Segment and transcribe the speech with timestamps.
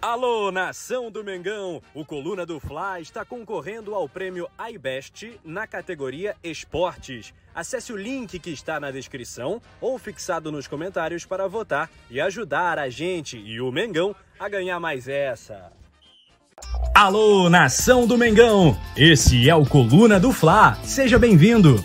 [0.00, 1.82] Alô, nação do Mengão!
[1.92, 7.34] O Coluna do Fla está concorrendo ao prêmio iBest na categoria Esportes.
[7.52, 12.78] Acesse o link que está na descrição ou fixado nos comentários para votar e ajudar
[12.78, 15.72] a gente e o Mengão a ganhar mais essa.
[16.94, 18.78] Alô, nação do Mengão!
[18.96, 20.76] Esse é o Coluna do Fla.
[20.84, 21.84] Seja bem-vindo!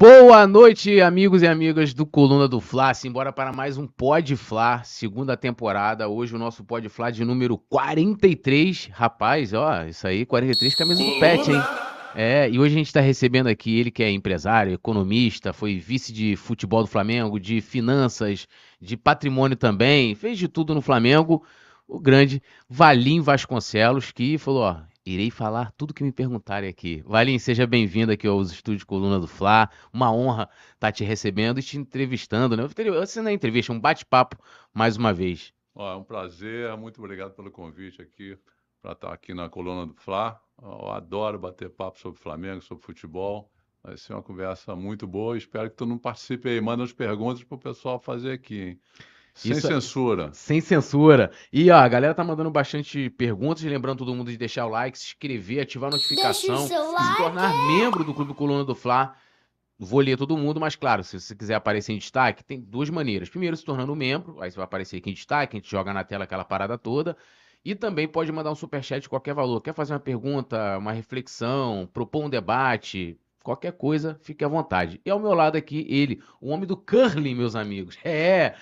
[0.00, 2.94] Boa noite, amigos e amigas do Coluna do Fla.
[2.94, 6.08] Simbora para mais um Pod Fla, segunda temporada.
[6.08, 8.88] Hoje o nosso Pod Fla de número 43.
[8.94, 11.60] Rapaz, ó, isso aí, 43 camisa do pet, hein?
[12.14, 16.14] É, e hoje a gente está recebendo aqui ele que é empresário, economista, foi vice
[16.14, 18.48] de futebol do Flamengo, de finanças,
[18.80, 21.44] de patrimônio também, fez de tudo no Flamengo.
[21.86, 24.76] O grande Valim Vasconcelos, que falou: ó,
[25.10, 27.02] Irei falar tudo que me perguntarem aqui.
[27.04, 29.68] Valim, seja bem-vindo aqui aos estúdios Coluna do Fla.
[29.92, 32.62] Uma honra estar tá te recebendo e te entrevistando, né?
[32.64, 34.36] Você não é entrevista, é um bate-papo
[34.72, 35.52] mais uma vez.
[35.76, 38.38] é um prazer, muito obrigado pelo convite aqui
[38.80, 40.40] para estar aqui na Coluna do Fla.
[40.62, 43.50] Eu adoro bater papo sobre Flamengo, sobre futebol.
[43.82, 45.36] Vai ser uma conversa muito boa.
[45.36, 46.60] Espero que tu não participe aí.
[46.60, 48.80] Manda as perguntas para o pessoal fazer aqui, hein?
[49.34, 50.30] Sem Isso, é censura.
[50.32, 51.30] Sem censura.
[51.52, 54.98] E ó, a galera tá mandando bastante perguntas, lembrando todo mundo de deixar o like,
[54.98, 57.16] se inscrever, ativar a notificação, se like.
[57.16, 59.14] tornar membro do Clube Coluna do Fla.
[59.78, 63.30] Vou ler todo mundo, mas claro, se você quiser aparecer em destaque, tem duas maneiras.
[63.30, 66.04] Primeiro, se tornando membro, aí você vai aparecer aqui em destaque, a gente joga na
[66.04, 67.16] tela aquela parada toda.
[67.64, 69.60] E também pode mandar um superchat de qualquer valor.
[69.60, 75.00] Quer fazer uma pergunta, uma reflexão, propor um debate, Qualquer coisa, fique à vontade.
[75.04, 77.98] E ao meu lado aqui, ele, o homem do curling, meus amigos.
[78.04, 78.54] É,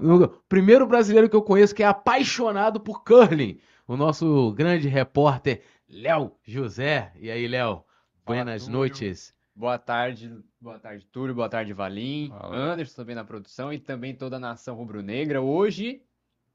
[0.00, 3.58] o primeiro brasileiro que eu conheço que é apaixonado por curling.
[3.86, 7.12] O nosso grande repórter, Léo José.
[7.20, 7.84] E aí, Léo?
[8.26, 9.34] Buenas noites.
[9.54, 14.36] Boa tarde, boa tarde, Túlio, boa tarde, Valim, Anderson também na produção e também toda
[14.36, 15.42] a nação rubro-negra.
[15.42, 16.02] Hoje,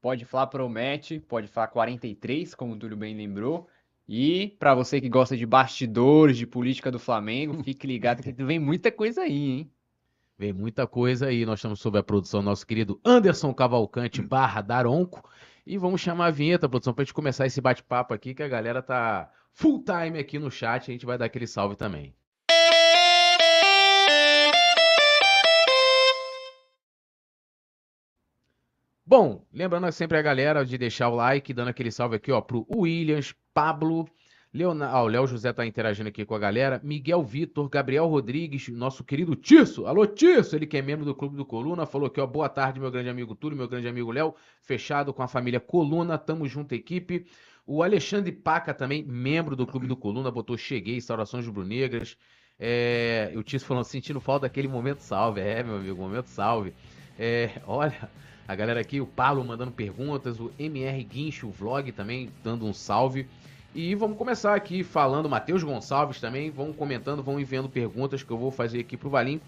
[0.00, 3.68] pode falar promete, pode falar 43, como o Túlio bem lembrou.
[4.08, 8.58] E para você que gosta de bastidores, de política do Flamengo, fique ligado que vem
[8.58, 9.70] muita coisa aí, hein?
[10.38, 11.44] Vem muita coisa aí.
[11.46, 15.28] Nós estamos sob a produção do nosso querido Anderson Cavalcante barra Daronco.
[15.66, 18.48] E vamos chamar a vinheta, produção, para a gente começar esse bate-papo aqui, que a
[18.48, 20.88] galera tá full time aqui no chat.
[20.88, 22.14] A gente vai dar aquele salve também.
[29.08, 32.66] Bom, lembrando sempre a galera de deixar o like, dando aquele salve aqui, ó, pro
[32.68, 34.04] Williams, Pablo,
[34.52, 39.04] Leonardo, o Léo José tá interagindo aqui com a galera, Miguel Vitor, Gabriel Rodrigues, nosso
[39.04, 42.26] querido Tisso, alô Tisso, ele que é membro do Clube do Coluna, falou aqui, ó,
[42.26, 46.18] boa tarde, meu grande amigo Túlio, meu grande amigo Léo, fechado com a família Coluna,
[46.18, 47.26] tamo junto, equipe.
[47.64, 52.16] O Alexandre Paca também, membro do Clube do Coluna, botou cheguei, saudações rubro-negras.
[52.58, 55.40] É, o Tisso falando, sentindo falta daquele momento salve.
[55.40, 56.72] É, meu amigo, momento salve.
[57.18, 58.10] É, olha,
[58.48, 63.26] a galera aqui, o Paulo mandando perguntas, o MR Guincho Vlog também dando um salve.
[63.74, 68.38] E vamos começar aqui falando, Matheus Gonçalves também, vão comentando, vão enviando perguntas que eu
[68.38, 69.40] vou fazer aqui pro Valim.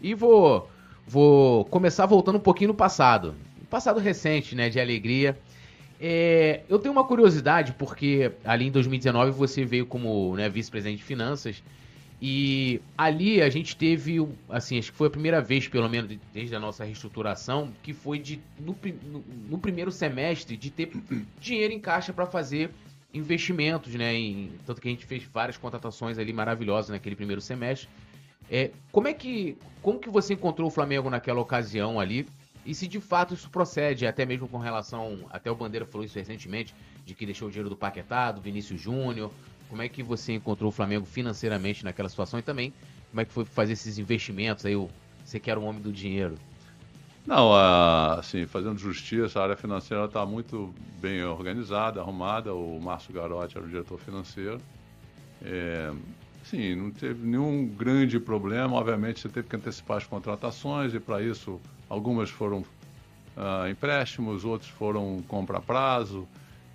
[0.00, 0.68] E vou,
[1.06, 3.34] vou começar voltando um pouquinho no passado.
[3.70, 5.38] passado recente, né, de alegria.
[6.00, 11.04] É, eu tenho uma curiosidade, porque ali em 2019 você veio como né, vice-presidente de
[11.04, 11.62] finanças.
[12.24, 16.54] E ali a gente teve, assim, acho que foi a primeira vez, pelo menos desde
[16.54, 18.78] a nossa reestruturação, que foi de no,
[19.10, 20.92] no, no primeiro semestre de ter
[21.40, 22.70] dinheiro em caixa para fazer
[23.12, 24.14] investimentos, né?
[24.14, 27.88] Em, tanto que a gente fez várias contratações ali maravilhosas naquele primeiro semestre.
[28.48, 29.58] É, como é que.
[29.82, 32.28] Como que você encontrou o Flamengo naquela ocasião ali?
[32.64, 35.26] E se de fato isso procede, até mesmo com relação.
[35.28, 36.72] Até o Bandeira falou isso recentemente,
[37.04, 39.32] de que deixou o dinheiro do Paquetá, do Vinícius Júnior.
[39.72, 42.74] Como é que você encontrou o Flamengo financeiramente naquela situação e também
[43.10, 44.74] como é que foi fazer esses investimentos aí?
[45.24, 46.34] Você que era um homem do dinheiro.
[47.26, 52.52] Não, assim, fazendo justiça, a área financeira está muito bem organizada, arrumada.
[52.52, 54.60] O Márcio Garotti era o diretor financeiro.
[55.42, 55.90] É,
[56.44, 58.76] sim, não teve nenhum grande problema.
[58.76, 61.58] Obviamente, você teve que antecipar as contratações e, para isso,
[61.88, 62.62] algumas foram
[63.34, 66.28] ah, empréstimos, outros foram compra a prazo.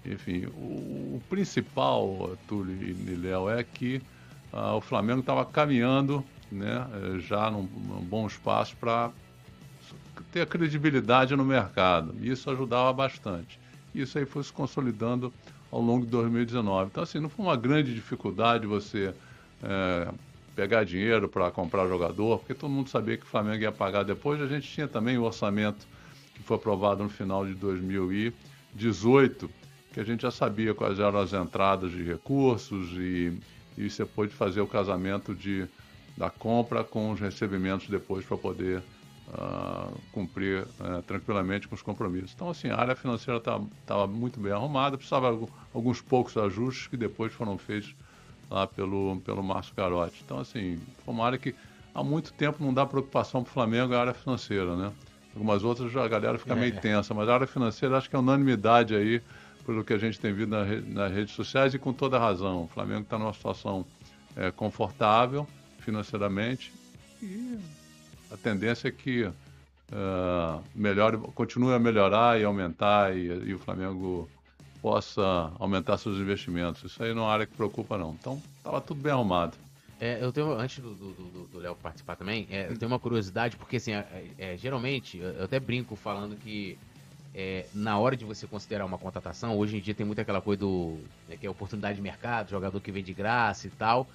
[0.08, 4.02] Enfim, o, o principal, Túlio e Léo, é que
[4.52, 6.88] ah, o Flamengo estava caminhando né,
[7.20, 9.12] já num, num bom espaço para
[10.32, 12.16] ter credibilidade no mercado.
[12.22, 13.60] Isso ajudava bastante.
[13.94, 15.34] Isso aí foi se consolidando
[15.72, 16.90] ao longo de 2019.
[16.92, 19.14] Então, assim, não foi uma grande dificuldade você
[19.64, 20.12] é,
[20.56, 24.42] pegar dinheiro para comprar jogador, porque todo mundo sabia que o Flamengo ia pagar depois.
[24.42, 25.88] A gente tinha também o orçamento
[26.34, 29.50] que foi aprovado no final de 2018,
[29.98, 33.36] que a gente já sabia quais eram as entradas de recursos e,
[33.76, 35.68] e você pôde fazer o casamento de,
[36.16, 38.84] da compra com os recebimentos depois para poder
[39.30, 42.32] uh, cumprir uh, tranquilamente com os compromissos.
[42.36, 46.96] Então, assim, a área financeira estava muito bem arrumada, precisava de alguns poucos ajustes que
[46.96, 47.96] depois foram feitos
[48.52, 50.22] lá pelo, pelo Márcio Garotti.
[50.24, 51.56] Então, assim, foi uma área que
[51.96, 54.92] há muito tempo não dá preocupação para o Flamengo, é a área financeira, né?
[55.34, 56.80] Algumas outras a galera fica meio é.
[56.80, 59.22] tensa, mas a área financeira acho que é unanimidade aí,
[59.68, 62.64] pelo que a gente tem visto na, nas redes sociais e com toda razão.
[62.64, 63.86] O Flamengo está numa situação
[64.34, 65.46] é, confortável
[65.80, 66.74] financeiramente
[67.22, 67.60] e
[68.32, 74.30] a tendência é que uh, melhore, continue a melhorar e aumentar e, e, o Flamengo
[74.82, 76.84] possa aumentar seus investimentos.
[76.90, 78.12] Isso aí não é uma área que preocupa não.
[78.20, 79.58] Então estava tudo bem arrumado.
[80.00, 83.94] É, eu tenho, antes do Léo participar também, é, eu tenho uma curiosidade, porque assim,
[83.94, 86.78] é, é geralmente, eu até brinco falando que
[87.40, 90.62] é, na hora de você considerar uma contratação, hoje em dia tem muito aquela coisa
[90.62, 90.98] do
[91.30, 94.08] né, que é oportunidade de mercado, jogador que vem de graça e tal.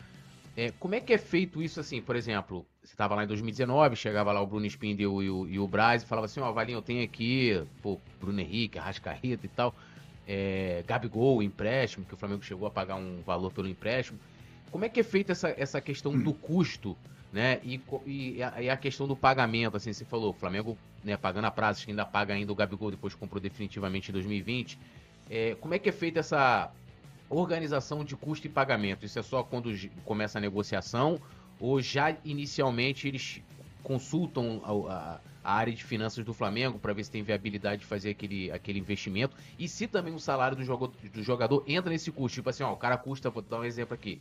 [0.57, 2.03] É, como é que é feito isso assim?
[2.03, 5.57] Por exemplo, você estava lá em 2019, chegava lá o Bruno Spindel e o, e
[5.61, 9.47] o Braz e falava assim, ó, oh, Valinho, eu tenho aqui, pô, Bruno Henrique, Arrascaeta
[9.47, 9.73] e tal,
[10.27, 14.19] é, Gabigol, empréstimo, que o Flamengo chegou a pagar um valor pelo empréstimo.
[14.73, 16.97] Como é que é feita essa, essa questão do custo,
[17.33, 17.61] né?
[17.65, 21.47] E, e, a, e, a, questão do pagamento, assim, você falou, o Flamengo né, pagando
[21.47, 24.79] a prazo, que ainda paga ainda o Gabigol, depois comprou definitivamente em 2020.
[25.31, 26.71] É, como é que é feita essa
[27.31, 29.07] organização de custo e pagamento?
[29.07, 29.73] Isso é só quando
[30.05, 31.19] começa a negociação
[31.59, 33.41] ou já inicialmente eles
[33.83, 38.11] consultam a, a área de finanças do Flamengo para ver se tem viabilidade de fazer
[38.11, 42.37] aquele, aquele investimento e se também o salário do jogador, do jogador entra nesse custo.
[42.37, 44.21] Tipo assim, ó, o cara custa, vou dar um exemplo aqui,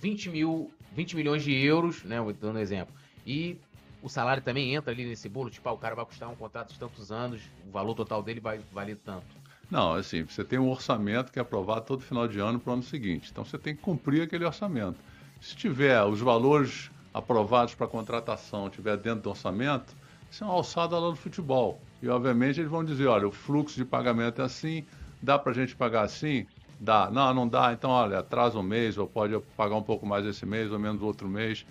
[0.00, 2.20] 20, mil, 20 milhões de euros, né?
[2.20, 2.94] Vou dando um exemplo.
[3.26, 3.58] E
[4.02, 6.72] o salário também entra ali nesse bolo, tipo, ah, o cara vai custar um contrato
[6.72, 9.26] de tantos anos, o valor total dele vai valer tanto.
[9.70, 12.72] Não, assim, você tem um orçamento que é aprovado todo final de ano para o
[12.74, 13.28] ano seguinte.
[13.30, 14.98] Então você tem que cumprir aquele orçamento.
[15.40, 19.94] Se tiver os valores aprovados para contratação tiver dentro do orçamento,
[20.30, 21.80] isso é uma alçada lá no futebol.
[22.00, 24.84] E obviamente eles vão dizer, olha, o fluxo de pagamento é assim,
[25.20, 26.46] dá para a gente pagar assim?
[26.80, 27.10] Dá.
[27.10, 30.46] Não, não dá, então olha, atrasa um mês, ou pode pagar um pouco mais esse
[30.46, 31.66] mês, ou menos outro mês.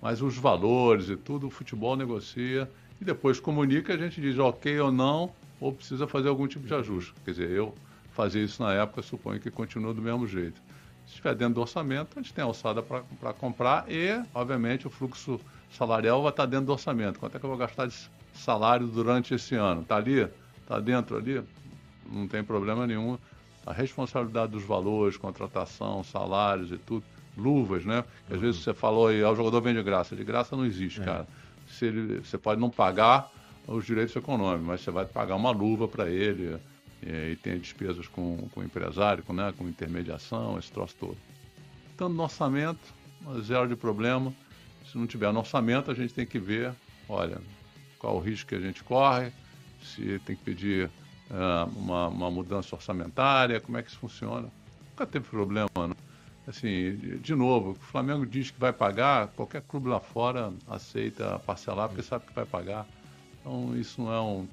[0.00, 2.70] Mas os valores e tudo, o futebol negocia
[3.00, 6.74] e depois comunica, a gente diz ok ou não, ou precisa fazer algum tipo de
[6.74, 7.14] ajuste.
[7.24, 7.74] Quer dizer, eu
[8.12, 10.60] fazia isso na época, suponho que continua do mesmo jeito.
[11.06, 15.40] Se estiver dentro do orçamento, a gente tem alçada para comprar e, obviamente, o fluxo
[15.70, 17.18] salarial vai estar dentro do orçamento.
[17.18, 19.82] Quanto é que eu vou gastar de salário durante esse ano?
[19.82, 20.28] Está ali?
[20.60, 21.42] Está dentro ali?
[22.10, 23.18] Não tem problema nenhum.
[23.64, 27.04] A responsabilidade dos valores, contratação, salários e tudo,
[27.36, 28.04] luvas, né?
[28.30, 30.16] Às vezes você falou aí, ah, o jogador vem de graça.
[30.16, 31.04] De graça não existe, é.
[31.04, 31.26] cara.
[31.66, 33.30] Se ele, você pode não pagar
[33.66, 36.58] os direitos econômicos, mas você vai pagar uma luva para ele
[37.02, 41.16] e, e, tem despesas com, com o empresário, com, né, com intermediação, esse troço todo.
[41.90, 42.80] Estando no orçamento,
[43.42, 44.32] zero de problema.
[44.90, 46.74] Se não tiver no orçamento, a gente tem que ver,
[47.08, 47.40] olha,
[47.98, 49.32] qual o risco que a gente corre,
[49.80, 50.90] se tem que pedir
[51.76, 54.48] uma, uma mudança orçamentária, como é que isso funciona.
[54.90, 55.96] Nunca teve problema, não.
[56.46, 61.88] Assim, de novo, o Flamengo diz que vai pagar, qualquer clube lá fora aceita parcelar
[61.88, 62.86] porque sabe que vai pagar.
[63.40, 64.48] Então isso não é um.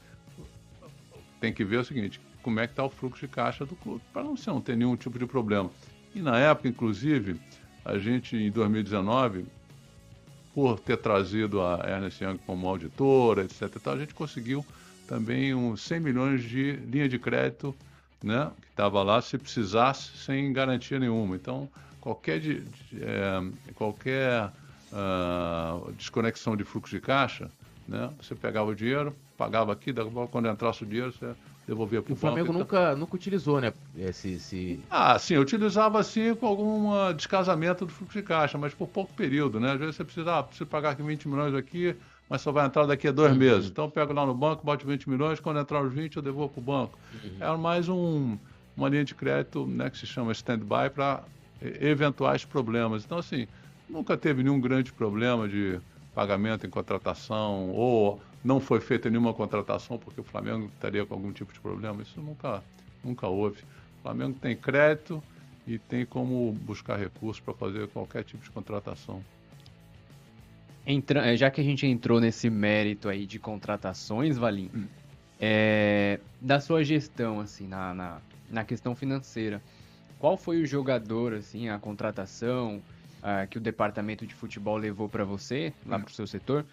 [1.39, 4.01] Tem que ver o seguinte, como é que está o fluxo de caixa do clube,
[4.13, 5.71] para não, não ter nenhum tipo de problema.
[6.13, 7.39] E na época, inclusive,
[7.83, 9.45] a gente em 2019,
[10.53, 13.87] por ter trazido a Ernest Young como auditora, etc.
[13.87, 14.65] a gente conseguiu
[15.09, 17.75] também uns 100 milhões de linha de crédito
[18.23, 21.35] né, que estava lá se precisasse sem garantia nenhuma.
[21.35, 21.67] Então,
[21.99, 23.41] qualquer, de, de, é,
[23.73, 24.51] qualquer
[24.93, 27.49] uh, desconexão de fluxo de caixa
[27.89, 28.09] né?
[28.21, 29.91] Você pegava o dinheiro, pagava aqui,
[30.31, 31.33] quando entrasse o dinheiro, você
[31.67, 32.27] devolvia para o banco.
[32.27, 33.73] O Flamengo nunca, nunca utilizou, né?
[33.97, 34.79] Esse, esse...
[34.89, 39.11] Ah, sim, eu utilizava assim com algum descasamento do fluxo de caixa, mas por pouco
[39.13, 39.71] período, né?
[39.73, 41.95] Às vezes você precisa, ah, preciso pagar aqui 20 milhões aqui,
[42.29, 43.37] mas só vai entrar daqui a dois uhum.
[43.37, 43.69] meses.
[43.69, 46.53] Então eu pego lá no banco, boto 20 milhões, quando entrar os 20 eu devolvo
[46.53, 46.99] para o banco.
[47.23, 47.37] Uhum.
[47.39, 48.37] Era mais um,
[48.77, 51.23] uma linha de crédito né, que se chama stand-by para
[51.61, 53.03] eventuais problemas.
[53.03, 53.47] Então, assim,
[53.89, 55.79] nunca teve nenhum grande problema de
[56.13, 61.31] pagamento em contratação ou não foi feita nenhuma contratação porque o Flamengo estaria com algum
[61.31, 62.01] tipo de problema.
[62.01, 62.63] Isso nunca,
[63.03, 63.61] nunca houve.
[63.99, 65.21] O Flamengo tem crédito
[65.67, 69.23] e tem como buscar recursos para fazer qualquer tipo de contratação.
[70.91, 74.85] Entra, eh, já que a gente entrou nesse mérito aí de contratações, Valim, hum.
[75.39, 78.17] é, da sua gestão, assim, na, na,
[78.49, 79.61] na questão financeira,
[80.17, 82.81] qual foi o jogador, assim, a contratação
[83.19, 86.01] uh, que o departamento de futebol levou para você, lá hum.
[86.01, 86.65] para o seu setor,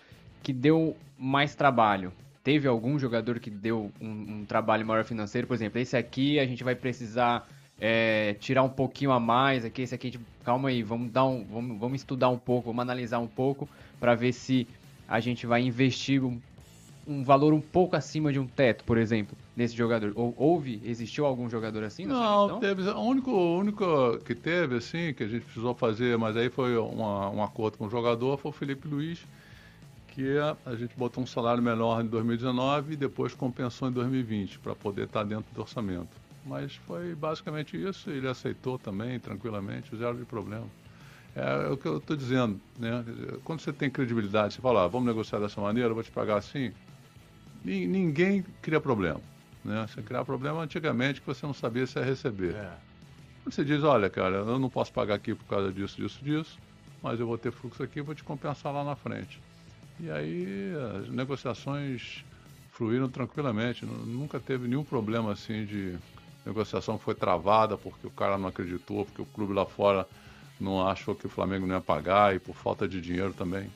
[0.42, 2.10] que deu mais trabalho?
[2.42, 5.46] Teve algum jogador que deu um, um, trabalho maior financeiro?
[5.46, 7.46] Por exemplo, esse aqui a gente vai precisar
[7.80, 11.44] é, tirar um pouquinho a mais aqui, esse aqui, tipo, calma aí, vamos dar um,
[11.44, 13.68] vamos, vamos estudar um pouco, vamos analisar um pouco
[14.00, 14.66] para ver se
[15.08, 16.40] a gente vai investir um,
[17.06, 20.12] um, valor um pouco acima de um teto, por exemplo, nesse jogador.
[20.16, 22.06] Ou houve, existiu algum jogador assim?
[22.06, 22.82] Não, teve.
[22.82, 26.76] O único, o único que teve, assim, que a gente precisou fazer, mas aí foi
[26.76, 29.24] uma, um acordo com o jogador, foi o Felipe Luiz,
[30.08, 34.74] que a, gente botou um salário menor em 2019 e depois compensou em 2020, para
[34.74, 36.25] poder estar dentro do orçamento.
[36.46, 40.66] Mas foi basicamente isso, ele aceitou também, tranquilamente, zero de problema.
[41.34, 43.04] É, é o que eu estou dizendo, né?
[43.42, 46.36] Quando você tem credibilidade, você fala, ah, vamos negociar dessa maneira, eu vou te pagar
[46.36, 46.72] assim.
[47.64, 49.20] Ninguém cria problema.
[49.64, 49.84] Né?
[49.88, 52.54] Você criava problema antigamente que você não sabia se ia receber.
[52.54, 52.72] É.
[53.44, 56.58] Você diz, olha, cara, eu não posso pagar aqui por causa disso, disso, disso,
[57.02, 59.40] mas eu vou ter fluxo aqui e vou te compensar lá na frente.
[59.98, 62.24] E aí as negociações
[62.70, 65.96] fluíram tranquilamente, nunca teve nenhum problema assim de
[66.46, 70.06] negociação foi travada porque o cara não acreditou, porque o clube lá fora
[70.60, 73.70] não achou que o Flamengo não ia pagar e por falta de dinheiro também.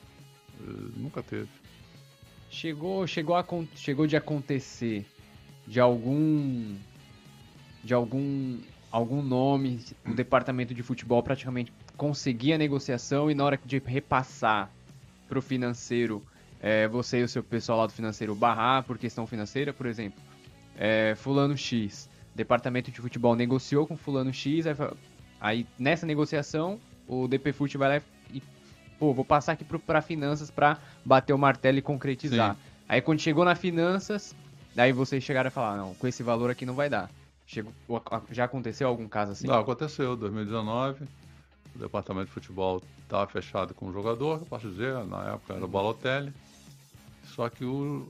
[0.59, 1.49] Eh, nunca teve.
[2.49, 5.05] Chegou, chegou, a, chegou de acontecer
[5.67, 6.75] de algum
[7.83, 8.59] de algum
[8.91, 14.69] algum nome, o departamento de futebol praticamente conseguir a negociação e na hora de repassar
[15.29, 16.21] para o financeiro,
[16.59, 20.21] é, você e o seu pessoal lá do financeiro barrar por questão financeira, por exemplo,
[20.77, 24.75] é, fulano X departamento de futebol negociou com fulano X, aí,
[25.39, 28.41] aí nessa negociação o DP Fute vai lá e,
[28.97, 32.55] pô, vou passar aqui para finanças para bater o martelo e concretizar.
[32.55, 32.61] Sim.
[32.87, 34.35] Aí quando chegou na finanças,
[34.75, 37.09] daí vocês chegaram a falar, não, com esse valor aqui não vai dar.
[37.45, 37.73] Chegou,
[38.31, 39.47] já aconteceu algum caso assim?
[39.47, 41.03] Não, aconteceu, 2019,
[41.75, 45.65] o departamento de futebol estava fechado com o jogador, eu posso dizer, na época era
[45.65, 46.33] o Balotelli,
[47.25, 48.07] só que o,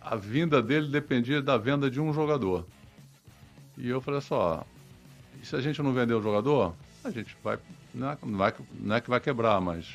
[0.00, 2.64] a vinda dele dependia da venda de um jogador.
[3.76, 4.64] E eu falei só,
[5.42, 7.58] se a gente não vender o jogador, a gente vai
[7.96, 9.94] não, é, não, vai, não é que vai quebrar, mas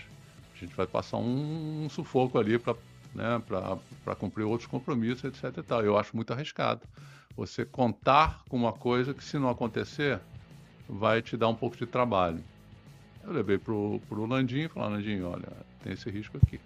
[0.55, 2.75] a gente vai passar um, um sufoco ali para
[3.13, 3.41] né,
[4.17, 5.57] cumprir outros compromissos, etc.
[5.57, 5.83] E tal.
[5.83, 6.81] Eu acho muito arriscado.
[7.38, 10.19] Você contar com uma coisa que, se não acontecer,
[10.89, 12.43] vai te dar um pouco de trabalho.
[13.23, 15.47] Eu levei para o Landim e falei, Landim, olha,
[15.83, 16.59] tem esse risco aqui.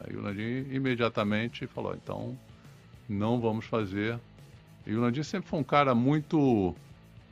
[0.00, 2.36] Aí o Landim imediatamente falou, então
[3.08, 4.18] não vamos fazer
[4.86, 6.74] e o Landim sempre foi um cara muito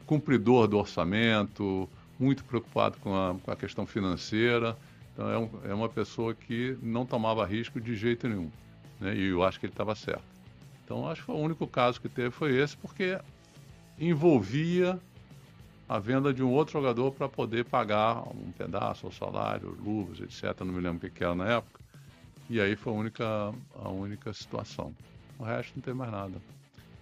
[0.06, 1.88] cumpridor do orçamento,
[2.18, 4.76] muito preocupado com a, com a questão financeira.
[5.12, 8.50] Então é, um, é, uma pessoa que não tomava risco de jeito nenhum.
[9.00, 9.16] Né?
[9.16, 10.22] E eu acho que ele estava certo.
[10.84, 13.18] Então acho que foi o único caso que teve foi esse, porque
[13.98, 14.98] envolvia
[15.88, 20.60] a venda de um outro jogador para poder pagar um pedaço, o salário, luvas, etc.
[20.60, 21.80] Não me lembro o que era na época.
[22.48, 24.94] E aí foi a única, a única situação.
[25.38, 26.40] O resto não tem mais nada.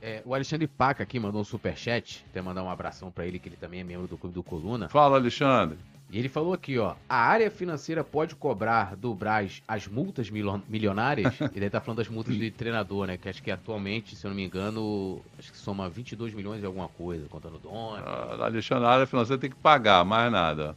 [0.01, 2.25] É, o Alexandre Paca aqui mandou um superchat.
[2.31, 4.89] Até mandar um abração para ele, que ele também é membro do Clube do Coluna.
[4.89, 5.79] Fala, Alexandre.
[6.11, 6.95] E ele falou aqui, ó.
[7.07, 11.35] A área financeira pode cobrar do Braz as multas milionárias?
[11.55, 13.19] ele aí tá falando das multas de treinador, né?
[13.19, 16.67] Que acho que atualmente, se eu não me engano, acho que soma 22 milhões de
[16.67, 18.03] alguma coisa, contando dono.
[18.05, 20.75] Ah, Alexandre, a área financeira tem que pagar, mais nada.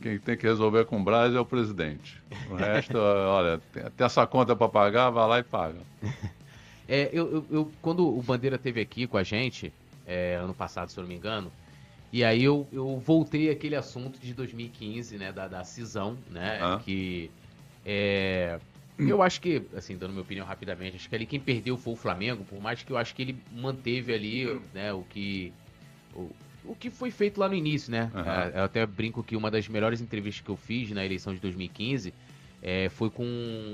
[0.00, 2.20] Quem tem que resolver com o Braz é o presidente.
[2.50, 5.78] O resto, olha, tem, tem essa conta para pagar, vai lá e paga.
[6.90, 9.72] É, eu, eu, eu, quando o Bandeira teve aqui com a gente,
[10.04, 11.52] é, ano passado, se eu não me engano,
[12.12, 16.80] e aí eu, eu voltei aquele assunto de 2015, né, da, da cisão, né, ah.
[16.84, 17.30] que
[17.86, 18.58] é,
[18.98, 21.96] eu acho que, assim, dando minha opinião rapidamente, acho que ali quem perdeu foi o
[21.96, 25.52] Flamengo, por mais que eu acho que ele manteve ali, né, o que
[26.12, 26.28] o,
[26.64, 28.10] o que foi feito lá no início, né?
[28.12, 28.20] Uhum.
[28.20, 31.38] É, eu até brinco que uma das melhores entrevistas que eu fiz na eleição de
[31.38, 32.12] 2015
[32.60, 33.24] é, foi com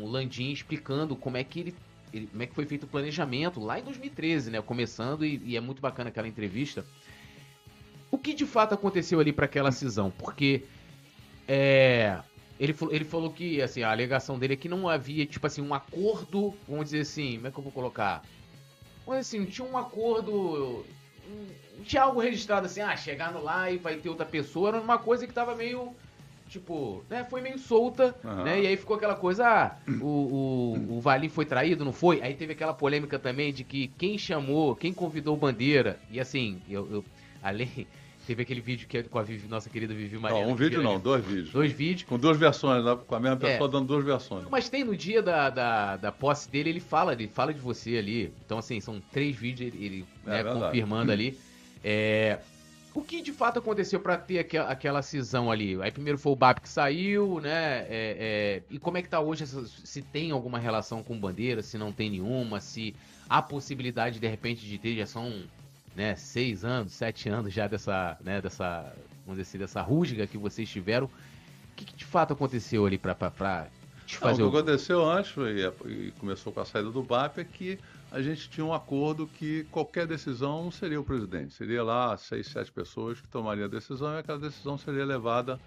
[0.04, 1.74] o Landim explicando como é que ele
[2.12, 4.62] ele, como é que foi feito o planejamento lá em 2013, né?
[4.62, 6.84] Começando, e, e é muito bacana aquela entrevista.
[8.10, 10.10] O que de fato aconteceu ali para aquela cisão?
[10.10, 10.64] Porque
[11.46, 12.18] é,
[12.58, 15.74] ele, ele falou que assim, a alegação dele é que não havia, tipo assim, um
[15.74, 18.22] acordo, vamos dizer assim, como é que eu vou colocar?
[19.06, 20.84] Mas assim, tinha um acordo.
[21.84, 25.26] Tinha algo registrado assim, ah, chegando lá e vai ter outra pessoa, era uma coisa
[25.26, 25.94] que tava meio
[26.48, 28.44] tipo, né, foi meio solta, uhum.
[28.44, 28.62] né?
[28.62, 32.22] E aí ficou aquela coisa, ah, o, o, o Valim foi traído, não foi?
[32.22, 36.60] Aí teve aquela polêmica também de que quem chamou, quem convidou o Bandeira, e assim,
[36.68, 37.04] eu, eu
[37.42, 37.86] além...
[38.26, 40.44] Teve aquele vídeo que é com a Vivi, nossa querida Vivi Maria.
[40.44, 41.52] Não, um vídeo não, dois vídeos.
[41.52, 42.08] Dois vídeos.
[42.08, 42.98] Com duas versões, né?
[43.06, 43.70] com a mesma pessoa é.
[43.70, 44.48] dando duas versões.
[44.50, 47.96] Mas tem no dia da, da, da posse dele, ele fala, ele fala de você
[47.96, 48.32] ali.
[48.44, 51.38] Então, assim, são três vídeos, ele, ele é, né, confirmando ali.
[51.84, 52.40] É,
[52.96, 55.78] O que de fato aconteceu para ter aquela, aquela cisão ali?
[55.82, 57.80] Aí primeiro foi o BAP que saiu, né?
[57.80, 59.46] É, é, e como é que tá hoje?
[59.46, 62.96] Se tem alguma relação com bandeira, se não tem nenhuma, se
[63.28, 65.42] há possibilidade de repente de ter, já são
[65.94, 68.90] né, seis anos, sete anos já dessa, né, dessa,
[69.26, 71.04] vamos dizer assim, dessa rusga que vocês tiveram.
[71.06, 71.10] O
[71.76, 73.14] que, que de fato aconteceu ali para
[74.06, 75.34] te fazer não, o que aconteceu antes,
[75.84, 77.78] e começou com a saída do BAP, é que
[78.10, 82.70] a gente tinha um acordo que qualquer decisão seria o presidente, seria lá seis, sete
[82.70, 85.58] pessoas que tomariam a decisão e aquela decisão seria levada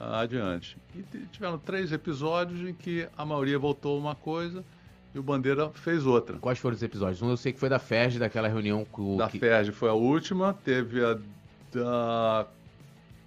[0.00, 0.76] uh, adiante.
[0.94, 4.64] E tiveram três episódios em que a maioria votou uma coisa
[5.14, 6.38] e o Bandeira fez outra.
[6.38, 7.20] Quais foram os episódios?
[7.20, 9.18] Um eu sei que foi da FERJ, daquela reunião com o.
[9.18, 9.38] Da que...
[9.38, 11.18] FERJ foi a última, teve a
[11.72, 12.46] da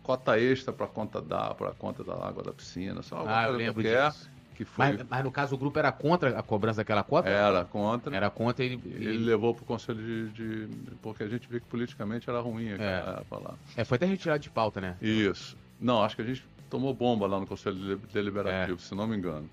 [0.04, 3.82] cota extra para conta da para conta da água da piscina, só ah, eu lembro
[3.82, 4.30] qualquer, disso.
[4.56, 4.86] Que foi...
[4.86, 7.30] mas, mas, no caso o grupo era contra a cobrança daquela cota?
[7.30, 8.16] Era contra.
[8.16, 8.82] Era contra ele.
[8.86, 12.70] Ele levou para o conselho de, de, Porque a gente viu que politicamente era ruim
[12.70, 13.22] é.
[13.30, 13.56] falar.
[13.76, 14.96] É, foi até retirado de pauta, né?
[15.02, 15.58] Isso.
[15.80, 18.82] Não, acho que a gente tomou bomba lá no conselho deliberativo, é.
[18.82, 19.50] se não me engano.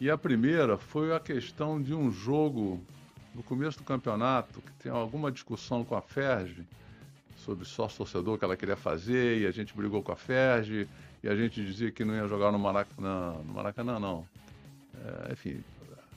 [0.00, 2.80] E a primeira foi a questão de um jogo
[3.34, 6.64] no começo do campeonato, que tem alguma discussão com a Ferge
[7.48, 10.88] sobre sócio torcedor que ela queria fazer, e a gente brigou com a Ferge,
[11.22, 13.32] e a gente dizia que não ia jogar no Maracanã.
[13.44, 14.26] No Maracanã, não.
[15.04, 15.62] É, enfim.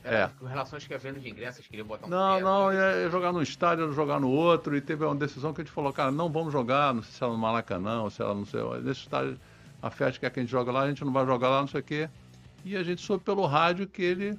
[0.04, 0.30] É.
[0.40, 3.32] Com relação às que a venda de ingressos, queria botar um Não, não, ia jogar
[3.32, 6.12] num estádio, ia jogar no outro, e teve uma decisão que a gente falou, cara,
[6.12, 9.02] não vamos jogar, não sei se era no Maracanã, ou se era não sei, nesse
[9.02, 9.40] estádio,
[9.82, 11.68] a Ferge quer que a gente joga lá, a gente não vai jogar lá, não
[11.68, 12.10] sei o quê
[12.64, 14.32] e a gente soube pelo rádio que ele,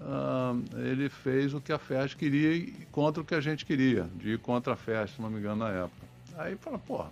[0.00, 4.32] uh, ele fez o que a FES queria contra o que a gente queria, de
[4.32, 6.07] ir contra a FES, se não me engano, na época.
[6.38, 7.10] Aí fala, porra,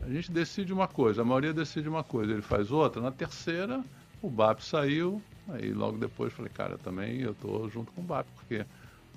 [0.00, 3.00] a gente decide uma coisa, a maioria decide uma coisa, ele faz outra.
[3.00, 3.82] Na terceira,
[4.20, 8.26] o BAP saiu, aí logo depois falei, cara, também eu estou junto com o BAP,
[8.34, 8.64] porque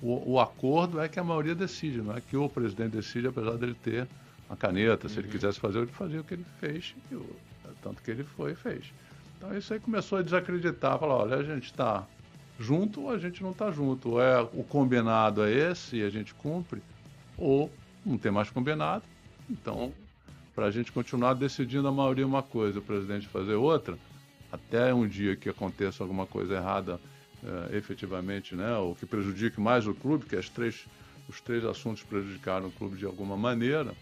[0.00, 3.56] o, o, acordo é que a maioria decide, não é que o presidente decide, apesar
[3.56, 4.06] dele ter
[4.48, 5.24] uma caneta, se uhum.
[5.24, 7.26] ele quisesse fazer, ele fazia o que ele fez, e o,
[7.82, 8.92] tanto que ele foi e fez.
[9.36, 12.06] Então isso aí começou a desacreditar, falar, olha, a gente está
[12.58, 14.10] junto ou a gente não está junto.
[14.10, 16.82] Ou é o combinado é esse e a gente cumpre,
[17.38, 17.72] ou
[18.04, 19.02] não tem mais combinado.
[19.50, 19.92] Então,
[20.54, 23.98] para a gente continuar decidindo a maioria uma coisa, o presidente fazer outra,
[24.52, 27.00] até um dia que aconteça alguma coisa errada
[27.42, 30.86] é, efetivamente, né, ou que prejudique mais o clube, que as três,
[31.28, 33.94] os três assuntos prejudicaram o clube de alguma maneira,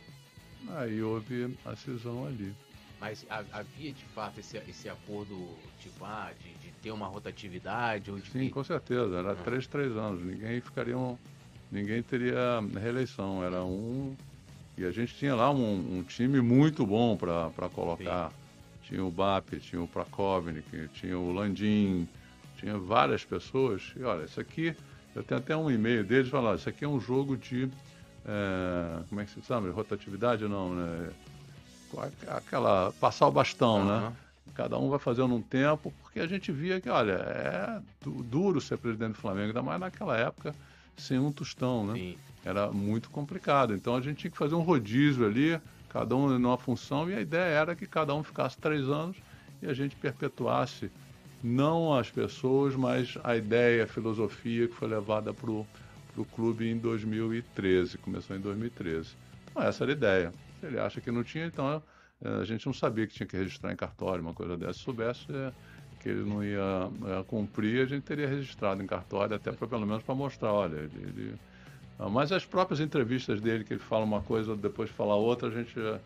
[0.77, 2.55] aí houve a cisão ali.
[3.01, 8.11] Mas havia de fato esse, esse acordo tipo, ah, de, de ter uma rotatividade?
[8.11, 8.51] Ou de Sim, que...
[8.51, 9.19] com certeza.
[9.19, 9.37] Era ah.
[9.37, 10.21] três, três anos.
[10.25, 10.99] Ninguém ficaria.
[10.99, 11.17] Um,
[11.71, 13.45] ninguém teria reeleição.
[13.45, 14.17] Era um.
[14.79, 18.31] E a gente tinha lá um, um time muito bom para colocar.
[18.31, 18.37] Sim.
[18.85, 22.09] Tinha o BAP, tinha o Prakovnik, tinha o Landim,
[22.57, 23.93] tinha várias pessoas.
[23.97, 24.75] E olha, isso aqui,
[25.15, 27.69] eu tenho até um e-mail deles falando, isso aqui é um jogo de.
[28.25, 29.71] É, como é que se chama?
[29.71, 31.11] Rotatividade não, né?
[32.29, 33.87] aquela passar o bastão, uhum.
[33.87, 34.13] né?
[34.55, 38.79] Cada um vai fazendo um tempo, porque a gente via que, olha, é duro ser
[38.79, 40.55] presidente do Flamengo, ainda mais naquela época,
[40.97, 41.95] sem um tostão, né?
[41.95, 42.17] Sim.
[42.49, 43.75] Era muito complicado.
[43.75, 47.21] Então a gente tinha que fazer um rodízio ali, cada um numa função, e a
[47.21, 49.19] ideia era que cada um ficasse três anos
[49.61, 50.91] e a gente perpetuasse
[51.43, 55.67] não as pessoas, mas a ideia, a filosofia que foi levada para o
[56.33, 59.11] clube em 2013, começou em 2013.
[59.51, 60.33] Então essa era a ideia.
[60.59, 61.83] Se ele acha que não tinha, então
[62.23, 64.73] é, a gente não sabia que tinha que registrar em cartório, uma coisa dessa.
[64.73, 65.53] Se soubesse é,
[66.01, 69.87] que ele não ia é, cumprir, a gente teria registrado em cartório, até pra, pelo
[69.87, 71.35] menos para mostrar, olha, ele, ele...
[71.99, 75.51] Ah, mas as próprias entrevistas dele, que ele fala uma coisa, depois fala outra, a
[75.51, 75.99] gente já,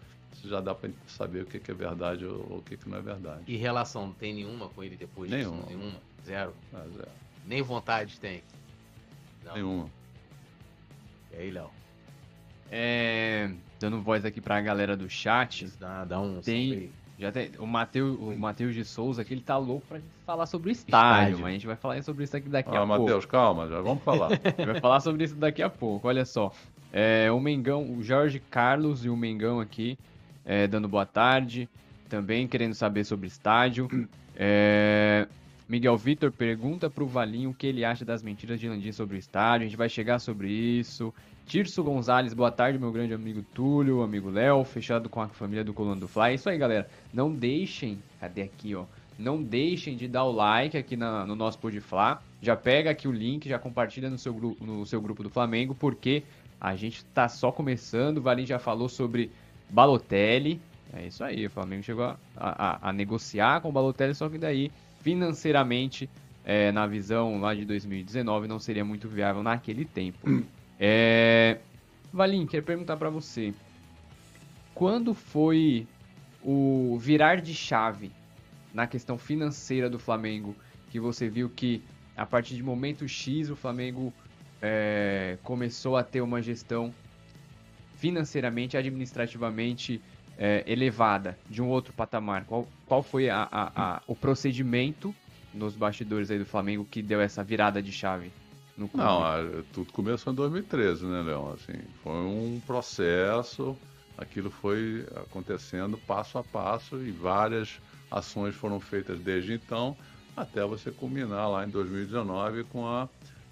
[0.44, 3.02] já dá para saber o que, que, é verdade ou, o que, que, não é
[3.02, 3.42] verdade.
[3.46, 5.62] E relação não tem nenhuma com ele depois nenhuma.
[5.62, 5.68] disso?
[5.68, 5.98] Nenhuma.
[6.24, 6.54] Zero?
[6.72, 7.10] Ah, zero.
[7.46, 8.42] Nem vontade tem?
[9.44, 9.54] Não.
[9.54, 9.90] Nenhuma.
[11.32, 11.70] E aí, Léo?
[12.70, 15.66] É, dando voz aqui pra galera do chat.
[15.78, 16.90] Dá, dá um tem,
[17.22, 20.70] já tem o Matheus o Mateus de Souza que ele tá louco pra falar sobre
[20.70, 21.38] o estádio, estádio.
[21.38, 23.02] mas a gente vai falar sobre isso aqui daqui ah, a Mateus, pouco.
[23.02, 24.32] Matheus, calma, já vamos falar.
[24.42, 26.52] a gente vai falar sobre isso daqui a pouco, olha só.
[26.92, 29.96] É, o Mengão, o Jorge Carlos e o Mengão aqui
[30.44, 31.68] é, dando boa tarde,
[32.08, 33.88] também querendo saber sobre estádio.
[34.36, 35.26] É,
[35.68, 39.18] Miguel Vitor pergunta pro Valinho o que ele acha das mentiras de Landim sobre o
[39.18, 39.66] estádio.
[39.66, 41.14] A gente vai chegar sobre isso.
[41.46, 45.74] Tirso Gonzalez, boa tarde, meu grande amigo Túlio, amigo Léo, fechado com a família do
[45.74, 46.30] Coluna do Fly.
[46.30, 46.88] É isso aí, galera.
[47.12, 48.84] Não deixem, cadê aqui, ó?
[49.18, 52.22] Não deixem de dar o like aqui na, no nosso Podflá.
[52.40, 56.22] Já pega aqui o link, já compartilha no seu, no seu grupo do Flamengo, porque
[56.60, 58.18] a gente tá só começando.
[58.18, 59.30] O Valim já falou sobre
[59.68, 60.60] Balotelli.
[60.92, 64.38] É isso aí, o Flamengo chegou a, a, a negociar com o Balotelli, só que
[64.38, 64.70] daí,
[65.02, 66.08] financeiramente,
[66.44, 70.18] é, na visão lá de 2019, não seria muito viável naquele tempo.
[70.78, 71.58] É...
[72.12, 73.54] Valim, quero perguntar para você.
[74.74, 75.86] quando foi
[76.42, 78.10] o virar de chave
[78.74, 80.56] na questão financeira do Flamengo,
[80.90, 81.82] que você viu que
[82.16, 84.12] a partir de momento X o Flamengo
[84.60, 86.92] é, começou a ter uma gestão
[87.94, 90.00] financeiramente, administrativamente
[90.36, 92.44] é, elevada, de um outro patamar?
[92.44, 95.14] Qual, qual foi a, a, a, o procedimento
[95.54, 98.32] nos bastidores aí do Flamengo que deu essa virada de chave?
[98.76, 99.04] No clube?
[99.04, 101.52] Não, tudo começou em 2013, né, Leão?
[101.52, 103.76] Assim, foi um processo,
[104.16, 107.78] aquilo foi acontecendo passo a passo e várias
[108.10, 109.96] ações foram feitas desde então
[110.36, 113.08] até você culminar lá em 2019 com a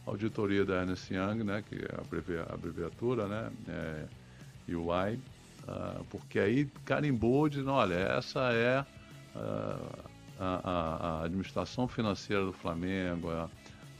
[0.06, 5.20] auditoria da Ernst Young, né, que é a abreviatura, né, é, UI,
[5.68, 8.80] uh, porque aí carimbou dizendo, olha, essa é
[9.37, 13.48] uh, a, a, administração financeira do Flamengo, a,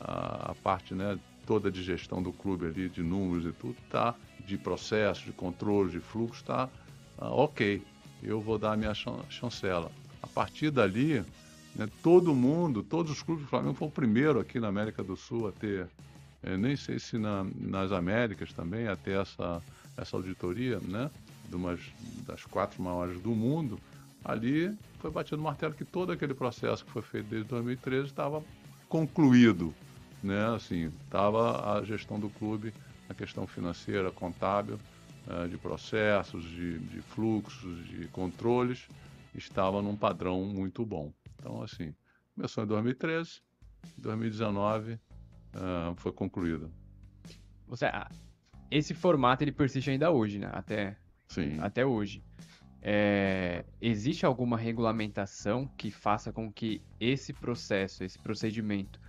[0.01, 4.15] a, parte né, toda de gestão do clube ali, de números e tudo, tá,
[4.47, 6.69] de processo, de controle, de fluxo, tá
[7.19, 7.83] uh, ok,
[8.23, 9.91] eu vou dar a minha chancela.
[10.23, 11.25] A partir dali,
[11.75, 15.17] né, todo mundo, todos os clubes do Flamengo foram o primeiro aqui na América do
[15.17, 15.89] Sul a ter,
[16.43, 19.63] é, nem sei se na, nas Américas também, a ter essa,
[19.97, 21.11] essa auditoria, né,
[21.49, 21.81] de umas
[22.27, 23.79] das quatro maiores do mundo,
[24.25, 28.43] ali foi batido o martelo que todo aquele processo que foi feito desde 2013 estava
[28.89, 29.75] concluído,
[30.23, 32.73] né, assim, estava a gestão do clube,
[33.09, 34.79] a questão financeira, contábil,
[35.27, 38.87] uh, de processos, de, de fluxos, de controles,
[39.35, 41.13] estava num padrão muito bom.
[41.39, 41.95] Então, assim,
[42.35, 43.41] começou em 2013,
[43.99, 44.99] 2019 uh,
[45.97, 46.71] foi concluído.
[47.67, 47.87] Você,
[48.71, 50.51] esse formato ele persiste ainda hoje, né?
[50.53, 50.97] Até,
[51.29, 51.59] Sim.
[51.61, 52.23] até hoje.
[52.83, 59.00] É, existe alguma regulamentação que faça com que esse processo, esse procedimento,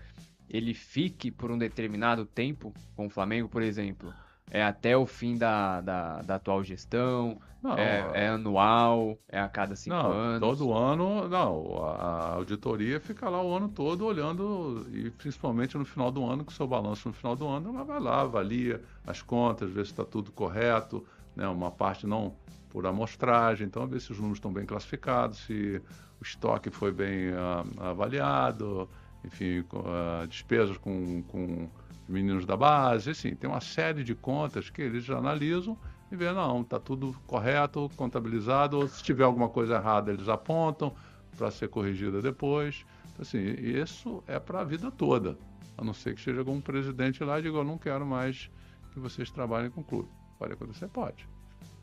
[0.52, 4.14] ele fique por um determinado tempo com o Flamengo, por exemplo?
[4.50, 7.40] É até o fim da, da, da atual gestão?
[7.64, 9.18] Não, é, é, anual?
[9.30, 10.40] É a cada cinco não, anos?
[10.42, 11.78] Todo ano, não.
[11.86, 16.52] A auditoria fica lá o ano todo olhando, e principalmente no final do ano, com
[16.52, 19.92] o seu balanço no final do ano, ela vai lá, avalia as contas, vê se
[19.92, 21.48] está tudo correto, né?
[21.48, 22.36] uma parte não
[22.70, 25.82] por amostragem, então ver se os números estão bem classificados, se
[26.20, 28.90] o estoque foi bem uh, avaliado,
[29.24, 31.70] enfim, uh, despesas com, com
[32.08, 35.78] meninos da base, assim, tem uma série de contas que eles analisam
[36.12, 40.94] e vê, não, está tudo correto, contabilizado, ou se tiver alguma coisa errada eles apontam
[41.38, 42.86] para ser corrigida depois.
[43.14, 45.38] Então, assim, isso é para a vida toda,
[45.78, 48.50] a não ser que chegue algum presidente lá e diga, eu não quero mais
[48.92, 50.10] que vocês trabalhem com o clube.
[50.38, 50.88] Pode acontecer?
[50.90, 51.28] Pode.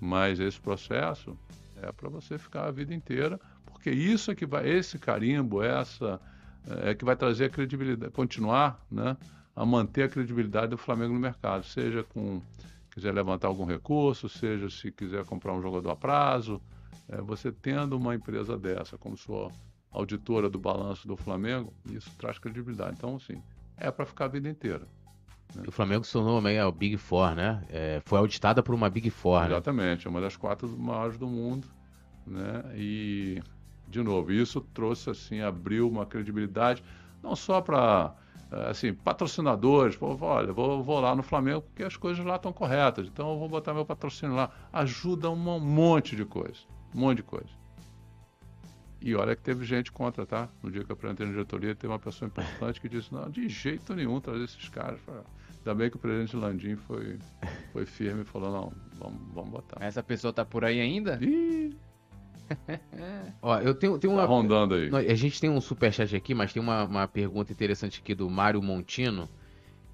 [0.00, 1.36] Mas esse processo
[1.80, 6.20] é para você ficar a vida inteira, porque isso é que vai, esse carimbo, essa
[6.66, 9.16] é que vai trazer a credibilidade, continuar, né?
[9.54, 12.40] a manter a credibilidade do Flamengo no mercado, seja com
[12.90, 16.60] quiser levantar algum recurso, seja se quiser comprar um jogador a prazo,
[17.08, 19.50] é, você tendo uma empresa dessa como sua
[19.90, 22.94] auditora do balanço do Flamengo, isso traz credibilidade.
[22.98, 23.42] Então, assim,
[23.76, 24.86] é para ficar a vida inteira.
[25.54, 25.62] Né?
[25.66, 27.64] O Flamengo se tornou é o Big Four, né?
[27.68, 29.46] É, foi auditada por uma Big Four, né?
[29.46, 31.66] Exatamente, é uma das quatro maiores do mundo,
[32.26, 32.64] né?
[32.74, 33.42] E,
[33.88, 36.82] de novo, isso trouxe, assim, abriu uma credibilidade,
[37.22, 38.14] não só para
[38.50, 42.52] é, assim, patrocinadores, pô, olha, vou, vou lá no Flamengo porque as coisas lá estão
[42.52, 44.50] corretas, então eu vou botar meu patrocínio lá.
[44.72, 46.60] Ajuda um monte de coisa,
[46.94, 47.58] um monte de coisa.
[49.00, 50.48] E olha que teve gente contra, tá?
[50.62, 53.48] No dia que eu apresentei na diretoria, teve uma pessoa importante que disse, não, de
[53.48, 54.98] jeito nenhum trazer esses caras.
[55.58, 57.18] Ainda bem que o presidente Landim foi,
[57.72, 59.76] foi firme e falou, não, vamos, vamos botar.
[59.84, 61.18] Essa pessoa tá por aí ainda?
[61.22, 61.76] Ih!
[63.42, 64.22] Ó, eu tenho, tenho uma.
[64.22, 64.90] Tá rondando aí.
[65.10, 68.62] A gente tem um superchat aqui, mas tem uma, uma pergunta interessante aqui do Mário
[68.62, 69.28] Montino.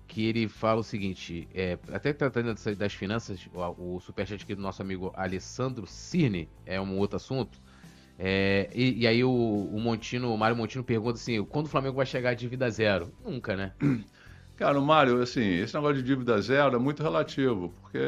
[0.06, 4.62] Que ele fala o seguinte: é, até tratando das finanças, o, o superchat aqui do
[4.62, 7.58] nosso amigo Alessandro Cirne é um outro assunto.
[8.18, 11.96] É, e, e, aí o, o Montino, o Mário Montino pergunta assim: quando o Flamengo
[11.96, 13.12] vai chegar a dívida zero?
[13.24, 13.72] Nunca, né?
[14.56, 17.98] Cara, o Mário, assim, esse negócio de dívida zero é muito relativo, porque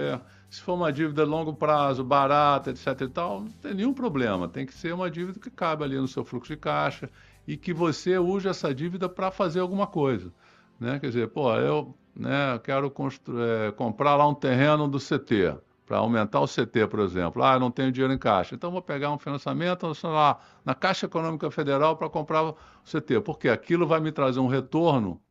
[0.50, 4.48] se for uma dívida de longo prazo, barata, etc e tal, não tem nenhum problema.
[4.48, 7.10] Tem que ser uma dívida que cabe ali no seu fluxo de caixa
[7.46, 10.32] e que você use essa dívida para fazer alguma coisa.
[10.78, 10.98] Né?
[10.98, 16.40] Quer dizer, pô, eu né, quero é, comprar lá um terreno do CT, para aumentar
[16.40, 17.42] o CT, por exemplo.
[17.42, 18.56] Ah, eu não tenho dinheiro em caixa.
[18.56, 23.20] Então vou pegar um financiamento, lá, na Caixa Econômica Federal para comprar o CT.
[23.20, 25.22] Porque aquilo vai me trazer um retorno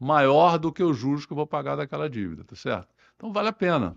[0.00, 2.88] maior do que os juros que eu vou pagar daquela dívida, tá certo?
[3.14, 3.94] Então vale a pena.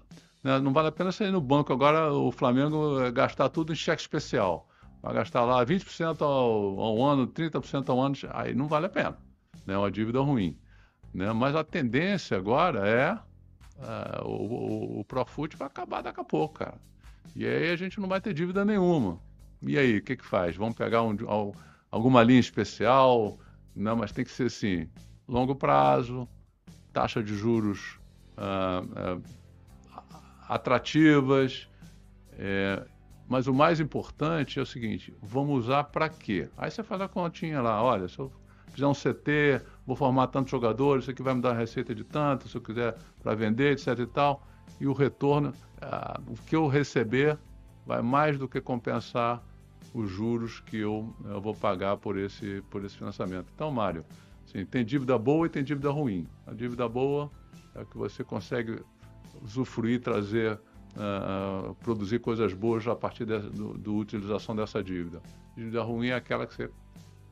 [0.47, 0.61] Né?
[0.61, 4.01] Não vale a pena sair no banco agora, o Flamengo eh, gastar tudo em cheque
[4.01, 4.69] especial.
[5.03, 9.17] Vai gastar lá 20% ao, ao ano, 30% ao ano, aí não vale a pena.
[9.53, 9.77] É né?
[9.77, 10.57] uma dívida ruim.
[11.13, 11.33] Né?
[11.33, 13.19] Mas a tendência agora é,
[13.85, 16.77] é o, o, o Profut vai acabar daqui a pouco, cara.
[17.35, 19.19] E aí a gente não vai ter dívida nenhuma.
[19.61, 20.55] E aí, o que, que faz?
[20.55, 21.17] Vamos pegar um,
[21.91, 23.37] alguma linha especial?
[23.75, 24.87] Não, mas tem que ser assim,
[25.27, 26.25] longo prazo,
[26.93, 27.99] taxa de juros
[28.37, 29.19] ah, ah,
[30.47, 31.67] atrativas.
[32.33, 32.85] É,
[33.27, 36.49] mas o mais importante é o seguinte: vamos usar para quê?
[36.57, 38.31] Aí você faz a continha lá, olha, se eu
[38.71, 42.47] fizer um CT, vou formar tantos jogadores, isso aqui vai me dar receita de tanto,
[42.47, 44.47] se eu quiser para vender, etc e tal.
[44.79, 47.37] E o retorno, ah, o que eu receber
[47.85, 49.43] vai mais do que compensar
[49.93, 53.47] os juros que eu, eu vou pagar por esse, por esse financiamento.
[53.55, 54.05] Então, Mário,
[54.45, 56.27] assim, tem dívida boa e tem dívida ruim.
[56.45, 57.31] A dívida boa
[57.73, 58.79] é que você consegue
[59.41, 60.59] usufruir, trazer,
[60.95, 63.41] uh, produzir coisas boas a partir da
[63.91, 65.21] utilização dessa dívida.
[65.55, 66.69] Dívida ruim é aquela que você,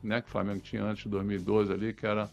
[0.02, 2.30] né, que o Flamengo tinha antes de 2012 ali, que era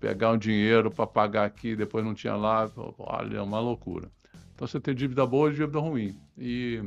[0.00, 4.10] pegar um dinheiro para pagar aqui, depois não tinha lá, olha, é uma loucura.
[4.54, 6.16] Então você tem dívida boa e dívida ruim.
[6.38, 6.82] E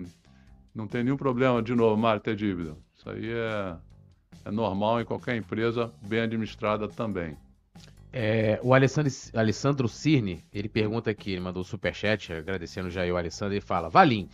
[0.73, 2.75] não tem nenhum problema, de novo, Mário, ter dívida.
[2.95, 3.75] Isso aí é,
[4.45, 7.38] é normal em qualquer empresa bem administrada também.
[8.19, 13.15] É, o Alessandro, Alessandro Cirne, ele pergunta aqui, ele mandou o superchat, agradecendo já o
[13.15, 14.27] Alessandro, ele fala, Valim,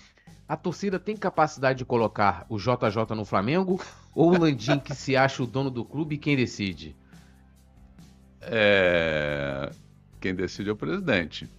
[0.47, 3.83] a torcida tem capacidade de colocar o JJ no Flamengo
[4.15, 6.95] ou o Landim que se acha o dono do clube quem decide?
[8.39, 9.69] É...
[10.21, 11.49] Quem decide é o presidente.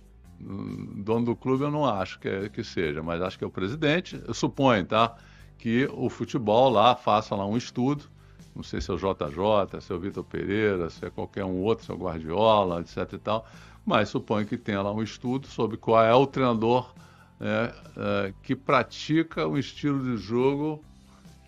[0.40, 3.50] Dono do clube eu não acho que, é, que seja, mas acho que é o
[3.50, 4.18] presidente.
[4.26, 5.14] Eu suponho, tá?
[5.58, 8.13] Que o futebol lá faça lá um estudo
[8.54, 11.60] não sei se é o JJ, se é o Vitor Pereira, se é qualquer um
[11.62, 13.46] outro, se é o Guardiola, etc e tal,
[13.84, 16.94] mas suponho que tenha lá um estudo sobre qual é o treinador
[17.38, 20.82] né, é, que pratica o estilo de jogo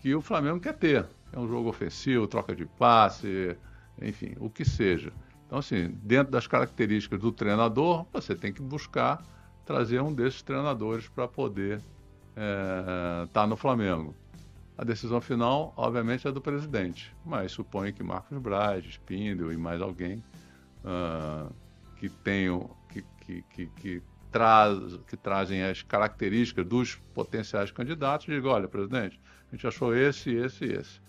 [0.02, 1.06] que o Flamengo quer ter.
[1.32, 3.56] É um jogo ofensivo, troca de passe,
[4.00, 5.12] enfim, o que seja.
[5.46, 9.22] Então, assim, dentro das características do treinador, você tem que buscar
[9.64, 11.78] trazer um desses treinadores para poder
[12.36, 14.14] estar é, tá no Flamengo.
[14.78, 19.80] A decisão final, obviamente, é do presidente, mas suponho que Marcos Braz, Spindel e mais
[19.80, 20.22] alguém
[20.84, 21.50] uh,
[21.96, 28.52] que tenham, que, que, que, que, traz, que trazem as características dos potenciais candidatos, digam,
[28.52, 29.18] olha, presidente,
[29.50, 31.00] a gente achou esse, esse e esse.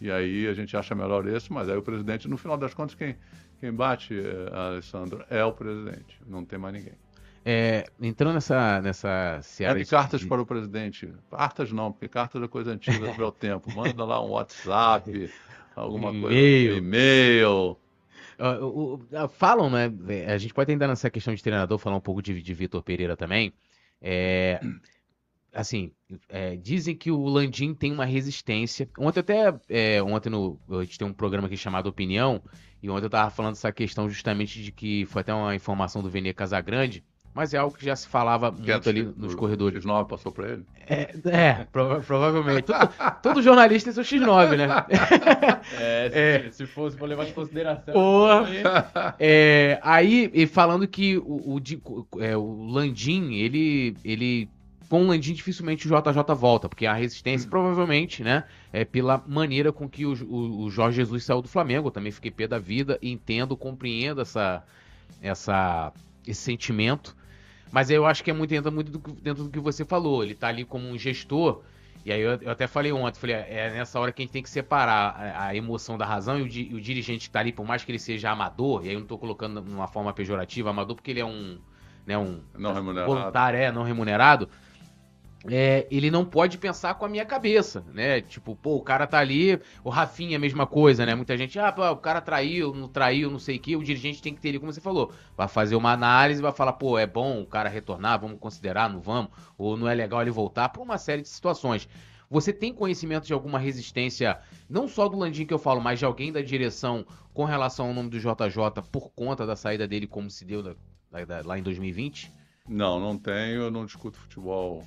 [0.00, 2.94] E aí a gente acha melhor esse, mas aí o presidente, no final das contas,
[2.94, 3.16] quem,
[3.58, 6.94] quem bate, eh, Alessandro, é o presidente, não tem mais ninguém.
[7.50, 9.80] É, entrando nessa, nessa seara.
[9.80, 11.10] É cartas para o presidente.
[11.30, 13.74] Cartas não, porque cartas é coisa antiga do meu tempo.
[13.74, 15.32] Manda lá um WhatsApp,
[15.74, 16.38] alguma coisa.
[16.38, 17.78] E-mail.
[18.38, 19.90] Uh, falam, né?
[20.30, 23.16] A gente pode ainda nessa questão de treinador falar um pouco de, de Vitor Pereira
[23.16, 23.54] também.
[23.98, 24.60] É,
[25.50, 25.90] assim,
[26.28, 28.90] é, dizem que o Landim tem uma resistência.
[28.98, 32.42] Ontem até, é, ontem no, a gente tem um programa aqui chamado Opinião,
[32.82, 36.10] e ontem eu tava falando essa questão justamente de que foi até uma informação do
[36.10, 37.02] Vene Casagrande,
[37.34, 39.84] mas é algo que já se falava muito ali nos o, corredores.
[39.84, 40.64] O X9 passou para ele?
[40.86, 42.62] É, é prova provavelmente.
[42.62, 42.90] todo,
[43.22, 44.68] todo, jornalista tem seu X9, né?
[45.78, 46.50] É, se, é.
[46.50, 47.94] se fosse para levar em consideração.
[47.94, 48.48] Porra.
[49.18, 54.48] É, aí, e falando que o, o, é, o Landim, ele, ele
[54.88, 57.50] com o Landim dificilmente o JJ volta, porque a resistência hum.
[57.50, 61.88] provavelmente, né, é pela maneira com que o, o, o, Jorge Jesus saiu do Flamengo.
[61.88, 64.62] Eu também fiquei pé da vida, entendo, compreendo essa,
[65.20, 65.92] essa,
[66.26, 67.14] esse sentimento.
[67.70, 70.22] Mas eu acho que é muito, entra muito do, dentro do que você falou.
[70.22, 71.62] Ele tá ali como um gestor.
[72.04, 74.42] E aí eu, eu até falei ontem, falei, é nessa hora que a gente tem
[74.42, 77.52] que separar a, a emoção da razão e o, di, o, dirigente que tá ali,
[77.52, 80.12] por mais que ele seja amador, e aí eu não tô colocando de uma forma
[80.12, 81.58] pejorativa, amador porque ele é um,
[82.06, 83.12] né, um não remunerado.
[83.12, 84.48] voluntário, é, não remunerado
[85.46, 88.20] é, ele não pode pensar com a minha cabeça, né?
[88.20, 91.14] Tipo, pô, o cara tá ali, o Rafinha é a mesma coisa, né?
[91.14, 94.20] Muita gente, ah, pô, o cara traiu, não traiu, não sei o que, o dirigente
[94.20, 97.42] tem que ter como você falou, vai fazer uma análise, vai falar, pô, é bom
[97.42, 100.98] o cara retornar, vamos considerar, não vamos, ou não é legal ele voltar, por uma
[100.98, 101.88] série de situações.
[102.30, 106.04] Você tem conhecimento de alguma resistência, não só do Landim que eu falo, mas de
[106.04, 110.28] alguém da direção com relação ao nome do JJ por conta da saída dele, como
[110.28, 110.74] se deu da,
[111.24, 112.30] da, lá em 2020?
[112.68, 114.84] Não, não tenho, eu não discuto futebol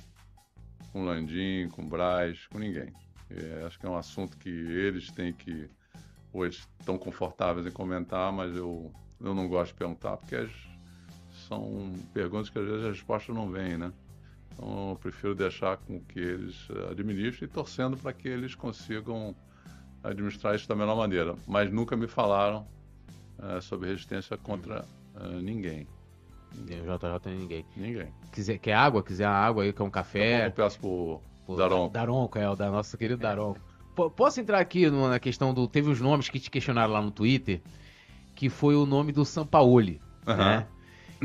[0.92, 2.92] com Landim, com Braz, com ninguém.
[3.30, 5.68] É, acho que é um assunto que eles têm que,
[6.32, 10.50] ou eles estão confortáveis em comentar, mas eu, eu não gosto de perguntar, porque as,
[11.48, 13.92] são perguntas que às vezes a resposta não vem, né?
[14.52, 19.34] Então eu prefiro deixar com que eles administrem e torcendo para que eles consigam
[20.04, 21.34] administrar isso da melhor maneira.
[21.46, 22.66] Mas nunca me falaram
[23.38, 24.84] é, sobre resistência contra
[25.16, 25.86] é, ninguém.
[26.56, 27.64] Ninguém, o JJ ninguém.
[27.76, 28.08] Ninguém.
[28.32, 29.02] Quiser, quer água?
[29.02, 30.46] Quiser água aí, quer um café?
[30.46, 31.92] Eu peço pro, pro Daronco.
[31.92, 33.22] Daronco, é, o da nosso querido é.
[33.22, 33.60] Daronco.
[33.94, 35.68] P posso entrar aqui na questão do.
[35.68, 37.60] Teve os nomes que te questionaram lá no Twitter,
[38.34, 40.36] que foi o nome do Sampaoli, uhum.
[40.36, 40.66] né?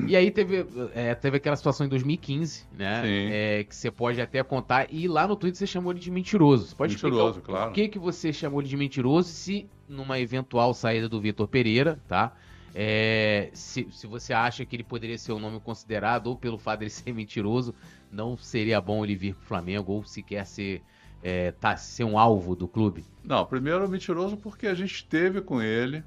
[0.06, 3.02] E aí teve, é, teve aquela situação em 2015, né?
[3.04, 4.88] É, que você pode até contar.
[4.92, 6.68] E lá no Twitter você chamou ele de mentiroso.
[6.68, 7.72] Você pode mentiroso, explicar claro.
[7.72, 12.00] Por que, que você chamou ele de mentiroso se numa eventual saída do Vitor Pereira,
[12.08, 12.34] tá?
[12.80, 16.82] É, se, se você acha que ele poderia ser um nome considerado, ou pelo fato
[16.82, 17.74] de ser mentiroso,
[18.12, 20.84] não seria bom ele vir pro Flamengo, ou sequer ser,
[21.24, 23.04] é, tá, ser um alvo do clube?
[23.24, 26.04] Não, primeiro mentiroso porque a gente esteve com ele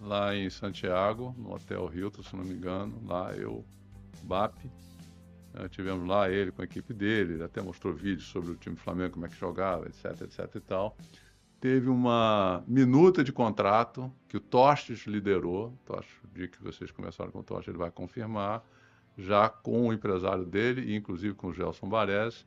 [0.00, 3.64] lá em Santiago, no Hotel Hilton, se não me engano, lá eu,
[4.22, 4.54] BAP,
[5.52, 8.76] né, tivemos lá ele com a equipe dele, ele até mostrou vídeos sobre o time
[8.76, 10.96] Flamengo, como é que jogava, etc, etc e tal.
[11.62, 17.30] Teve uma minuta de contrato que o Tostes liderou, Tostes, o dia que vocês começaram
[17.30, 18.64] com o Tostes, ele vai confirmar,
[19.16, 22.44] já com o empresário dele, inclusive com o Gelson Baresi,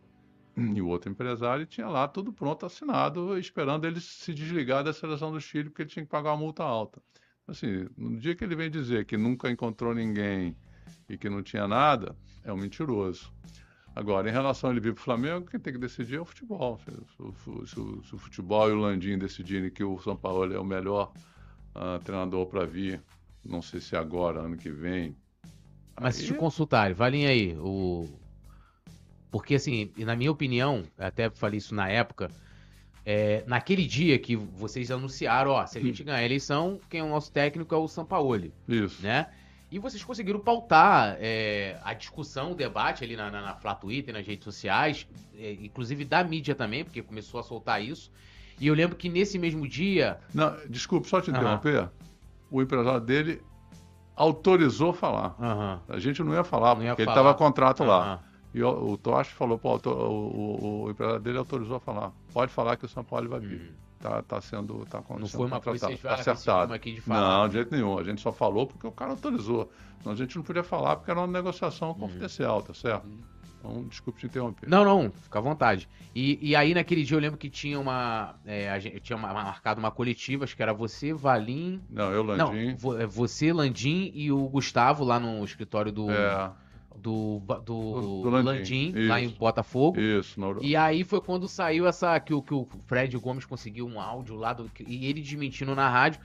[0.57, 4.91] e o outro empresário, e tinha lá tudo pronto, assinado, esperando ele se desligar da
[4.91, 7.01] seleção do Chile, porque ele tinha que pagar uma multa alta.
[7.47, 10.57] Assim, no dia que ele vem dizer que nunca encontrou ninguém
[11.07, 13.31] e que não tinha nada, é um mentiroso.
[13.95, 16.25] Agora, em relação a ele vir para o Flamengo, quem tem que decidir é o
[16.25, 16.77] futebol.
[16.79, 20.59] Se, se, se, se o futebol e o Landim decidirem que o São Paulo é
[20.59, 21.13] o melhor
[21.73, 23.01] uh, treinador para vir,
[23.43, 25.15] não sei se agora, ano que vem.
[25.97, 26.21] Mas aí...
[26.21, 27.55] se te consultarem, valem aí.
[27.57, 28.05] O...
[29.31, 32.29] Porque, assim, na minha opinião, até falei isso na época,
[33.05, 37.03] é, naquele dia que vocês anunciaram, ó, se a gente ganhar a eleição, quem é
[37.03, 38.53] o nosso técnico é o Sampaoli.
[38.67, 39.01] Isso.
[39.01, 39.27] Né?
[39.75, 44.13] E vocês conseguiram pautar é, a discussão, o debate ali na, na, na Flá Twitter,
[44.13, 45.05] nas redes sociais,
[45.37, 48.09] é, inclusive da mídia também, porque começou a soltar isso.
[48.57, 50.17] E eu lembro que nesse mesmo dia.
[50.33, 51.81] Não, desculpe, só te interromper.
[51.81, 51.89] Uhum.
[52.51, 53.41] O empresário dele
[54.15, 55.35] autorizou falar.
[55.37, 55.79] Uhum.
[55.89, 57.17] A gente não ia falar, não ia porque falar.
[57.17, 57.87] ele estava contrato uhum.
[57.87, 58.23] lá.
[58.53, 62.13] E o, o Tosh falou, pô, o, o, o, empresário dele autorizou a falar.
[62.31, 63.75] Pode falar que o São Paulo vai vir.
[64.05, 64.85] Tá, tá sendo.
[64.85, 66.75] Tá não foi uma coisa tá acertado.
[66.75, 67.39] Aqui de falar.
[67.39, 67.97] Não, de jeito nenhum.
[67.97, 69.71] A gente só falou porque o cara autorizou.
[69.99, 71.95] Então a gente não podia falar porque era uma negociação hum.
[71.95, 73.07] confidencial, tá certo?
[73.07, 73.17] Hum.
[73.57, 74.69] Então, desculpe te interromper.
[74.69, 75.89] Não, não, fica à vontade.
[76.13, 78.35] E, e aí, naquele dia, eu lembro que tinha uma.
[78.45, 81.81] É, a gente tinha uma, marcado uma coletiva, acho que era você, Valim.
[81.89, 82.77] Não, eu, Landim.
[82.79, 86.11] Não, é, você, Landim e o Gustavo lá no escritório do.
[86.11, 86.51] É
[86.97, 89.99] do, do, do Landim, Landim lá em Botafogo.
[89.99, 90.63] Isso, no...
[90.63, 92.19] E aí foi quando saiu essa.
[92.19, 96.19] Que, que o Fred Gomes conseguiu um áudio lá do, e ele desmentindo na rádio.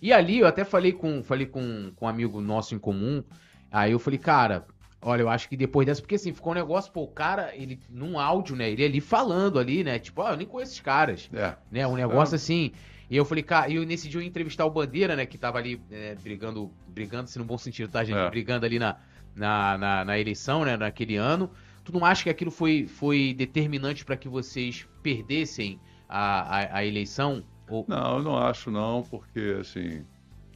[0.00, 3.22] E ali eu até falei com, falei com, com um amigo nosso em comum.
[3.70, 4.66] Aí eu falei, cara,
[5.00, 7.80] olha, eu acho que depois dessa, porque assim, ficou um negócio, pô, o cara, ele,
[7.88, 8.70] num áudio, né?
[8.70, 9.98] Ele ali falando ali, né?
[9.98, 11.30] Tipo, ó, oh, eu nem conheço esses caras.
[11.32, 11.54] É.
[11.70, 11.86] Né?
[11.86, 12.36] Um negócio é.
[12.36, 12.72] assim.
[13.08, 15.24] E eu falei, cara, e eu, nesse dia eu ia entrevistar o Bandeira, né?
[15.24, 18.18] Que tava ali é, brigando, brigando, se no bom sentido, tá, gente?
[18.18, 18.28] É.
[18.28, 18.96] Brigando ali na,
[19.36, 21.50] na, na, na eleição, né, naquele ano.
[21.84, 26.84] Tu não acha que aquilo foi, foi determinante para que vocês perdessem a, a, a
[26.84, 27.44] eleição?
[27.68, 27.84] Ou...
[27.86, 30.04] Não, eu não acho não, porque assim,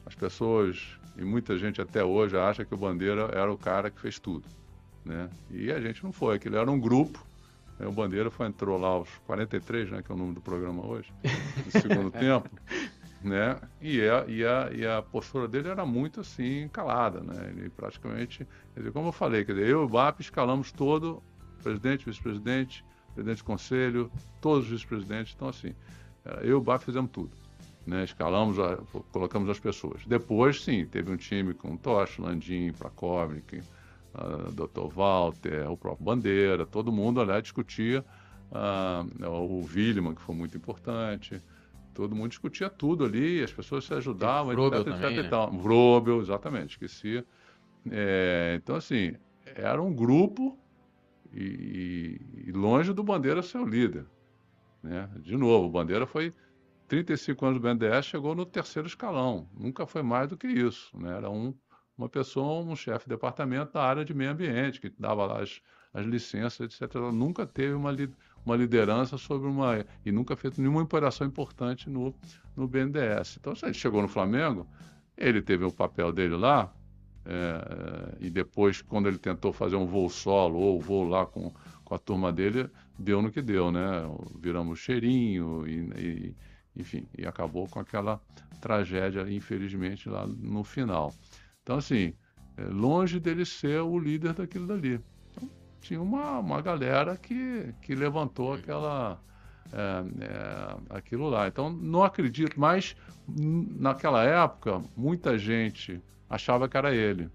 [0.04, 4.00] as pessoas e muita gente até hoje acha que o Bandeira era o cara que
[4.00, 4.44] fez tudo,
[5.04, 5.28] né?
[5.50, 7.24] E a gente não foi, aquilo era um grupo.
[7.78, 7.86] Né?
[7.86, 11.12] O Bandeira foi, entrou lá aos 43, né, que é o nome do programa hoje,
[11.64, 12.48] no segundo tempo
[13.22, 13.60] né?
[13.80, 17.50] E a, e, a, e a postura dele era muito assim, calada, né?
[17.50, 18.46] Ele praticamente,
[18.92, 21.22] como eu falei, quer dizer, eu e o BAP escalamos todo,
[21.62, 25.74] presidente, vice-presidente, presidente do conselho, todos os vice-presidentes, então assim,
[26.42, 27.30] eu e o BAP fizemos tudo.
[27.86, 28.56] Né, escalamos,
[29.10, 30.04] colocamos as pessoas.
[30.06, 33.62] Depois, sim, teve um time com Tocha, Landim, Prakovnik,
[34.14, 34.94] uh, Dr.
[34.94, 38.04] Walter, o próprio Bandeira, todo mundo ali discutia,
[38.52, 41.40] uh, o Williman, que foi muito importante,
[41.94, 45.28] todo mundo discutia tudo ali, as pessoas se ajudavam, Vrobel etc, também, etc, né?
[45.30, 45.52] tal.
[45.52, 47.24] Vrobel, exatamente, esqueci.
[47.90, 49.14] É, então, assim,
[49.54, 50.58] era um grupo
[51.32, 54.06] e, e, longe do Bandeira ser o líder.
[54.82, 55.08] Né?
[55.18, 56.32] De novo, o Bandeira foi
[56.88, 59.48] 35 anos do BNDES, chegou no terceiro escalão.
[59.56, 60.90] Nunca foi mais do que isso.
[60.98, 61.16] Né?
[61.16, 61.54] Era um,
[61.96, 65.60] uma pessoa, um chefe de departamento da área de meio ambiente, que dava lá as,
[65.94, 66.96] as licenças, etc.
[67.12, 67.94] Nunca teve uma,
[68.44, 69.84] uma liderança sobre uma.
[70.04, 72.14] e nunca fez nenhuma operação importante no,
[72.56, 73.36] no BNDES.
[73.38, 74.66] Então, se ele chegou no Flamengo,
[75.16, 76.72] ele teve o papel dele lá,
[77.24, 81.52] é, e depois, quando ele tentou fazer um voo solo ou voo lá com,
[81.84, 82.68] com a turma dele,
[82.98, 83.82] deu no que deu, né?
[84.40, 86.36] Viramos cheirinho e, e
[86.76, 88.20] enfim, e acabou com aquela
[88.60, 91.12] tragédia, infelizmente, lá no final.
[91.62, 92.14] Então, assim,
[92.56, 95.00] é longe dele ser o líder daquilo dali
[95.80, 99.18] tinha uma, uma galera que, que levantou aquela,
[99.72, 101.48] é, é, aquilo lá.
[101.48, 102.94] Então, não acredito, mas
[103.26, 107.30] naquela época, muita gente achava que era ele.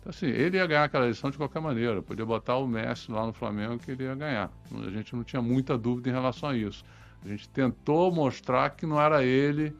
[0.00, 2.02] Então, assim, ele ia ganhar aquela eleição de qualquer maneira.
[2.02, 4.50] Podia botar o Messi lá no Flamengo que ele ia ganhar.
[4.72, 6.84] A gente não tinha muita dúvida em relação a isso.
[7.24, 9.74] A gente tentou mostrar que não era ele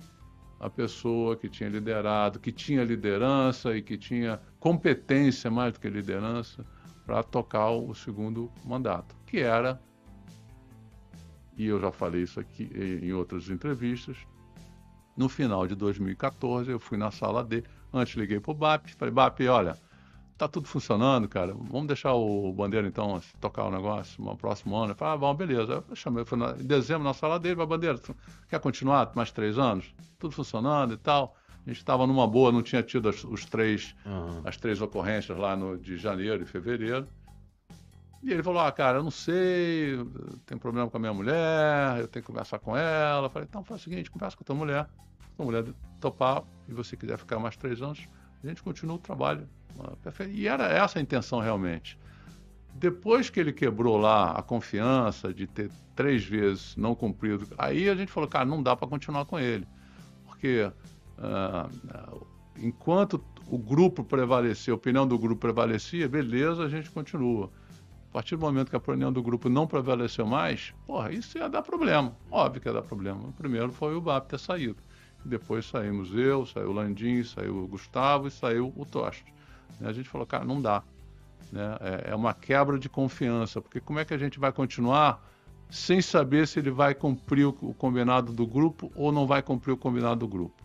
[0.58, 5.90] a pessoa que tinha liderado, que tinha liderança e que tinha competência mais do que
[5.90, 6.64] liderança
[7.04, 9.80] para tocar o segundo mandato, que era,
[11.56, 12.70] e eu já falei isso aqui
[13.02, 14.16] em outras entrevistas,
[15.16, 19.14] no final de 2014 eu fui na sala D, antes liguei para o BAP, falei,
[19.14, 19.78] BAP, olha,
[20.36, 21.54] tá tudo funcionando, cara.
[21.54, 24.92] Vamos deixar o Bandeira, então, tocar o negócio no próximo ano.
[24.92, 25.84] Eu falei, ah, bom, beleza.
[25.88, 27.98] Eu chamei, fui na, em dezembro na sala dele, vai, Bandeira,
[28.48, 29.94] quer continuar mais três anos?
[30.18, 31.36] Tudo funcionando e tal.
[31.64, 34.42] A gente estava numa boa, não tinha tido as, os três, uhum.
[34.44, 37.06] as três ocorrências lá no, de janeiro e fevereiro.
[38.22, 39.98] E ele falou, ah, cara, eu não sei,
[40.46, 43.26] tem problema com a minha mulher, eu tenho que conversar com ela.
[43.26, 44.88] Eu falei, então faz o seguinte, conversa com a tua mulher.
[45.36, 45.64] Se a mulher
[46.00, 48.06] topar e você quiser ficar mais três anos,
[48.42, 49.48] a gente continua o trabalho
[50.30, 51.98] e era essa a intenção realmente.
[52.74, 57.94] Depois que ele quebrou lá a confiança de ter três vezes não cumprido, aí a
[57.94, 59.66] gente falou, cara, não dá para continuar com ele.
[60.26, 60.70] Porque
[61.18, 67.50] uh, enquanto o grupo prevalecia, a opinião do grupo prevalecia, beleza, a gente continua.
[68.10, 71.48] A partir do momento que a opinião do grupo não prevaleceu mais, porra, isso ia
[71.48, 72.16] dar problema.
[72.30, 73.28] Óbvio que ia dar problema.
[73.28, 74.76] O primeiro foi o BAP ter saído.
[75.24, 79.24] Depois saímos eu, saiu o Landim, saiu o Gustavo e saiu o Toste.
[79.80, 80.82] A gente falou, cara, não dá.
[81.50, 81.76] Né?
[81.80, 85.20] É, é uma quebra de confiança, porque como é que a gente vai continuar
[85.70, 89.76] sem saber se ele vai cumprir o combinado do grupo ou não vai cumprir o
[89.76, 90.63] combinado do grupo?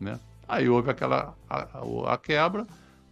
[0.00, 0.18] Né?
[0.48, 2.66] Aí houve aquela a, a, quebra,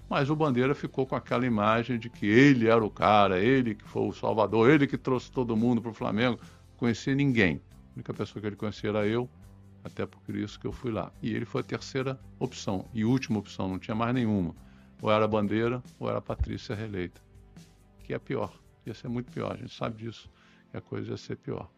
[0.09, 3.85] mas o Bandeira ficou com aquela imagem de que ele era o cara, ele que
[3.85, 6.39] foi o salvador, ele que trouxe todo mundo para o Flamengo.
[6.77, 7.61] Conhecia ninguém.
[7.91, 9.29] A única pessoa que ele conhecia era eu,
[9.83, 11.13] até por isso que eu fui lá.
[11.23, 14.55] E ele foi a terceira opção e última opção, não tinha mais nenhuma.
[15.01, 17.21] Ou era Bandeira, ou era Patrícia reeleita.
[18.01, 18.53] Que é pior.
[18.87, 19.53] Ia ser muito pior.
[19.53, 20.31] A gente sabe disso,
[20.71, 21.71] que a coisa ia ser pior.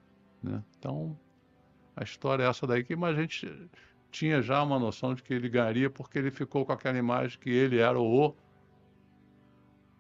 [0.43, 0.63] Né?
[0.79, 1.19] Então,
[1.97, 3.51] a história é essa daí, que mas a gente
[4.17, 7.51] tinha já uma noção de que ele ganharia porque ele ficou com aquela imagem que
[7.51, 8.35] ele era o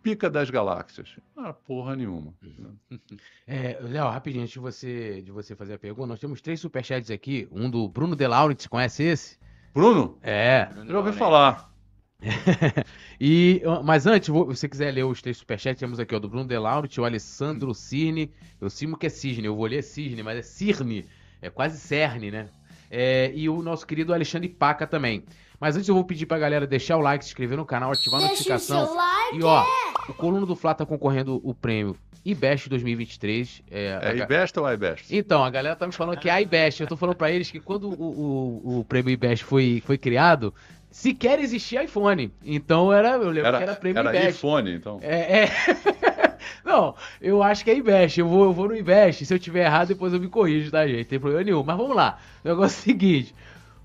[0.02, 1.16] pica das galáxias.
[1.36, 2.32] Não era porra nenhuma.
[3.48, 7.12] É, Léo, rapidinho, antes de você, de você fazer a pergunta, nós temos três superchats
[7.12, 7.46] aqui.
[7.52, 9.38] Um do Bruno De Laurentiis, conhece esse?
[9.72, 10.18] Bruno?
[10.20, 10.66] É.
[10.66, 11.72] Bruno Já ouvi falar.
[13.20, 16.48] e, mas antes, se você quiser ler os três superchats, temos aqui ó, do Bruno
[16.48, 18.32] Delaurent, o Alessandro Cirne.
[18.60, 21.06] Eu simo que é Cisne, eu vou ler Cisne, mas é Cirne.
[21.40, 22.48] É quase Cerne, né?
[22.90, 25.24] É, e o nosso querido Alexandre Paca também.
[25.58, 28.20] Mas antes eu vou pedir pra galera deixar o like, se inscrever no canal, ativar
[28.20, 28.94] a notificação.
[28.94, 29.38] Like.
[29.38, 29.64] E ó,
[30.08, 33.62] o Coluna do Fla tá concorrendo o prêmio IBEST 2023.
[33.70, 34.14] É, é a...
[34.14, 35.16] IBEST ou IBEST?
[35.16, 36.82] Então, a galera tá me falando que é IBEST.
[36.82, 40.52] Eu tô falando pra eles que quando o, o, o prêmio IBEST foi, foi criado,
[40.90, 42.32] sequer existia iPhone.
[42.44, 44.98] Então era, eu lembro era, que era prêmio era iPhone, então.
[45.02, 45.50] É, é...
[46.66, 48.18] Não, eu acho que é Invest.
[48.18, 49.24] Eu vou, eu vou no Invest.
[49.24, 50.98] Se eu tiver errado, depois eu me corrijo, tá, gente?
[50.98, 51.62] Não tem problema nenhum.
[51.62, 52.18] Mas vamos lá.
[52.44, 53.34] O negócio é o seguinte.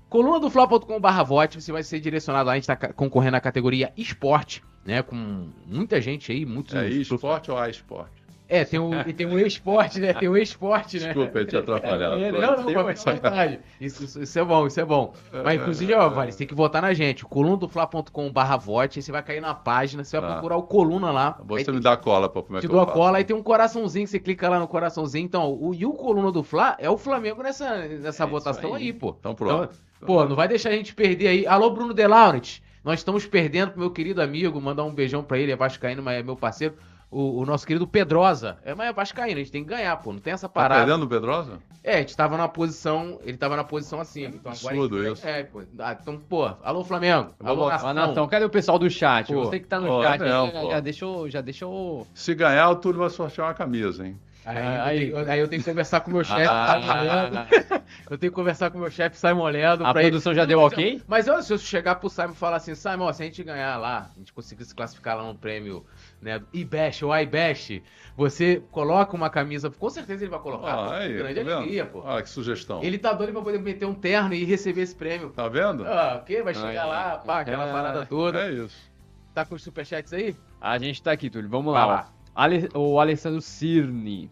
[0.08, 3.92] Coluna do Fla.com.br vote, você vai ser direcionado lá, a gente tá concorrendo na categoria
[3.96, 5.00] esporte, né?
[5.00, 6.74] Com muita gente aí, muitos.
[6.74, 8.21] É esporte ou a esporte?
[8.48, 10.12] É, tem o, tem o esporte, né?
[10.12, 11.06] Tem o esporte, né?
[11.06, 12.18] Desculpa, eu te atrapalhar.
[12.18, 13.60] É, não, não, não, vontade.
[13.80, 15.14] Isso, isso, isso, é bom, isso é bom.
[15.44, 17.24] Mas, inclusive, ó, Vale, você tem que votar na gente.
[17.24, 20.32] colunadofla.com barra vote, aí você vai cair na página, você vai ah.
[20.34, 21.38] procurar o coluna lá.
[21.46, 23.42] Você me dá cola pra como é te que dou a cola, aí tem um
[23.42, 25.24] coraçãozinho, você clica lá no coraçãozinho.
[25.24, 28.84] Então, o, e o coluna do Fla é o Flamengo nessa, nessa é votação aí.
[28.84, 28.92] aí.
[28.92, 29.16] pô.
[29.18, 29.74] Então pronto.
[29.96, 31.46] Então, pô, não vai deixar a gente perder aí.
[31.46, 32.60] Alô, Bruno De Laurent.
[32.84, 36.18] Nós estamos perdendo pro meu querido amigo, mandar um beijão pra ele, é vascaíno, mas
[36.18, 36.74] é meu parceiro
[37.12, 38.56] o, o, nosso querido Pedrosa.
[38.64, 40.14] É, mas é Vascaíno, a gente tem que ganhar, pô.
[40.14, 40.80] Não tem essa tá parada.
[40.80, 41.58] Tá perdendo o Pedrosa?
[41.84, 43.20] É, a gente tava na posição.
[43.22, 44.24] Ele tava na posição assim.
[44.24, 45.28] Então Absurdo agora isso.
[45.28, 45.62] É, pô.
[45.78, 47.34] Ah, então, pô, alô Flamengo.
[47.44, 47.92] Alô, nação.
[47.92, 49.30] Natão, cadê o pessoal do chat?
[49.30, 49.44] Pô.
[49.44, 52.06] Você que tá no pô, chat, não, já, já, deixou, já deixou.
[52.14, 54.18] Se ganhar, o Túlio vai sortear uma camisa, hein?
[54.44, 57.46] Aí, aí, eu, tenho, aí, eu tenho que conversar com o meu chefe, ah,
[58.10, 59.86] Eu tenho que conversar com o meu chefe, Simon Ledo.
[59.86, 60.40] A produção ele...
[60.40, 61.00] já deu ok?
[61.06, 63.42] Mas eu, se eu chegar pro Simon e falar assim, Simon, ó, se a gente
[63.44, 65.86] ganhar lá, a gente conseguir se classificar lá no prêmio
[66.22, 67.82] né, IBEST ou iBest,
[68.16, 70.72] você coloca uma camisa, com certeza ele vai colocar.
[70.72, 72.02] Ah, aí, grande tá alegria, pô.
[72.06, 72.82] Ah, que sugestão.
[72.82, 75.30] Ele tá doido pra poder meter um terno e receber esse prêmio.
[75.30, 75.84] Tá vendo?
[75.84, 76.40] Ah, o quê?
[76.42, 78.40] Vai chegar lá, pá, aquela é, parada toda.
[78.46, 78.92] É isso.
[79.34, 80.36] Tá com os superchats aí?
[80.60, 81.48] A gente tá aqui, Túlio.
[81.48, 81.84] Vamos lá.
[81.84, 82.12] lá.
[82.34, 84.30] Ale, o Alessandro Cirne.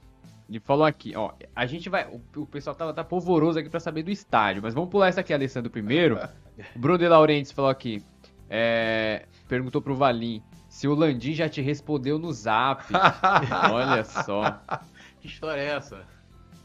[0.48, 1.32] Ele falou aqui, ó.
[1.54, 2.06] A gente vai.
[2.06, 5.20] O, o pessoal tá, tá polvoroso aqui pra saber do estádio, mas vamos pular essa
[5.20, 6.18] aqui, Alessandro, primeiro.
[6.76, 8.04] Bruno de Laurentiis falou aqui.
[8.48, 10.42] É, perguntou pro Valim.
[10.80, 12.84] Se o Landim já te respondeu no zap.
[13.70, 14.62] Olha só.
[15.20, 16.06] Que história é essa?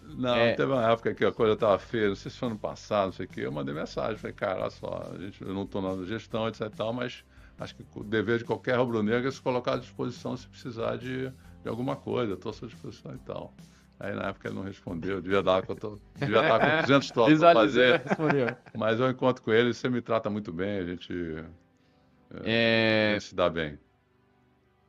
[0.04, 0.54] Não, é...
[0.54, 3.12] teve uma época que a coisa estava feia, não sei se foi ano passado, não
[3.12, 5.82] sei o quê, eu mandei mensagem, falei, cara, olha só, a gente, eu não estou
[5.82, 7.26] na gestão, etc e tal, mas
[7.60, 11.30] acho que o dever de qualquer rubro-negro é se colocar à disposição se precisar de,
[11.62, 13.54] de alguma coisa, estou à sua disposição e tal.
[14.00, 17.54] Aí na época ele não respondeu, devia, dar, tô, devia estar com 200 troços para
[17.54, 18.02] fazer.
[18.78, 21.14] Mas eu encontro com ele, você me trata muito bem, a gente,
[22.46, 23.10] é...
[23.10, 23.78] a gente se dá bem.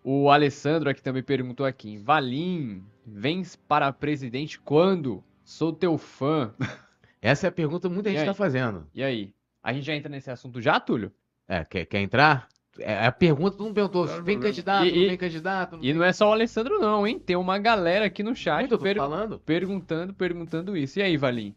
[0.09, 5.21] O Alessandro aqui também perguntou aqui, Valim, vens para presidente quando?
[5.43, 6.55] Sou teu fã.
[7.21, 8.87] Essa é a pergunta que muita gente está fazendo.
[8.95, 9.35] E aí?
[9.61, 11.11] A gente já entra nesse assunto já, Túlio?
[11.49, 12.47] É, quer, quer entrar?
[12.79, 15.77] É a pergunta, todo mundo perguntou, claro, vem candidato, e, não vem candidato.
[15.77, 17.19] Não e não é só o Alessandro não, hein?
[17.19, 19.41] Tem uma galera aqui no chat per falando.
[19.41, 21.01] perguntando, perguntando isso.
[21.01, 21.53] E aí, Valim?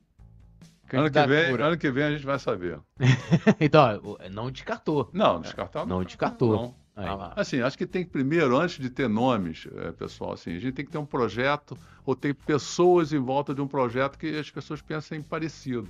[0.92, 2.80] Ano que, vem, ano que vem a gente vai saber.
[3.62, 5.08] então, não descartou.
[5.14, 5.98] Não, descartar não.
[5.98, 6.52] Não descartou.
[6.52, 6.79] Não.
[7.08, 10.60] Ah, assim, acho que tem que primeiro, antes de ter nomes, é, pessoal, assim, a
[10.60, 14.38] gente tem que ter um projeto ou ter pessoas em volta de um projeto que
[14.38, 15.88] as pessoas pensem parecido.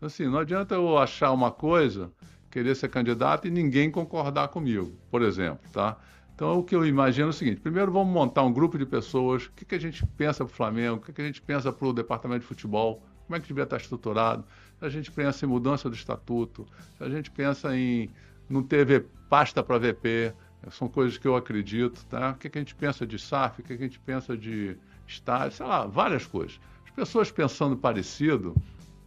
[0.00, 2.10] Assim, não adianta eu achar uma coisa
[2.50, 5.96] querer ser candidato e ninguém concordar comigo, por exemplo, tá?
[6.34, 9.44] Então, o que eu imagino é o seguinte: primeiro vamos montar um grupo de pessoas,
[9.44, 11.70] o que, que a gente pensa para o Flamengo, o que, que a gente pensa
[11.70, 14.44] para o departamento de futebol, como é que devia estar estruturado,
[14.78, 18.10] se a gente pensa em mudança do estatuto, se a gente pensa em
[18.48, 20.32] não ter pasta para VP,
[20.70, 22.30] são coisas que eu acredito, tá?
[22.30, 24.76] O que, que a gente pensa de SAF, o que, que a gente pensa de
[25.06, 26.60] estádio, sei lá, várias coisas.
[26.84, 28.54] As pessoas pensando parecido,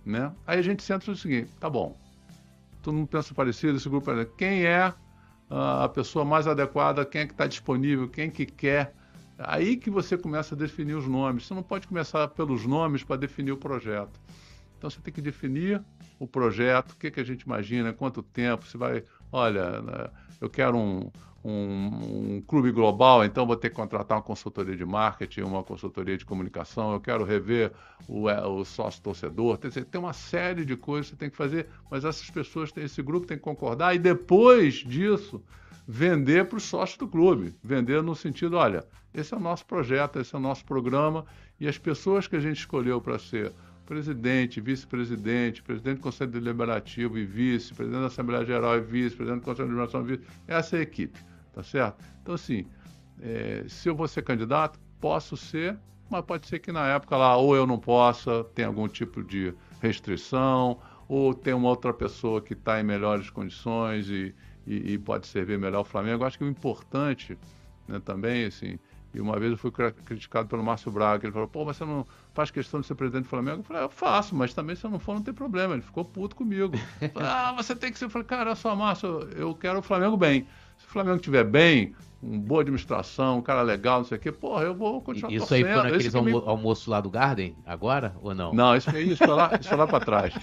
[0.05, 0.33] né?
[0.47, 1.97] Aí a gente senta o seguinte, tá bom,
[2.81, 4.93] todo mundo pensa parecido, esse grupo é quem é
[5.49, 8.95] a pessoa mais adequada, quem é que está disponível, quem que quer.
[9.37, 11.45] Aí que você começa a definir os nomes.
[11.45, 14.19] Você não pode começar pelos nomes para definir o projeto.
[14.77, 15.83] Então você tem que definir
[16.19, 20.09] o projeto, o que, que a gente imagina, quanto tempo, se vai, olha, né,
[20.39, 21.11] eu quero um,
[21.43, 26.15] um, um, clube global, então vou ter que contratar uma consultoria de marketing, uma consultoria
[26.15, 27.71] de comunicação, eu quero rever
[28.07, 29.57] o, é, o sócio torcedor.
[29.57, 33.01] Tem, tem uma série de coisas que você tem que fazer, mas essas pessoas, esse
[33.01, 35.43] grupo tem que concordar e depois disso
[35.87, 37.53] vender para os sócios do clube.
[37.61, 41.25] Vender no sentido, olha, esse é o nosso projeto, esse é o nosso programa
[41.59, 43.51] e as pessoas que a gente escolheu para ser
[43.85, 49.41] presidente, vice-presidente, presidente do Conselho Deliberativo e vice, presidente da Assembleia Geral e vice, presidente
[49.41, 51.19] do Conselho de Administração e vice, essa é a equipe
[51.53, 52.03] tá certo?
[52.21, 52.65] Então, assim,
[53.21, 55.77] é, se eu vou ser candidato, posso ser,
[56.09, 59.53] mas pode ser que na época lá ou eu não possa, tem algum tipo de
[59.81, 64.33] restrição, ou tem uma outra pessoa que está em melhores condições e,
[64.65, 66.23] e, e, pode servir melhor o Flamengo.
[66.23, 67.37] Eu acho que o importante
[67.87, 68.79] né, também, assim,
[69.13, 72.05] e uma vez eu fui criticado pelo Márcio Braga, ele falou, pô, mas você não
[72.33, 73.59] faz questão de ser presidente do Flamengo?
[73.59, 75.73] Eu falei, eu faço, mas também se eu não for, não tem problema.
[75.73, 76.75] Ele ficou puto comigo.
[77.13, 78.05] Falei, ah, você tem que ser.
[78.05, 80.47] Eu falei, cara, só Márcio, eu quero o Flamengo bem.
[80.77, 81.93] Se o Flamengo estiver bem,
[82.23, 85.47] uma boa administração, um cara legal, não sei o quê, porra, eu vou continuar Isso
[85.47, 85.67] torcendo.
[85.67, 86.47] aí foi naqueles almo me...
[86.47, 88.53] almoços lá do Garden, agora, ou não?
[88.53, 90.33] Não, isso, isso, foi, lá, isso foi lá para trás.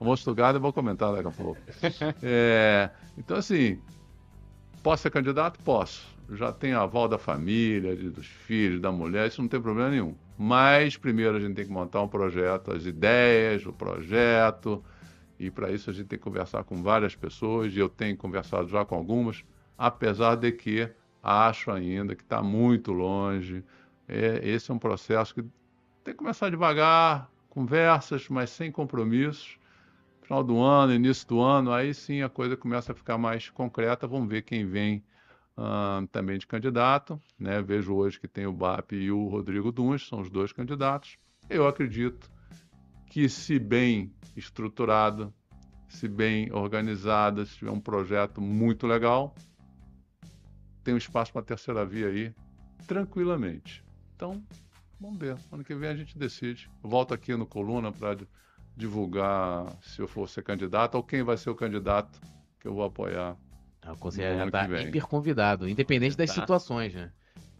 [0.00, 1.60] almoço do Garden eu vou comentar daqui a pouco.
[2.22, 3.78] É, então, assim,
[4.82, 5.58] posso ser candidato?
[5.62, 6.15] Posso.
[6.32, 10.14] Já tenho aval da família, dos filhos, da mulher, isso não tem problema nenhum.
[10.36, 14.84] Mas, primeiro, a gente tem que montar um projeto, as ideias, o projeto,
[15.38, 18.68] e para isso a gente tem que conversar com várias pessoas, e eu tenho conversado
[18.68, 19.44] já com algumas,
[19.78, 20.90] apesar de que
[21.22, 23.64] acho ainda que está muito longe.
[24.08, 25.42] É, esse é um processo que
[26.04, 29.58] tem que começar devagar, conversas, mas sem compromissos.
[30.22, 34.06] Final do ano, início do ano, aí sim a coisa começa a ficar mais concreta.
[34.06, 35.02] Vamos ver quem vem
[35.56, 37.20] uh, também de candidato.
[37.38, 37.60] Né?
[37.62, 41.18] Vejo hoje que tem o BAP e o Rodrigo Duns, são os dois candidatos.
[41.48, 42.30] Eu acredito
[43.06, 45.32] que, se bem estruturado,
[45.88, 49.34] se bem organizada, se tiver um projeto muito legal,
[50.82, 52.34] tem um espaço para a terceira via aí,
[52.86, 53.84] tranquilamente.
[54.14, 54.42] Então,
[55.00, 55.36] vamos ver.
[55.50, 56.70] Ano que vem a gente decide.
[56.82, 58.18] Volto aqui no Coluna para
[58.76, 62.20] divulgar se eu for ser candidato ou quem vai ser o candidato
[62.60, 63.36] que eu vou apoiar.
[63.92, 66.40] O conselheiro já está hiper convidado, independente das tá.
[66.40, 67.10] situações, né?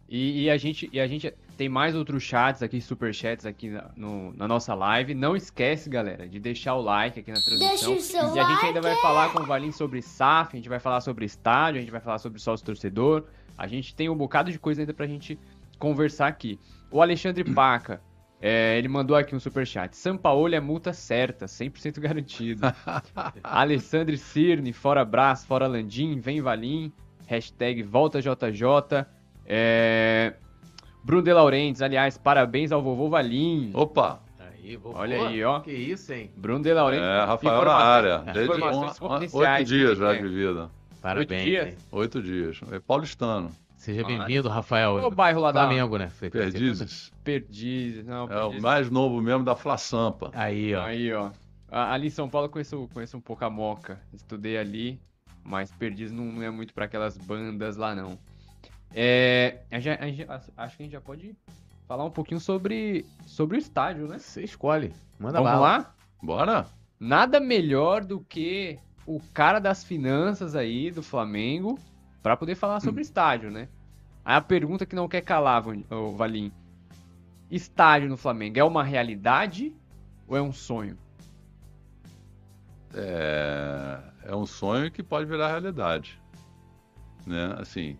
[0.09, 3.69] E, e, a gente, e a gente tem mais outros chats aqui, super chats aqui
[3.69, 5.13] na, no, na nossa live.
[5.13, 7.69] Não esquece, galera, de deixar o like aqui na transmissão.
[7.69, 10.55] Deixa o seu e a gente ainda vai falar com o Valim sobre SAF, a
[10.55, 13.25] gente vai falar sobre estádio, a gente vai falar sobre sócio torcedor.
[13.57, 15.37] A gente tem um bocado de coisa ainda pra gente
[15.77, 16.57] conversar aqui.
[16.89, 18.01] O Alexandre Paca,
[18.39, 19.95] é, ele mandou aqui um super chat.
[19.95, 22.61] Sampaoli é multa certa, 100% garantido.
[23.43, 26.91] Alessandre Cirne, fora Brás, fora Landim, vem Valim.
[27.25, 29.05] Hashtag volta JJ.
[29.45, 30.33] É...
[31.03, 33.71] Bruno De Laurentiis, aliás, parabéns ao vovô Valim.
[33.73, 34.21] Opa!
[34.39, 34.99] Aí, vovô.
[34.99, 35.61] Olha aí, ó.
[35.61, 36.31] Que isso, hein?
[36.35, 37.07] Bruno De Laurentiis.
[37.07, 38.17] É, Rafael na área.
[38.19, 40.69] Desde um, oito dias já de vida.
[41.01, 41.31] Parabéns.
[41.31, 41.87] Oito dias?
[41.91, 42.59] Oito dias.
[42.71, 43.51] É paulistano.
[43.77, 44.99] Seja bem-vindo, Rafael.
[44.99, 46.05] É o bairro lá Flamengo, da...
[46.05, 46.11] né?
[46.19, 47.13] Perdizes.
[47.23, 48.27] Perdizes, não.
[48.27, 48.55] Perdizes.
[48.55, 50.31] É o mais novo mesmo da Fla Sampa.
[50.33, 50.81] Aí, ó.
[50.83, 51.31] Aí, ó.
[51.69, 54.01] Ali em São Paulo eu conheço, conheço um pouco a Moca.
[54.11, 54.99] Estudei ali,
[55.43, 58.17] mas Perdizes não, não é muito para aquelas bandas lá, não.
[58.93, 61.35] É, a gente, a gente, acho que a gente já pode
[61.87, 64.17] falar um pouquinho sobre, sobre o estádio, né?
[64.17, 64.91] Você escolhe.
[65.19, 65.77] Manda Vamos bala.
[65.77, 65.95] lá?
[66.21, 66.65] Bora?
[66.99, 71.77] Nada melhor do que o cara das finanças aí do Flamengo
[72.27, 73.69] para poder falar sobre o estádio, né?
[74.25, 76.51] Aí a pergunta que não quer calar, ô, Valim.
[77.49, 79.73] Estádio no Flamengo é uma realidade
[80.27, 80.97] ou é um sonho?
[82.93, 86.21] É, é um sonho que pode virar realidade.
[87.25, 87.55] Né?
[87.57, 87.97] Assim,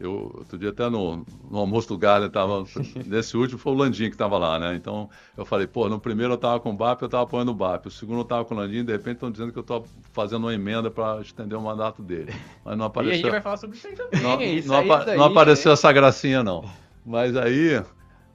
[0.00, 2.64] eu outro dia até no, no almoço do Galha, tava,
[3.06, 4.74] nesse último foi o Landim que estava lá, né?
[4.76, 7.54] Então eu falei, pô, no primeiro eu tava com o BAP, eu tava apoiando o
[7.54, 7.86] BAP.
[7.86, 10.44] O segundo eu tava com o Landim, de repente estão dizendo que eu tô fazendo
[10.44, 12.32] uma emenda para estender o mandato dele.
[12.64, 13.16] Mas não E a apareceu.
[13.16, 14.22] gente vai falar sobre isso aí também.
[14.22, 15.74] Não, isso não aí, apa- aí, não apareceu né?
[15.74, 16.64] essa gracinha, não.
[17.04, 17.82] Mas aí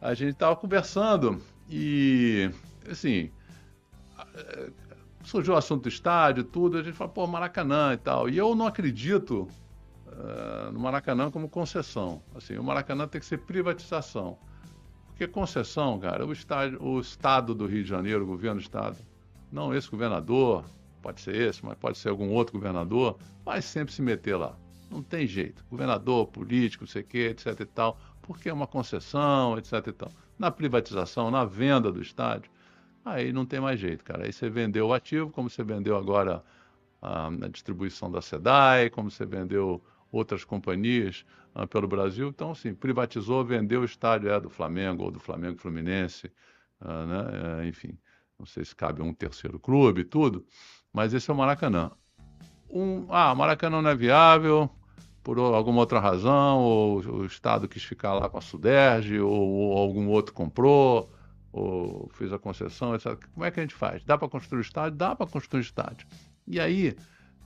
[0.01, 2.49] a gente tava conversando e,
[2.89, 3.29] assim,
[4.35, 4.69] eh,
[5.23, 8.29] surgiu o assunto do estádio e tudo, a gente falou, pô, Maracanã e tal.
[8.29, 9.47] E eu não acredito
[10.15, 12.21] eh, no Maracanã como concessão.
[12.35, 14.37] Assim, o Maracanã tem que ser privatização.
[15.07, 18.97] Porque concessão, cara, o, estádio, o Estado do Rio de Janeiro, o governo do Estado,
[19.51, 20.65] não esse governador,
[21.01, 24.55] pode ser esse, mas pode ser algum outro governador, vai sempre se meter lá.
[24.89, 25.63] Não tem jeito.
[25.69, 29.91] Governador, político, não sei o quê, etc e tal, porque é uma concessão, etc e
[29.91, 30.09] tal.
[30.37, 32.51] Na privatização, na venda do estádio,
[33.03, 34.25] aí não tem mais jeito, cara.
[34.25, 36.43] Aí você vendeu o ativo, como você vendeu agora
[37.01, 39.81] a, a distribuição da SEDAI, como você vendeu
[40.13, 42.29] outras companhias ah, pelo Brasil.
[42.29, 46.31] Então, assim, privatizou, vendeu o estádio é do Flamengo ou do Flamengo Fluminense,
[46.79, 47.63] ah, né?
[47.63, 47.97] É, enfim,
[48.37, 50.45] não sei se cabe um terceiro clube tudo,
[50.93, 51.91] mas esse é o Maracanã.
[52.69, 54.69] Um, ah, Maracanã não é viável
[55.23, 59.77] por alguma outra razão, ou o Estado quis ficar lá com a Suderge, ou, ou
[59.77, 61.11] algum outro comprou,
[61.51, 63.17] ou fez a concessão, etc.
[63.33, 64.03] Como é que a gente faz?
[64.03, 64.97] Dá para construir o estádio?
[64.97, 66.05] Dá para construir o estádio.
[66.45, 66.93] E aí,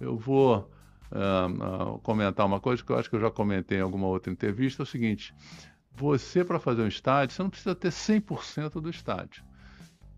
[0.01, 0.71] eu vou
[1.11, 4.31] ah, ah, comentar uma coisa que eu acho que eu já comentei em alguma outra
[4.31, 5.33] entrevista, é o seguinte,
[5.91, 9.43] você para fazer um estádio, você não precisa ter 100% do estádio.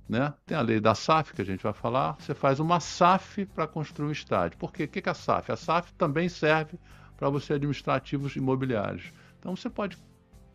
[0.08, 0.34] Né?
[0.46, 2.18] Tem a lei da SAF que a gente vai falar.
[2.20, 4.58] Você faz uma SAF para construir um estádio.
[4.58, 4.86] Por quê?
[4.86, 5.52] O que é a SAF?
[5.52, 6.80] A SAF também serve
[7.16, 9.14] para você administrar ativos imobiliários.
[9.38, 9.98] Então você pode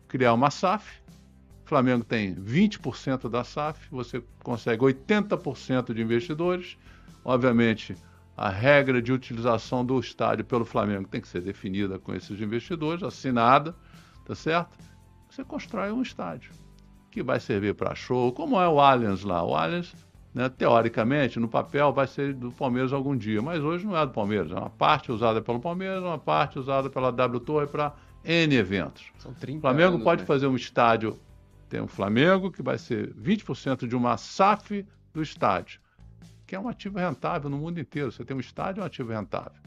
[0.07, 1.01] criar uma SAF.
[1.63, 6.77] O Flamengo tem 20% da SAF, você consegue 80% de investidores.
[7.23, 7.95] Obviamente,
[8.37, 13.03] a regra de utilização do estádio pelo Flamengo tem que ser definida com esses investidores,
[13.03, 13.75] assinada,
[14.25, 14.77] tá certo?
[15.29, 16.51] Você constrói um estádio
[17.09, 19.41] que vai servir para show, como é o Allianz lá.
[19.41, 19.95] O Allianz,
[20.33, 24.11] né, teoricamente, no papel, vai ser do Palmeiras algum dia, mas hoje não é do
[24.11, 24.51] Palmeiras.
[24.51, 29.11] É uma parte usada pelo Palmeiras, uma parte usada pela W Torre para N eventos.
[29.17, 30.27] São 30 O Flamengo anos, pode né?
[30.27, 31.17] fazer um estádio,
[31.69, 35.79] tem um Flamengo que vai ser 20% de uma SAF do estádio,
[36.45, 38.11] que é um ativo rentável no mundo inteiro.
[38.11, 39.59] Você tem um estádio, é um ativo rentável.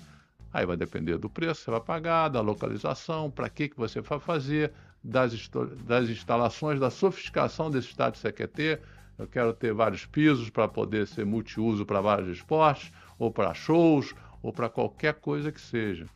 [0.52, 4.00] Aí vai depender do preço que você vai pagar, da localização, para que, que você
[4.00, 4.72] vai fazer,
[5.02, 5.32] das,
[5.84, 8.80] das instalações, da sofisticação desse estádio que você quer ter.
[9.18, 14.14] Eu quero ter vários pisos para poder ser multiuso para vários esportes, ou para shows,
[14.42, 16.06] ou para qualquer coisa que seja.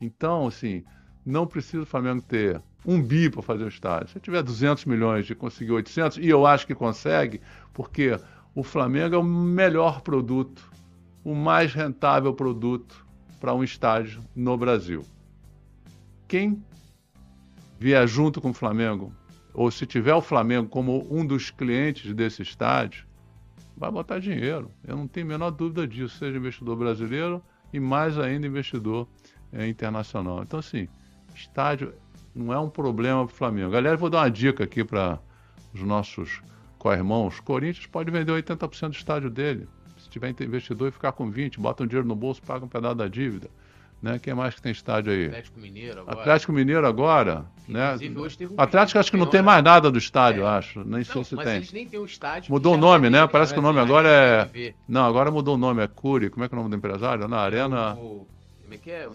[0.00, 0.84] Então, assim,
[1.24, 4.08] não precisa o Flamengo ter um bi para fazer o estádio.
[4.08, 7.40] Se tiver 200 milhões de conseguir 800, e eu acho que consegue,
[7.72, 8.18] porque
[8.54, 10.70] o Flamengo é o melhor produto,
[11.24, 13.06] o mais rentável produto
[13.40, 15.04] para um estádio no Brasil.
[16.26, 16.62] Quem
[17.78, 19.12] vier junto com o Flamengo,
[19.54, 23.06] ou se tiver o Flamengo como um dos clientes desse estádio,
[23.76, 24.70] vai botar dinheiro.
[24.86, 27.42] Eu não tenho a menor dúvida disso, seja investidor brasileiro
[27.72, 29.08] e mais ainda investidor
[29.52, 30.42] eh, internacional.
[30.42, 30.86] Então, assim,
[31.34, 31.94] estádio
[32.34, 33.70] não é um problema para o Flamengo.
[33.70, 35.18] Galera, vou dar uma dica aqui para
[35.72, 36.42] os nossos
[36.80, 37.38] co-irmãos.
[37.38, 39.68] Corinthians pode vender 80% do estádio dele.
[39.98, 42.96] Se tiver investidor e ficar com 20%, bota um dinheiro no bolso, paga um pedaço
[42.96, 43.48] da dívida.
[44.02, 44.18] Né?
[44.18, 45.26] Quem mais que tem estádio aí?
[45.26, 46.20] Atlético Mineiro agora.
[46.20, 47.86] Atlético Mineiro agora, né?
[47.96, 50.46] Inclusive, hoje teve um Atlético acho que não tem mais nada do estádio, É.
[50.48, 50.82] acho.
[50.86, 51.56] Nem sei Não, se mas tem.
[51.56, 52.50] eles nem têm estádio.
[52.50, 53.26] Mudou o nome, né?
[53.26, 54.08] Parece que o nome vai agora
[54.54, 54.72] é-.
[54.88, 56.30] Não, agora mudou o nome, é Cury.
[56.30, 57.28] Como é que é o nome do empresário?
[57.28, 57.94] Na Arena.
[57.96, 58.26] O-
[58.70, 59.08] Como é que é?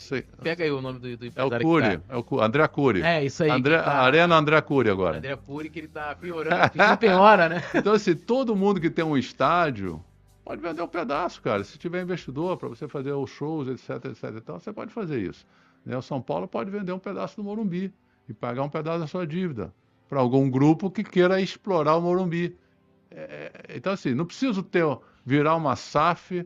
[0.43, 2.03] Pega aí o nome do, do É o empresário Cury, tá.
[2.09, 3.01] é o André Cury.
[3.01, 3.49] É, isso aí.
[3.49, 5.17] André, tá- Arena André Cury agora.
[5.17, 6.69] André Puri, que ele tá piorando.
[6.71, 7.63] que piora, né?
[7.73, 10.03] Então, assim, todo mundo que tem um estádio
[10.43, 11.63] pode vender um pedaço, cara.
[11.63, 15.21] Se tiver investidor para você fazer os shows, etc, etc e tal, você pode fazer
[15.21, 15.47] isso.
[15.85, 15.97] Né?
[15.97, 17.93] O São Paulo pode vender um pedaço do Morumbi
[18.27, 19.73] e pagar um pedaço da sua dívida
[20.09, 22.57] para algum grupo que queira explorar o Morumbi.
[23.09, 24.85] É, então, assim, não preciso ter
[25.25, 26.45] virar uma SAF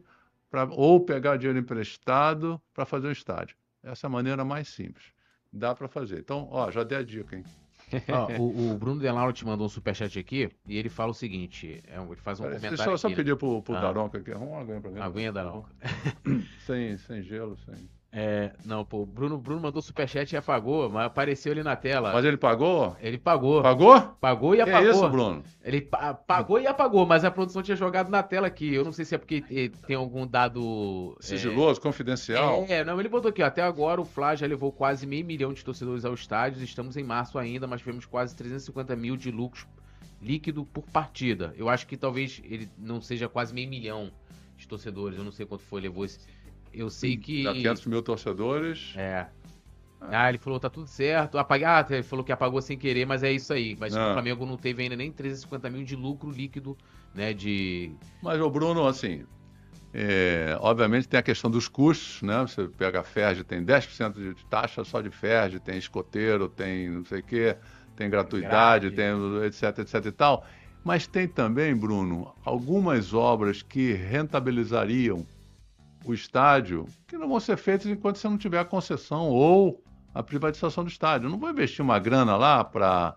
[0.50, 3.56] pra, ou pegar dinheiro emprestado para fazer um estádio.
[3.84, 5.06] Essa é a maneira mais simples.
[5.52, 6.20] Dá para fazer.
[6.20, 7.43] Então, ó, já dei a dica, hein?
[8.08, 11.82] Ó, o, o Bruno Delauro te mandou um superchat aqui e ele fala o seguinte:
[11.88, 12.78] é um- ele faz um Peraí, comentário.
[12.78, 13.82] Deixa eu só aqui, pedir pro, pro Ah.
[13.82, 14.32] Daronca aqui.
[14.32, 15.00] Arruma uma aguinha para mim.
[15.00, 15.02] né?
[15.02, 15.72] Aguinha da Naronca.
[16.68, 17.89] Sem, sem gelo, sem.
[18.12, 22.12] É, não, pô, o Bruno, Bruno mandou superchat e apagou, mas apareceu ali na tela.
[22.12, 22.97] Mas ele pagou?
[22.99, 23.62] Ele pagou.
[23.62, 24.01] Pagou?
[24.20, 24.89] Pagou e Que apagou.
[24.91, 25.43] isso, Bruno?
[25.64, 28.74] Ele pa- pagou e apagou, mas a produção tinha jogado na tela aqui.
[28.74, 31.16] Eu não sei se é porque tem algum dado.
[31.20, 32.66] eh, Sigiloso, confidencial?
[32.68, 35.53] É, não, ele botou aqui, ó, até agora o Fla já levou quase meio milhão
[35.53, 39.68] de torcedores ao estádio, estamos em março ainda, mas tivemos quase 350 mil de lucros
[40.20, 41.53] líquido por partida.
[41.55, 44.12] Eu acho que talvez ele não seja quase meio milhão
[44.57, 46.20] de torcedores, eu não sei quanto foi, levou esse...
[46.74, 47.43] Eu sei que...
[47.43, 48.93] Já 500 mil torcedores.
[48.95, 49.28] É.
[50.01, 51.38] Ah, ele falou, tá tudo certo.
[51.38, 53.76] Apaguei, ah, ele falou que apagou sem querer, mas é isso aí.
[53.80, 54.09] Mas Ah.
[54.09, 56.78] o Flamengo não teve ainda nem 350 mil de lucro líquido,
[57.13, 57.91] né, de...
[58.24, 59.26] Mas o Bruno, assim,
[59.93, 62.41] é, obviamente tem a questão dos custos, né?
[62.41, 67.03] Você pega a Ferge, tem 10% de taxa só de Ferge, tem escoteiro, tem não
[67.03, 67.57] sei o quê,
[67.95, 68.95] tem gratuidade, Grade.
[68.95, 70.45] tem etc, etc e tal.
[70.84, 75.26] Mas tem também, Bruno, algumas obras que rentabilizariam
[76.06, 79.84] o estádio que não vão ser feitas enquanto você não tiver a concessão ou
[80.14, 81.28] a privatização do estádio.
[81.28, 83.16] Eu não vou investir uma grana lá para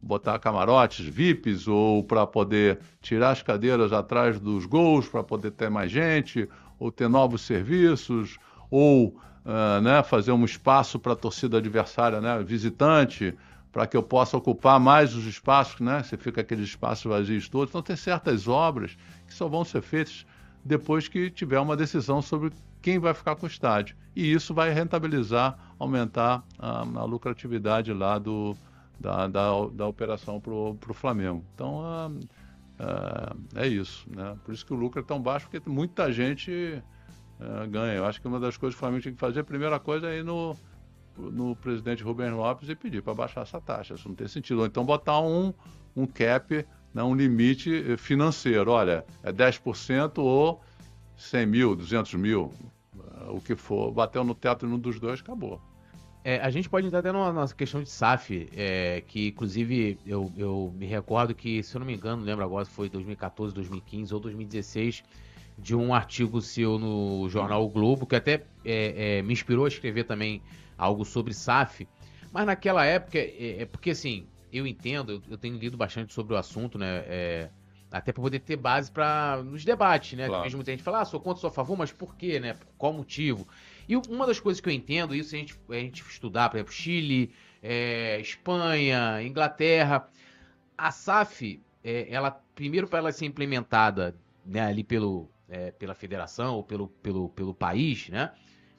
[0.00, 5.70] botar camarotes VIPs ou para poder tirar as cadeiras atrás dos gols para poder ter
[5.70, 6.48] mais gente
[6.78, 8.38] ou ter novos serviços
[8.70, 13.36] ou ah, né, fazer um espaço para a torcida adversária, né, visitante,
[13.70, 16.02] para que eu possa ocupar mais os espaços, né?
[16.02, 17.70] Você fica aqueles espaços vazios todos.
[17.70, 18.96] Então tem certas obras
[19.26, 20.24] que só vão ser feitas
[20.64, 22.50] depois que tiver uma decisão sobre
[22.80, 23.96] quem vai ficar com o estádio.
[24.14, 28.56] E isso vai rentabilizar, aumentar a, a lucratividade lá do,
[28.98, 31.44] da, da, da operação para o Flamengo.
[31.54, 32.10] Então ah,
[32.78, 34.06] ah, é isso.
[34.14, 34.36] Né?
[34.44, 36.82] Por isso que o lucro é tão baixo, porque muita gente
[37.40, 37.94] ah, ganha.
[37.94, 40.08] Eu acho que uma das coisas que o Flamengo tinha que fazer, a primeira coisa
[40.08, 40.56] é ir no,
[41.16, 43.94] no presidente Rubens Lopes e pedir para baixar essa taxa.
[43.94, 44.60] Isso não tem sentido.
[44.60, 45.52] Ou então botar um,
[45.96, 48.70] um cap, né, um limite eh, financeiro.
[48.70, 50.62] Olha, é 10% ou
[51.16, 52.52] 100 mil, 200 mil,
[53.16, 53.90] ah, o que for.
[53.90, 55.60] Bateu no teto num dos dois, acabou.
[56.26, 60.32] É, a gente pode entrar até numa, numa questão de SAF, é, que inclusive eu,
[60.38, 64.14] eu me recordo que, se eu não me engano, lembro agora se foi 2014, 2015
[64.14, 65.04] ou 2016,
[65.58, 69.68] de um artigo seu no jornal o Globo, que até é, é, me inspirou a
[69.68, 70.40] escrever também
[70.78, 71.86] algo sobre SAF.
[72.32, 74.26] Mas naquela época, é, é porque assim,
[74.56, 77.04] eu entendo, eu, eu tenho lido bastante sobre o assunto, né?
[77.06, 77.50] é,
[77.90, 80.26] até para poder ter base para nos debates, né?
[80.26, 80.42] Claro.
[80.42, 82.54] Mesmo muita gente fala, ah, sou contra, sou a favor, mas por quê, né?
[82.54, 83.46] Por qual motivo?
[83.88, 86.72] E uma das coisas que eu entendo, isso a gente, a gente estudar, por exemplo,
[86.72, 87.32] Chile,
[87.62, 90.08] é, Espanha, Inglaterra,
[90.76, 96.56] a SAF, é, ela primeiro para ela ser implementada né, ali pelo, é, pela federação
[96.56, 98.32] ou pelo, pelo, pelo país, né?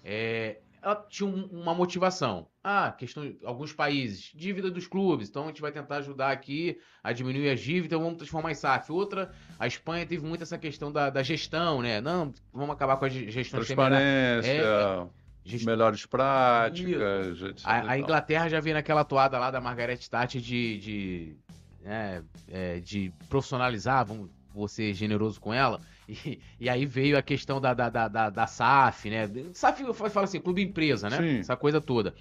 [0.06, 2.48] é, ela tinha um- uma motivação.
[2.64, 7.12] Ah, questão alguns países, dívida dos clubes, então a gente vai tentar ajudar aqui a
[7.12, 8.92] diminuir as dívidas, então vamos transformar em SAF.
[8.92, 12.00] Outra, a Espanha teve muito essa questão da, da gestão, né?
[12.00, 15.08] Não, vamos acabar com a ge- gestão Transparência, É,
[15.44, 17.62] gestão melhores práticas, etc.
[17.66, 18.00] a, a.
[18.00, 21.36] Inglaterra já vem naquela toada lá da Margaret Thatcher de, de,
[21.82, 25.80] né, é, de profissionalizar, vamos, vou ser generoso com ela.
[26.08, 29.30] E, e aí veio a questão da, da, da, da, da SAF, né?
[29.54, 31.18] SAF fala assim, clube empresa, né?
[31.18, 31.40] Sim.
[31.40, 32.14] Essa coisa toda.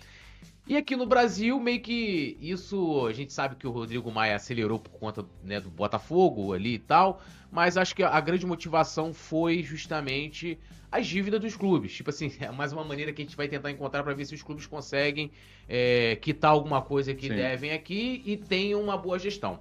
[0.67, 4.79] E aqui no Brasil, meio que isso, a gente sabe que o Rodrigo Maia acelerou
[4.79, 7.21] por conta né, do Botafogo ali e tal,
[7.53, 10.59] mas acho que a grande motivação foi justamente
[10.91, 11.93] as dívidas dos clubes.
[11.95, 14.35] Tipo assim, é mais uma maneira que a gente vai tentar encontrar para ver se
[14.35, 15.31] os clubes conseguem
[15.69, 17.35] é, quitar alguma coisa que Sim.
[17.35, 19.61] devem aqui e tenham uma boa gestão.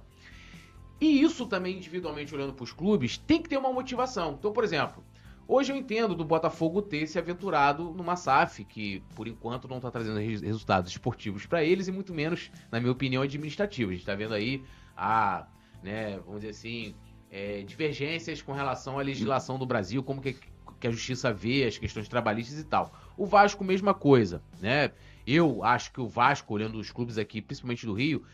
[1.04, 4.36] E isso também, individualmente olhando para os clubes, tem que ter uma motivação.
[4.38, 5.04] Então, por exemplo,
[5.46, 9.90] hoje eu entendo do Botafogo ter se aventurado numa SAF, que por enquanto não está
[9.90, 13.90] trazendo res- resultados esportivos para eles e muito menos, na minha opinião, administrativos.
[13.90, 14.64] A gente está vendo aí
[14.96, 15.46] a,
[15.82, 16.94] né, vamos dizer assim,
[17.30, 20.38] é, divergências com relação à legislação do Brasil, como que,
[20.80, 22.90] que a justiça vê as questões trabalhistas e tal.
[23.14, 24.90] O Vasco, mesma coisa, né?
[25.26, 28.24] Eu acho que o Vasco, olhando os clubes aqui, principalmente do Rio,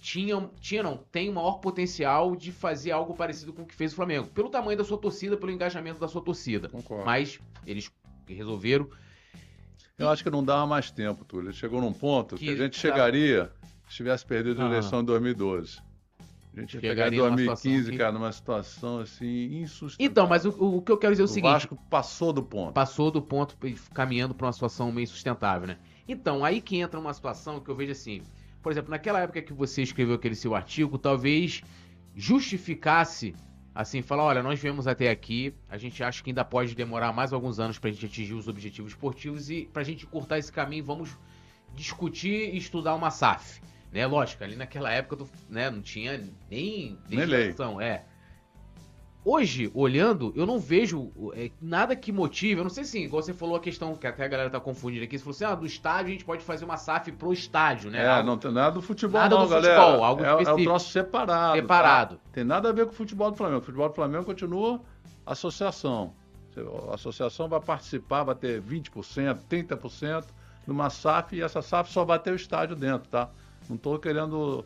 [0.00, 3.92] tinha, tinha não, tem o maior potencial de fazer algo parecido com o que fez
[3.92, 4.28] o Flamengo.
[4.28, 6.68] Pelo tamanho da sua torcida, pelo engajamento da sua torcida.
[6.68, 7.04] Concordo.
[7.04, 7.90] Mas eles
[8.26, 8.88] resolveram.
[9.98, 11.52] Eu acho que não dava mais tempo, Túlio.
[11.52, 13.52] Chegou num ponto que, Que a gente tá- chegaria
[13.88, 14.68] se tivesse perdido a Ah.
[14.68, 15.78] eleição em 2012.
[16.56, 20.10] A gente ia pegar em Chegaria numa 2015, situação que- cara, numa situação assim insustentável.
[20.10, 22.42] Então, mas o, o que eu quero dizer é o o seguinte: Vasco passou do
[22.42, 22.72] ponto.
[22.72, 25.78] passou do ponto e caminhando para uma situação meio sustentável, né?
[26.06, 28.22] Então, aí que entra uma situação que eu vejo assim.
[28.64, 31.62] Por exemplo, naquela época que você escreveu aquele seu artigo, talvez
[32.16, 33.34] justificasse
[33.74, 37.34] assim, falar, olha, nós viemos até aqui, a gente acha que ainda pode demorar mais
[37.34, 41.14] alguns anos pra gente atingir os objetivos esportivos e pra gente cortar esse caminho, vamos
[41.74, 43.60] discutir e estudar uma SAF,
[43.92, 44.06] né?
[44.06, 48.04] Lógico, ali naquela época, né, não tinha nem legislação, é.
[49.24, 52.60] Hoje, olhando, eu não vejo é, nada que motive.
[52.60, 55.04] Eu não sei se, igual você falou a questão que até a galera tá confundindo
[55.04, 55.18] aqui.
[55.18, 58.02] Você falou assim: ah, do estádio a gente pode fazer uma SAF pro estádio, né?
[58.02, 59.80] É, algo, não tem nada do futebol, nada não, do galera.
[59.80, 60.64] futebol, algo é, é um específico.
[60.64, 61.56] troço separado.
[61.56, 62.14] Separado.
[62.16, 62.20] tá?
[62.32, 63.60] Tem nada a ver com o futebol do Flamengo.
[63.60, 64.80] O futebol do Flamengo continua
[65.26, 66.12] associação.
[66.90, 70.24] A associação vai participar, vai ter 20%, 30%
[70.66, 73.28] numa SAF e essa SAF só vai ter o estádio dentro, tá?
[73.68, 74.64] Não estou querendo.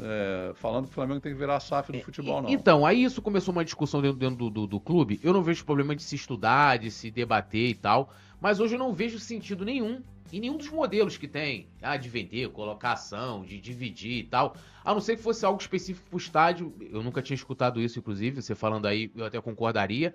[0.00, 2.50] É, falando que o Flamengo tem que virar a SAF do futebol, não.
[2.50, 5.20] Então, aí isso começou uma discussão dentro, dentro do, do, do clube.
[5.22, 8.10] Eu não vejo problema de se estudar, de se debater e tal.
[8.40, 10.02] Mas hoje eu não vejo sentido nenhum
[10.32, 11.68] em nenhum dos modelos que tem.
[11.82, 14.54] Ah, de vender, colocar ação, de dividir e tal.
[14.84, 16.74] A não ser que fosse algo específico pro estádio.
[16.90, 18.42] Eu nunca tinha escutado isso, inclusive.
[18.42, 20.14] Você falando aí, eu até concordaria.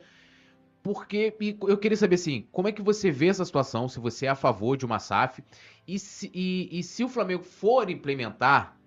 [0.81, 1.33] Porque
[1.65, 4.35] eu queria saber assim, como é que você vê essa situação, se você é a
[4.35, 5.41] favor de uma SAF,
[5.87, 8.77] e se, e, e se o Flamengo for implementar,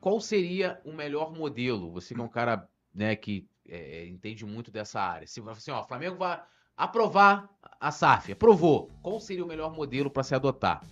[0.00, 1.90] qual seria o melhor modelo?
[1.92, 5.26] Você que é um cara né, que é, entende muito dessa área.
[5.26, 6.40] Se assim, ó, o Flamengo vai
[6.76, 7.48] aprovar
[7.80, 10.82] a SAF, aprovou, qual seria o melhor modelo para se adotar?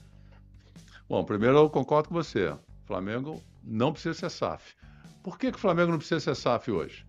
[1.08, 2.48] Bom, primeiro eu concordo com você.
[2.48, 4.74] O Flamengo não precisa ser SAF.
[5.22, 7.06] Por que, que o Flamengo não precisa ser SAF hoje?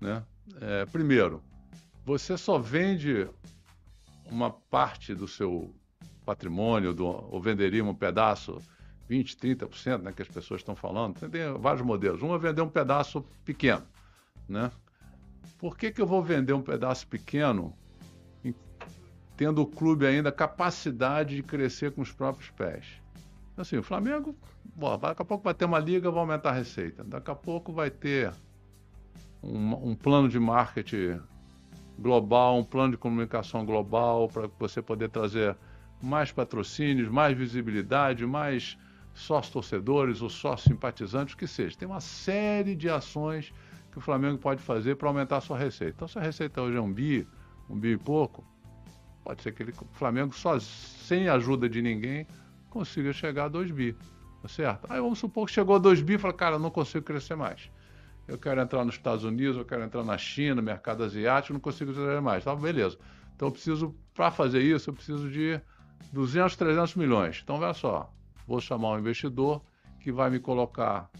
[0.00, 0.22] Né?
[0.60, 1.42] É, primeiro,
[2.04, 3.28] você só vende
[4.30, 5.74] uma parte do seu
[6.24, 8.60] patrimônio, do, ou venderia um pedaço,
[9.10, 11.18] 20%, 30%, né, que as pessoas estão falando.
[11.28, 12.22] Tem vários modelos.
[12.22, 13.82] Um é vender um pedaço pequeno.
[14.48, 14.70] Né?
[15.58, 17.74] Por que, que eu vou vender um pedaço pequeno
[19.36, 22.84] tendo o clube ainda capacidade de crescer com os próprios pés?
[23.56, 24.36] Assim, o Flamengo,
[24.74, 27.02] bom, daqui a pouco vai ter uma liga, vai aumentar a receita.
[27.02, 28.32] Daqui a pouco vai ter
[29.42, 31.20] um, um plano de marketing
[31.98, 35.56] global, um plano de comunicação global para você poder trazer
[36.02, 38.76] mais patrocínios, mais visibilidade, mais
[39.16, 41.76] sócios torcedores ou sócios simpatizantes, o que seja.
[41.76, 43.52] Tem uma série de ações
[43.90, 45.94] que o Flamengo pode fazer para aumentar a sua receita.
[45.96, 47.26] Então, se a receita hoje é um bi,
[47.68, 48.44] um bi e pouco,
[49.24, 52.26] pode ser que ele, o Flamengo, só, sem ajuda de ninguém,
[52.68, 53.96] consiga chegar a 2 bi.
[54.42, 54.86] Tá certo?
[54.90, 57.70] Aí vamos supor que chegou a 2 bi e fala, cara, não consigo crescer mais.
[58.28, 61.92] Eu quero entrar nos Estados Unidos, eu quero entrar na China, mercado asiático, não consigo
[61.92, 62.44] crescer mais.
[62.44, 62.98] Tá, beleza.
[63.34, 65.60] Então eu preciso, para fazer isso, eu preciso de
[66.12, 67.40] 200, 300 milhões.
[67.42, 68.12] Então, olha só,
[68.46, 69.62] vou chamar um investidor
[70.00, 71.10] que vai me colocar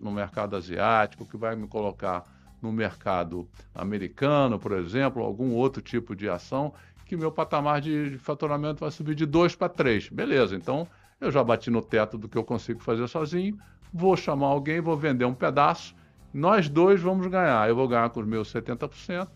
[0.00, 2.24] no mercado asiático, que vai me colocar
[2.60, 6.72] no mercado americano, por exemplo, algum outro tipo de ação,
[7.04, 10.08] que meu patamar de faturamento vai subir de 2 para 3.
[10.08, 10.86] Beleza, então
[11.20, 13.58] eu já bati no teto do que eu consigo fazer sozinho,
[13.92, 15.94] vou chamar alguém, vou vender um pedaço,
[16.32, 17.68] nós dois vamos ganhar.
[17.68, 19.28] Eu vou ganhar com os meus 70%,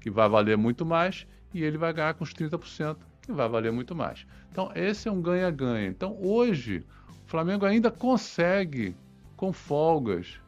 [0.00, 2.96] que vai valer muito mais, e ele vai ganhar com os 30%,
[3.28, 4.26] que vai valer muito mais.
[4.50, 5.86] Então, esse é um ganha-ganha.
[5.86, 6.82] Então, hoje,
[7.26, 8.96] o Flamengo ainda consegue,
[9.36, 10.40] com folgas,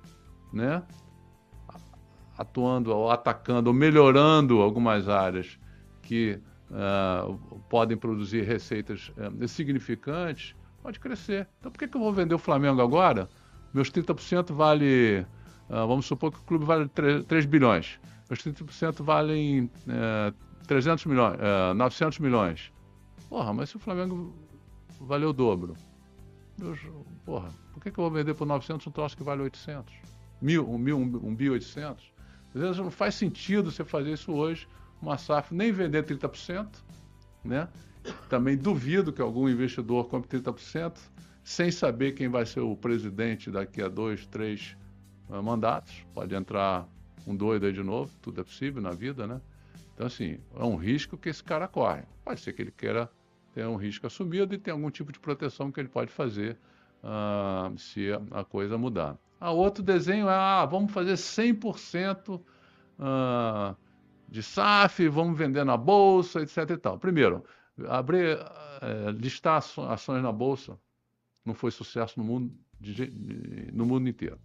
[0.50, 0.82] né?
[2.38, 5.58] atuando ou atacando ou melhorando algumas áreas
[6.00, 6.40] que
[6.72, 7.28] ah,
[7.68, 11.46] podem produzir receitas eh, significantes, pode crescer.
[11.58, 13.28] Então, por que, que eu vou vender o Flamengo agora?
[13.74, 15.26] Meus 30% vale,
[15.68, 18.00] ah, vamos supor que o clube vale 3, 3 bilhões.
[18.30, 20.32] Meus 30% valem eh,
[20.66, 22.72] 300 milhões, eh, 900 milhões.
[23.28, 24.34] Porra, mas se o Flamengo
[25.00, 25.74] valeu o dobro,
[27.24, 29.94] porra, por que, que eu vou vender por 900 um troço que vale 800?
[30.40, 32.12] Mil, um mil, um, um bi 800?
[32.54, 34.68] Às vezes não faz sentido você fazer isso hoje,
[35.00, 36.68] uma SAF, nem vender 30%,
[37.44, 37.68] né?
[38.28, 40.98] Também duvido que algum investidor compre 30%,
[41.42, 44.76] sem saber quem vai ser o presidente daqui a dois, três
[45.28, 46.04] ah, mandatos.
[46.14, 46.86] Pode entrar
[47.26, 49.40] um doido aí de novo, tudo é possível na vida, né?
[50.00, 52.04] Então, assim, é um risco que esse cara corre.
[52.24, 53.12] Pode ser que ele queira
[53.52, 56.56] ter um risco assumido e tem algum tipo de proteção que ele pode fazer
[57.04, 59.18] ah, se a, coisa mudar.
[59.38, 62.40] A outro desenho é, ah, vamos fazer 100%
[62.98, 63.76] ah,
[64.26, 66.98] de SAF, vamos vender na bolsa, etc e tal.
[66.98, 67.44] Primeiro,
[67.86, 68.38] abrir,
[68.80, 70.78] eh, listar ações na bolsa
[71.44, 74.38] não foi sucesso no mundo, de- no mundo inteiro.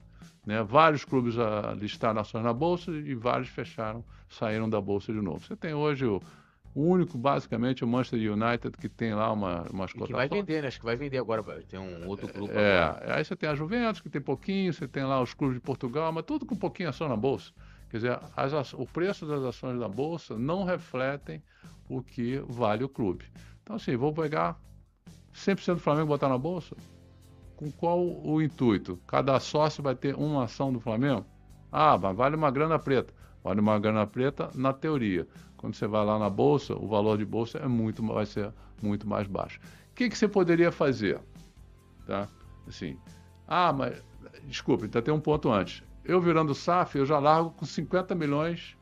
[0.46, 0.64] Né?
[0.64, 1.36] Vários clubes
[1.78, 5.46] listaram ações na bolsa e vários fecharam, saíram da bolsa de novo.
[5.46, 6.22] Você tem hoje o,
[6.74, 10.30] o único, basicamente, o Manchester United, que tem lá uma, umas E que vai cotações.
[10.30, 10.68] vender, né?
[10.68, 11.44] Acho que vai vender agora.
[11.64, 12.54] Tem um outro clube.
[12.54, 13.16] É, agora.
[13.16, 16.12] aí você tem a Juventus, que tem pouquinho, você tem lá os clubes de Portugal,
[16.12, 17.52] mas tudo com pouquinho ação na bolsa.
[17.90, 21.42] Quer dizer, as o preço das ações da bolsa não refletem
[21.88, 23.26] o que vale o clube.
[23.64, 24.60] Então, assim, vou pegar
[25.34, 26.76] 100% do Flamengo e botar na bolsa?
[27.66, 29.00] Com qual o intuito?
[29.08, 31.26] Cada sócio vai ter uma ação do Flamengo?
[31.72, 33.12] Ah, mas vale uma grana preta.
[33.44, 35.28] Vale uma grana preta na teoria.
[35.58, 38.54] Quando você vai lá na bolsa, o valor de bolsa é muito, vai ser
[38.84, 39.60] muito mais baixo.
[39.90, 41.20] O que, que você poderia fazer?
[42.06, 42.28] Tá?
[42.68, 43.00] Assim,
[43.48, 44.00] ah, mas
[44.44, 45.84] desculpe, ainda tem um ponto antes.
[46.04, 48.78] Eu virando SAF, eu já largo com 50 milhões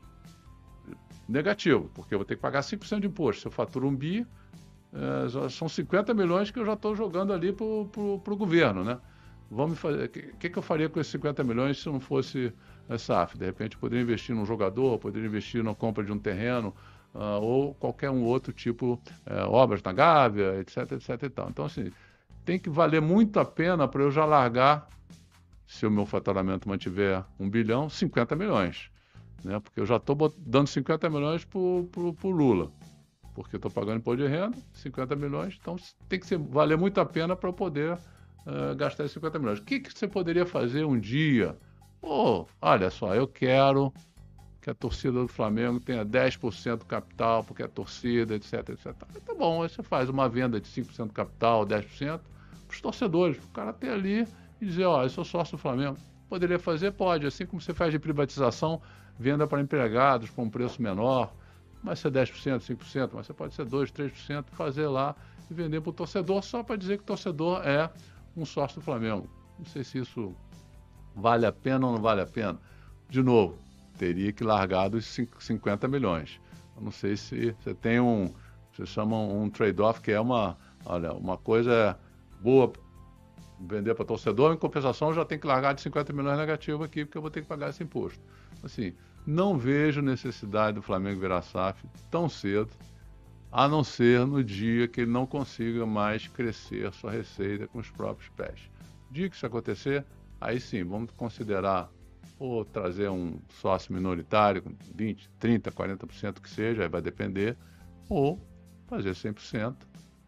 [1.26, 3.44] negativo, porque eu vou ter que pagar 5% de imposto.
[3.44, 4.28] Se eu faturo um bi,
[4.94, 9.00] é, são 50 milhões que eu já estou jogando ali para o governo, né?
[9.76, 10.06] Fazer.
[10.06, 12.54] O que, que eu faria com esses 50 milhões se não fosse
[12.90, 13.38] a SAF?
[13.38, 16.74] De repente, poderia investir num jogador, poderia investir na compra de um terreno,
[17.14, 18.94] uh, ou qualquer um outro tipo,
[19.28, 21.50] uh, obras na Gávea, etc, etc e tal.
[21.50, 21.92] Então, assim,
[22.44, 24.88] tem que valer muito a pena para eu já largar,
[25.68, 28.90] se o meu faturamento mantiver um bilhão, 50 milhões.
[29.44, 29.60] Né?
[29.60, 31.90] Porque eu já estou dando 50 milhões para o
[32.24, 32.72] Lula
[33.34, 35.76] porque estou pagando imposto de renda, 50 milhões, então
[36.08, 39.60] tem que ser, valer muito a pena para eu poder uh, gastar esses 50 milhões.
[39.60, 41.58] O que, que você poderia fazer um dia?
[42.00, 43.94] Pô, olha só, eu quero
[44.62, 48.94] que a torcida do Flamengo tenha 10% do capital, porque é torcida, etc, etc.
[48.94, 52.20] Tá bom, aí você faz uma venda de 5% do capital, 10%,
[52.68, 54.28] para os torcedores, o cara ter ali
[54.62, 55.98] e dizer, ó, eu sou sócio do Flamengo.
[56.30, 56.92] Poderia fazer?
[56.92, 58.82] Pode, assim como você faz de privatização,
[59.20, 61.34] venda para empregados com um preço menor,
[61.84, 65.16] vai ser 10%, 5%, mas você pode ser 2%, 3%, fazer lá
[65.50, 67.90] e vender para o torcedor só para dizer que o torcedor é
[68.36, 69.30] um sócio do Flamengo.
[69.60, 70.34] Não sei se isso
[71.16, 72.60] vale a pena ou não vale a pena.
[73.10, 73.58] De novo,
[73.98, 76.40] teria que largar dos 50 milhões.
[76.76, 78.34] Eu não sei se você tem um,
[78.72, 81.98] você chama um trade-off que é uma, olha, uma coisa
[82.42, 82.72] boa
[83.60, 87.18] vender para torcedor, em compensação já tenho que largar de 50 milhões negativo aqui, porque
[87.18, 88.20] eu vou ter que pagar esse imposto.
[88.64, 88.94] Assim,
[89.26, 92.70] não vejo necessidade do Flamengo virar SAF tão cedo,
[93.52, 97.90] a não ser no dia que ele não consiga mais crescer sua receita com os
[97.90, 98.70] próprios pés.
[99.12, 100.04] Dia que isso acontecer,
[100.42, 101.90] aí sim, vamos considerar
[102.40, 107.56] ou trazer um sócio minoritário, com 20, 30, 40% que seja, aí vai depender,
[108.10, 108.40] ou
[108.88, 109.76] fazer 100%,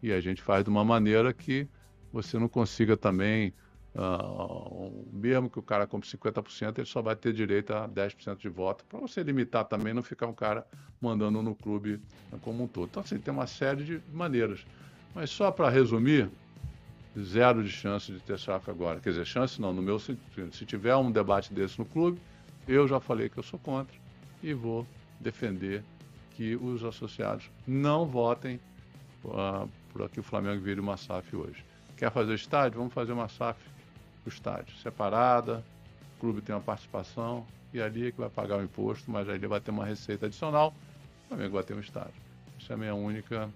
[0.02, 1.68] e a gente faz de uma maneira que
[2.12, 3.52] você não consiga também
[3.98, 8.48] Uh, mesmo que o cara compre 50%, ele só vai ter direito a 10% de
[8.50, 10.66] voto, para você limitar também, não ficar um cara
[11.00, 11.98] mandando no clube
[12.42, 12.88] como um todo.
[12.90, 14.66] Então, assim, tem uma série de maneiras.
[15.14, 16.28] Mas só para resumir,
[17.18, 19.00] zero de chance de ter SAF agora.
[19.00, 20.54] Quer dizer, chance não, no meu sentido.
[20.54, 22.20] Se tiver um debate desse no clube,
[22.68, 23.96] eu já falei que eu sou contra
[24.42, 24.86] e vou
[25.18, 25.82] defender
[26.32, 28.60] que os associados não votem
[29.24, 31.64] uh, para que o Flamengo vire uma SAF hoje.
[31.96, 32.78] Quer fazer estádio?
[32.78, 33.58] Vamos fazer uma SAF
[34.26, 35.64] o estádio, separada,
[36.16, 39.46] o clube tem uma participação e ali é que vai pagar o imposto, mas ali
[39.46, 40.74] vai ter uma receita adicional,
[41.24, 42.14] o Flamengo vai ter um estádio.
[42.60, 43.48] Essa é a minha única,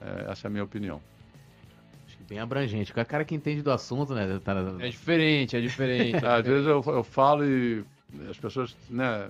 [0.00, 1.00] é, essa é a minha opinião.
[2.06, 2.90] Acho que bem abrangente.
[2.90, 4.40] O cara que entende do assunto, né?
[4.42, 4.54] Tá...
[4.80, 6.16] É diferente, é diferente.
[6.24, 7.84] Às vezes eu, eu falo e
[8.28, 9.28] as pessoas, né?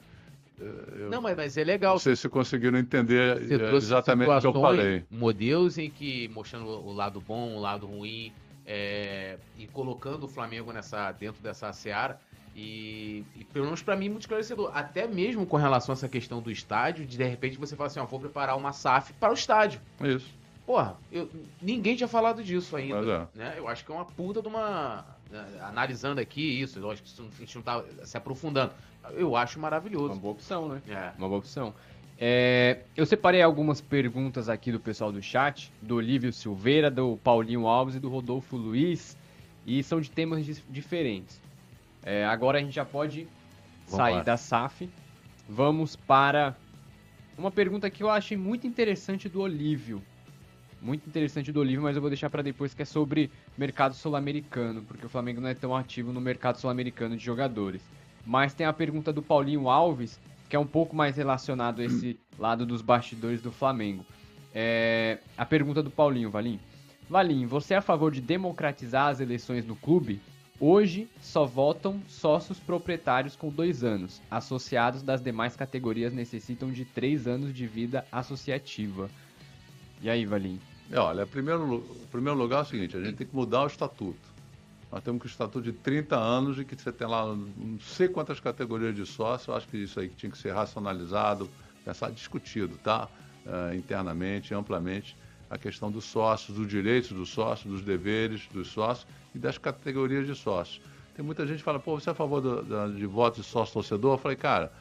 [0.61, 1.94] Eu, não, mas, mas é legal.
[1.94, 5.04] Não sei se conseguiram entender é, exatamente o que eu falei.
[5.11, 8.32] Modelos em que mostrando o lado bom, o lado ruim,
[8.70, 12.20] é, e colocando o Flamengo nessa dentro dessa seara.
[12.54, 14.70] E, e pelo menos para mim, muito esclarecedor.
[14.74, 18.00] Até mesmo com relação a essa questão do estádio, de de repente você fala assim:
[18.00, 19.80] ó, vou preparar uma SAF para o estádio.
[20.00, 20.36] Isso.
[20.66, 21.30] Porra, eu,
[21.62, 23.28] ninguém tinha falado disso ainda.
[23.34, 23.38] É.
[23.38, 23.54] Né?
[23.56, 25.06] Eu acho que é uma puta de uma.
[25.30, 28.72] Né, analisando aqui isso, eu acho que a gente não tá se aprofundando.
[29.12, 30.12] Eu acho maravilhoso.
[30.12, 30.82] Uma boa opção, né?
[30.88, 31.12] É.
[31.16, 31.72] Uma boa opção.
[32.20, 37.66] É, eu separei algumas perguntas aqui do pessoal do chat, do Olívio Silveira, do Paulinho
[37.66, 39.16] Alves e do Rodolfo Luiz,
[39.64, 41.40] e são de temas diferentes.
[42.02, 43.28] É, agora a gente já pode
[43.86, 44.22] Vamos sair lá.
[44.22, 44.88] da SAF.
[45.48, 46.56] Vamos para
[47.36, 50.02] uma pergunta que eu achei muito interessante do Olívio.
[50.82, 54.82] Muito interessante do Olívio, mas eu vou deixar para depois, que é sobre mercado sul-americano,
[54.82, 57.82] porque o Flamengo não é tão ativo no mercado sul-americano de jogadores.
[58.26, 62.18] Mas tem a pergunta do Paulinho Alves, que é um pouco mais relacionado a esse
[62.38, 64.05] lado dos bastidores do Flamengo.
[64.55, 66.59] É, a pergunta do Paulinho, Valim.
[67.09, 70.20] Valim, você é a favor de democratizar as eleições no clube?
[70.61, 74.20] Hoje só votam sócios proprietários com dois anos.
[74.30, 79.09] Associados das demais categorias necessitam de três anos de vida associativa.
[80.03, 80.59] E aí, Valim?
[80.90, 84.28] É, olha, primeiro, primeiro lugar é o seguinte, a gente tem que mudar o estatuto.
[84.91, 88.41] Nós temos que estatuto de 30 anos e que você tem lá não sei quantas
[88.41, 91.51] categorias de sócio, eu acho que isso aí tinha que ser racionalizado,
[91.84, 93.09] pensar, discutido, tá?
[93.47, 95.16] Uh, internamente, amplamente,
[95.51, 100.26] a questão dos sócios, dos direitos dos sócios, dos deveres dos sócios e das categorias
[100.26, 100.80] de sócios.
[101.14, 103.51] Tem muita gente que fala, pô, você é a favor do, do, de votos de
[103.51, 104.14] sócio-torcedor?
[104.14, 104.72] Eu falei, cara,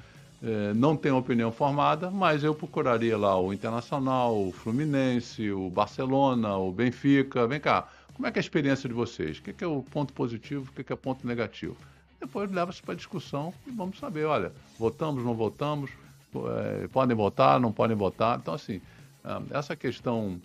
[0.43, 6.55] eh, não tenho opinião formada, mas eu procuraria lá o Internacional, o Fluminense, o Barcelona,
[6.57, 7.87] o Benfica, vem cá,
[8.17, 9.37] como é que é a experiência de vocês?
[9.37, 11.77] O que é, o ponto positivo, o que é o ponto negativo?
[12.19, 15.91] Depois leva-se para discussão e vamos saber, olha, votamos, não votamos,
[16.33, 18.39] é, podem votar, não podem votar.
[18.39, 18.81] Então, assim,
[19.23, 20.41] ah, essa questão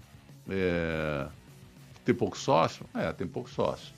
[0.51, 1.27] é,
[2.05, 2.85] tem pouco sócio?
[2.95, 3.95] É, tem pouco sócio.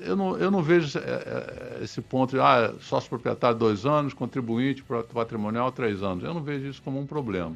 [0.00, 4.14] Eu não, eu não vejo é, é, esse ponto de ah, sócio proprietário dois anos,
[4.14, 4.82] contribuinte
[5.12, 6.24] patrimonial três anos.
[6.24, 7.54] Eu não vejo isso como um problema.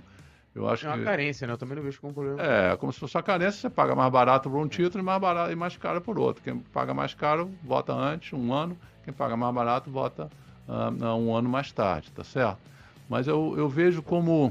[0.57, 1.05] Eu acho é uma que...
[1.05, 1.53] carência, né?
[1.53, 2.43] Eu também não vejo como problema.
[2.43, 5.21] É, como se fosse uma carência, você paga mais barato por um título e mais,
[5.21, 6.43] barato, e mais caro por outro.
[6.43, 8.77] Quem paga mais caro, vota antes, um ano.
[9.05, 10.31] Quem paga mais barato, vota
[10.67, 12.59] uh, um ano mais tarde, tá certo?
[13.07, 14.51] Mas eu, eu vejo como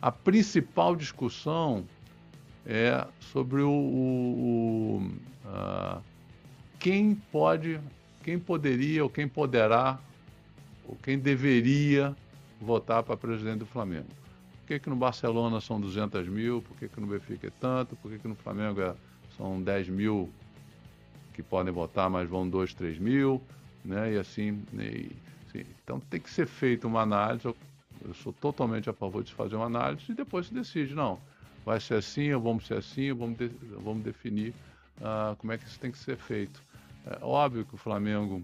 [0.00, 1.84] a principal discussão
[2.64, 6.02] é sobre o, o, o uh,
[6.78, 7.78] quem pode,
[8.24, 9.98] quem poderia ou quem poderá
[10.88, 12.16] ou quem deveria
[12.58, 14.21] votar para presidente do Flamengo.
[14.72, 16.62] Que, que no Barcelona são 200 mil?
[16.62, 17.94] Por que, que no Benfica é tanto?
[17.96, 18.94] Por que, que no Flamengo é,
[19.36, 20.32] são 10 mil
[21.34, 23.42] que podem votar, mas vão 2, 3 mil?
[23.84, 24.14] Né?
[24.14, 25.12] E assim, e,
[25.46, 27.44] assim, então tem que ser feita uma análise.
[27.44, 27.54] Eu,
[28.02, 30.94] eu sou totalmente a favor de fazer uma análise e depois se decide.
[30.94, 31.20] Não,
[31.66, 33.48] vai ser assim, ou vamos ser assim, ou vamos, de,
[33.84, 34.54] vamos definir
[35.02, 36.62] uh, como é que isso tem que ser feito.
[37.04, 38.42] É óbvio que o Flamengo,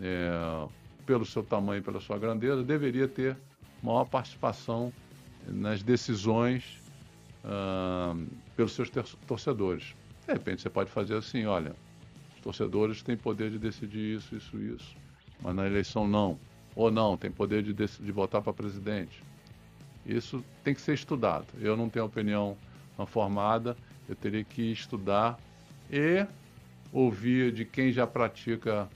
[0.00, 0.68] é,
[1.04, 3.36] pelo seu tamanho pela sua grandeza, deveria ter
[3.82, 4.92] maior participação
[5.48, 6.80] nas decisões
[8.56, 8.90] pelos seus
[9.26, 9.94] torcedores.
[10.26, 11.74] De repente você pode fazer assim, olha,
[12.34, 14.96] os torcedores têm poder de decidir isso, isso, isso,
[15.42, 16.38] mas na eleição não.
[16.74, 19.22] Ou não, tem poder de, de votar para presidente.
[20.04, 21.46] Isso tem que ser estudado.
[21.60, 22.56] Eu não tenho opinião
[23.06, 23.76] formada,
[24.08, 25.38] eu teria que estudar
[25.90, 26.26] e
[26.92, 28.88] ouvir de quem já pratica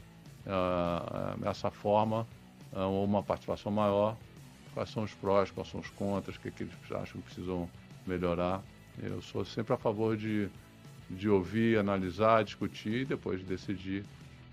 [0.46, 2.26] uh, essa forma
[2.72, 4.16] uh, uma participação maior,
[4.78, 7.22] quais são os prós, quais são os contras, o que, é que eles acham que
[7.22, 7.68] precisam
[8.06, 8.62] melhorar.
[9.02, 10.48] Eu sou sempre a favor de,
[11.10, 14.04] de ouvir, analisar, discutir e depois decidir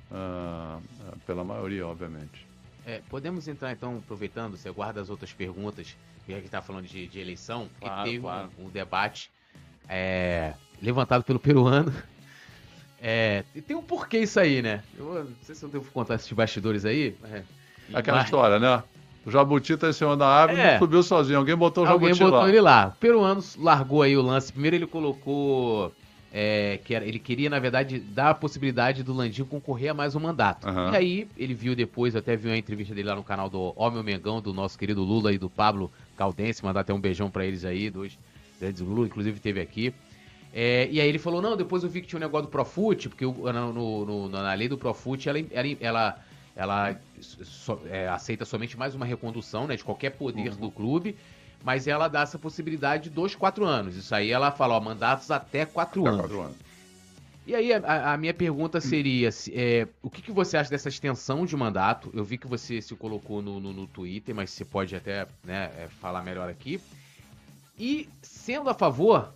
[0.09, 0.81] uh,
[1.27, 2.47] pela maioria, obviamente.
[2.87, 5.95] É, podemos entrar então, aproveitando, você guarda as outras perguntas,
[6.25, 8.49] que a gente está falando de, de, eleição, claro, que teve claro.
[8.57, 9.29] um, um, debate
[9.87, 11.93] é, levantado pelo peruano
[12.99, 14.83] é, tem um porquê isso aí, né?
[14.97, 17.15] Eu não sei se eu devo contar esses bastidores aí.
[17.25, 17.43] É.
[17.93, 18.25] Aquela Mas...
[18.25, 18.83] história, né?
[19.25, 20.75] O Jabuti tá em cima da árvore é.
[20.75, 21.39] e subiu sozinho.
[21.39, 22.49] Alguém botou o Jabuti Alguém botou lá.
[22.49, 22.93] ele lá.
[22.95, 24.51] O peruano largou aí o lance.
[24.51, 25.91] Primeiro ele colocou...
[26.37, 30.15] É, que era, ele queria, na verdade, dar a possibilidade do Landim concorrer a mais
[30.15, 30.67] um mandato.
[30.67, 30.91] Uhum.
[30.91, 34.03] E aí, ele viu depois, até viu a entrevista dele lá no canal do Homem
[34.03, 37.63] Mengão, do nosso querido Lula e do Pablo Caldense, mandar até um beijão para eles
[37.63, 38.19] aí, dois
[38.59, 39.93] grandes Lula, inclusive teve aqui.
[40.53, 43.07] É, e aí ele falou, não, depois eu vi que tinha um negócio do Profut,
[43.07, 46.19] porque no, no, no, na lei do Profut ela, ela, ela,
[46.55, 50.57] ela so, é, aceita somente mais uma recondução né, de qualquer poder uhum.
[50.57, 51.17] do clube,
[51.63, 53.95] mas ela dá essa possibilidade de dois, quatro anos.
[53.95, 56.21] Isso aí ela fala, ó, mandatos até quatro, até anos.
[56.21, 56.57] quatro anos.
[57.47, 61.45] E aí a, a minha pergunta seria, é, o que, que, você acha dessa extensão
[61.45, 62.09] de mandato?
[62.13, 65.71] Eu vi que você se colocou no, no, no Twitter, mas você pode até né,
[65.77, 66.81] é, falar melhor aqui.
[67.77, 69.31] E sendo a favor,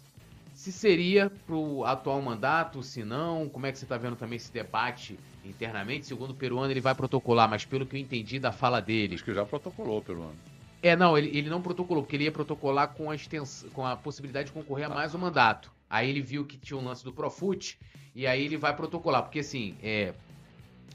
[0.56, 4.38] se seria para o atual mandato, se não, como é que você está vendo também
[4.38, 6.06] esse debate internamente?
[6.06, 9.16] Segundo o peruano, ele vai protocolar, mas pelo que eu entendi da fala dele.
[9.16, 10.36] Acho que já protocolou o peruano.
[10.82, 13.96] É, não, ele, ele não protocolou, porque ele ia protocolar com a, extensão, com a
[13.96, 15.72] possibilidade de concorrer a mais um mandato.
[15.90, 17.78] Aí ele viu que tinha um lance do Profut,
[18.16, 20.14] e aí ele vai protocolar, porque assim, é,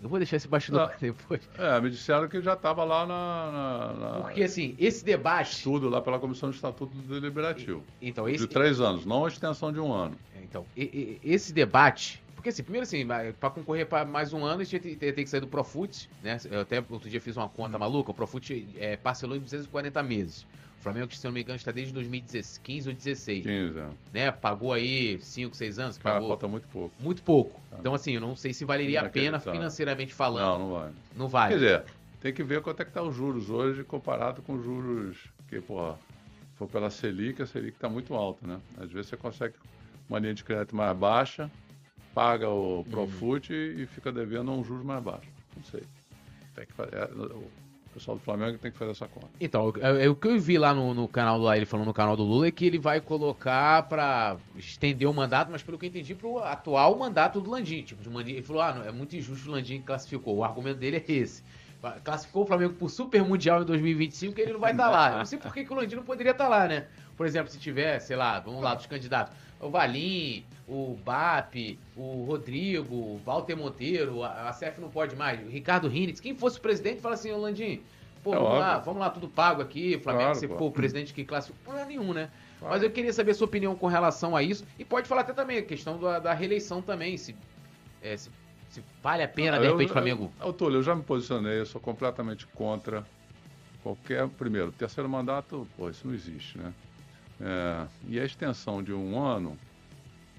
[0.05, 1.40] eu vou deixar esse bastidor para depois.
[1.59, 5.57] É, me disseram que já estava lá na, na, na, Porque, assim, esse debate.
[5.57, 7.82] Estudo lá pela Comissão de Estatuto Deliberativo.
[8.03, 8.47] Então, esse...
[8.47, 10.14] De três anos, não a extensão de um ano.
[10.36, 12.22] É, então, e, e, esse debate.
[12.45, 13.07] Porque, assim, primeiro, assim,
[13.40, 16.36] para concorrer para mais um ano, a gente tem, que sair do Profut, né?
[16.51, 17.80] Eu até outro dia fiz uma conta hum.
[17.80, 18.11] maluca.
[18.11, 20.47] O Profut é, parcelou em 240 meses.
[20.78, 23.47] Flamengo, que se não me engano, está desde 2015 ou 2016.
[23.47, 23.86] 15, é.
[24.12, 24.30] né?
[24.30, 25.97] Pagou aí 5, 6 anos?
[25.97, 26.28] Cara, pagou...
[26.28, 26.95] falta muito pouco.
[27.01, 27.59] Muito pouco.
[27.72, 27.76] Ah.
[27.80, 30.59] Então, assim, eu não sei se valeria a pena financeiramente falando.
[30.59, 30.95] Não, não vale.
[31.16, 31.55] Não vale.
[31.55, 31.84] Quer dizer,
[32.20, 35.16] tem que ver quanto é que tá os juros hoje comparado com os juros
[35.49, 35.95] que, pô,
[36.57, 38.61] for pela Selic, a Selic está muito alta, né?
[38.76, 39.54] Às vezes você consegue
[40.11, 41.50] uma linha de crédito mais baixa,
[42.14, 43.57] paga o Profut hum.
[43.57, 45.28] e fica devendo um juros mais baixo.
[45.57, 45.82] Não sei.
[46.54, 46.95] Tem que fazer.
[46.96, 47.08] É,
[47.95, 49.28] pessoal do Flamengo tem que fazer essa conta.
[49.41, 52.16] Então, é, o que eu vi lá no, no canal lá, ele falando no canal
[52.16, 55.88] do Lula, é que ele vai colocar para estender o mandato, mas pelo que eu
[55.88, 57.82] entendi, pro atual mandato do Landim.
[57.82, 60.36] Tipo, de Landim, ele falou, ah, não, é muito injusto o Landim classificou.
[60.36, 61.42] O argumento dele é esse.
[62.03, 65.11] Classificou o Flamengo por Super Mundial em 2025 que ele não vai estar tá lá.
[65.12, 66.86] Eu não sei por que, que o Landim não poderia estar tá lá, né?
[67.16, 69.34] Por exemplo, se tiver, sei lá, vamos lá, dos candidatos.
[69.61, 75.45] O Valim, o BAP, o Rodrigo, o Walter Monteiro, a, a CF não pode mais,
[75.45, 77.82] o Ricardo Rinitz, quem fosse o presidente, fala assim, Landim,
[78.22, 80.72] pô, é vamos lá, vamos lá, tudo pago aqui, o Flamengo, claro, se for o
[80.72, 82.30] presidente que classificou, não é nenhum, né?
[82.58, 82.74] Claro.
[82.74, 85.34] Mas eu queria saber a sua opinião com relação a isso, e pode falar até
[85.34, 87.36] também a questão da, da reeleição também, se,
[88.03, 88.30] é, se,
[88.70, 90.32] se, vale a pena, de repente, o Flamengo...
[90.41, 93.04] Eu, Túlio, eu já me posicionei, eu sou completamente contra
[93.82, 96.72] qualquer, primeiro, terceiro mandato, pô, isso não existe, né?
[97.41, 99.58] É, e a extensão de um ano,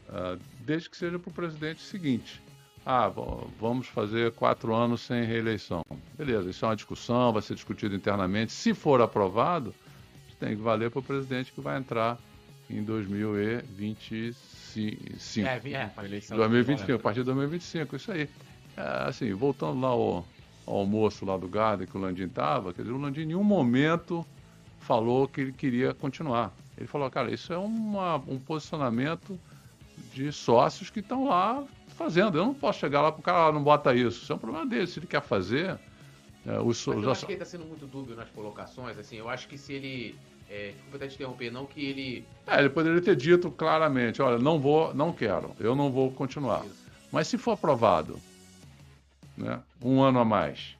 [0.09, 2.41] uh, desde que seja para o presidente seguinte.
[2.85, 3.11] Ah,
[3.59, 5.81] vamos fazer quatro anos sem reeleição.
[6.15, 8.51] Beleza, isso é uma discussão, vai ser discutido internamente.
[8.51, 9.73] Se for aprovado,
[10.39, 12.19] tem que valer para o presidente que vai entrar
[12.69, 14.37] em 2025.
[15.39, 18.29] É, é, a eleição 2025, a partir de 2025, isso aí.
[18.77, 20.25] É, assim, voltando lá ao,
[20.67, 23.43] ao almoço lá do Garda que o Landim estava, quer dizer, o Landim em nenhum
[23.43, 24.25] momento
[24.79, 26.53] falou que ele queria continuar.
[26.77, 29.39] Ele falou, cara, isso é uma, um posicionamento
[30.15, 32.37] de sócios que estão lá fazendo.
[32.37, 34.23] Eu não posso chegar lá para o cara não bota isso.
[34.23, 34.87] Isso é um problema dele.
[34.87, 35.77] Se ele quer fazer.
[36.45, 38.97] É, os, Mas eu acho que ele está sendo muito dúbio nas colocações.
[38.97, 40.15] Assim, eu acho que se ele.
[40.49, 42.25] É, desculpa até te interromper, não que ele.
[42.47, 46.65] É, ele poderia ter dito claramente: olha, não vou, não quero, eu não vou continuar.
[46.65, 46.85] Isso.
[47.11, 48.17] Mas se for aprovado,
[49.35, 50.77] né, um ano a mais,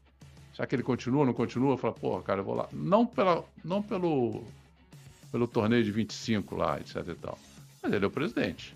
[0.53, 1.77] será que ele continua, não continua?
[1.77, 2.69] Fala, pô, cara, eu vou lá.
[2.71, 4.43] Não, pela, não pelo,
[5.31, 7.39] pelo torneio de 25 lá, etc e tal.
[7.81, 8.75] Mas ele é o presidente.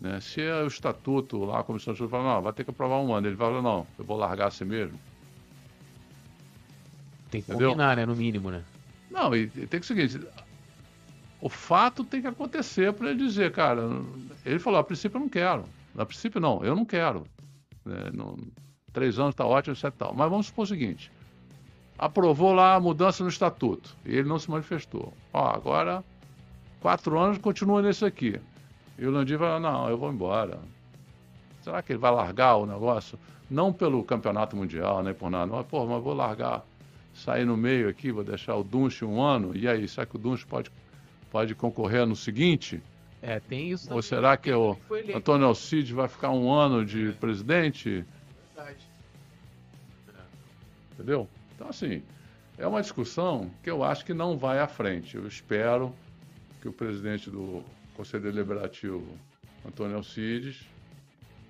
[0.00, 0.20] Né?
[0.20, 3.12] Se é o estatuto lá, a comissão de fala, não, vai ter que aprovar um
[3.14, 3.26] ano.
[3.26, 4.98] Ele fala, não, eu vou largar assim mesmo.
[7.30, 7.70] Tem que Entendeu?
[7.70, 8.06] combinar, né?
[8.06, 8.62] No mínimo, né?
[9.10, 10.26] Não, e, e tem que ser o seguinte,
[11.40, 13.82] o fato tem que acontecer para ele dizer, cara,
[14.44, 15.64] ele falou, a princípio eu não quero.
[15.96, 17.24] A princípio não, eu não quero.
[17.86, 18.36] É, não,
[18.92, 19.92] três anos está ótimo, etc.
[19.96, 20.14] Tal.
[20.14, 21.10] Mas vamos supor o seguinte,
[21.98, 25.12] aprovou lá a mudança no estatuto e ele não se manifestou.
[25.32, 26.04] Ó, agora,
[26.80, 28.40] quatro anos continua nesse aqui.
[28.98, 30.58] E o Landim vai, não, eu vou embora.
[31.62, 33.18] Será que ele vai largar o negócio?
[33.50, 35.50] Não pelo campeonato mundial, nem por nada.
[35.50, 36.64] Mas, pô, mas vou largar,
[37.14, 39.56] sair no meio aqui, vou deixar o Dunche um ano.
[39.56, 40.70] E aí, será que o Dunche pode,
[41.30, 42.82] pode concorrer no seguinte?
[43.20, 44.76] É, tem isso Ou será que o
[45.14, 47.12] Antônio Alcide vai ficar um ano de é.
[47.12, 48.04] presidente?
[48.54, 48.78] Verdade.
[50.92, 51.28] Entendeu?
[51.54, 52.02] Então, assim,
[52.56, 55.16] é uma discussão que eu acho que não vai à frente.
[55.16, 55.92] Eu espero
[56.62, 57.64] que o presidente do
[57.96, 59.06] Conselho Deliberativo
[59.66, 60.66] Antônio Alcides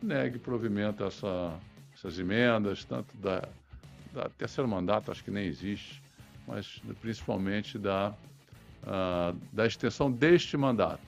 [0.00, 1.58] negue provimento essa,
[1.92, 3.48] essas emendas, tanto da,
[4.12, 6.00] da terceiro mandato, acho que nem existe,
[6.46, 8.14] mas principalmente da,
[8.84, 11.06] uh, da extensão deste mandato.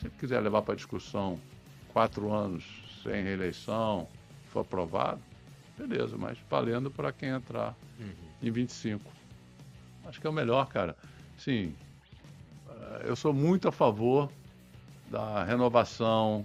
[0.00, 1.38] Se ele quiser levar para discussão
[1.92, 2.64] quatro anos
[3.02, 4.08] sem reeleição,
[4.46, 5.20] for aprovado,
[5.76, 8.12] beleza, mas valendo para quem entrar uhum.
[8.42, 9.04] em 25.
[10.06, 10.96] Acho que é o melhor, cara.
[11.36, 11.74] Sim,
[12.68, 14.30] ah, eu sou muito a favor
[15.10, 16.44] da renovação,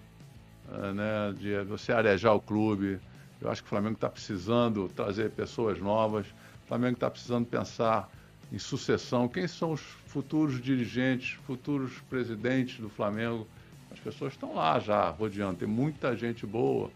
[0.71, 2.99] eh, né, de você arejar o clube.
[3.41, 6.25] Eu acho que o Flamengo está precisando trazer pessoas novas.
[6.63, 8.09] O Flamengo está precisando pensar
[8.51, 9.27] em sucessão.
[9.27, 13.47] Quem são os futuros dirigentes, futuros presidentes do Flamengo?
[13.91, 15.57] As pessoas estão lá já rodeando.
[15.57, 16.89] Tem muita gente boa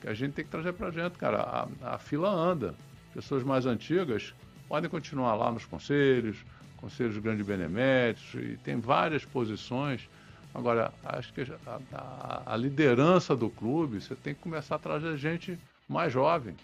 [0.00, 1.68] que a gente tem que trazer para dentro, cara.
[1.82, 2.74] A, a fila anda.
[3.14, 4.34] Pessoas mais antigas
[4.68, 6.38] podem continuar lá nos conselhos,
[6.78, 10.08] conselhos grandes beneméritos, e tem várias posições
[10.54, 15.16] Agora, acho que a, a, a, liderança do clube, você tem que começar a trazer
[15.16, 15.58] gente
[15.88, 16.54] mais jovem,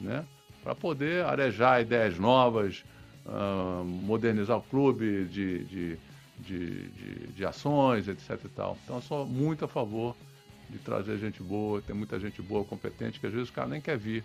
[0.00, 0.24] né?
[0.62, 2.84] Para poder arejar ideias novas,
[3.26, 5.98] uh, modernizar o clube de, de,
[6.38, 8.76] de, de, de ações, etc e tal.
[8.82, 10.16] Então, eu sou muito a favor
[10.68, 13.80] de trazer gente boa, tem muita gente boa, competente, que às vezes o cara nem
[13.80, 14.24] quer vir.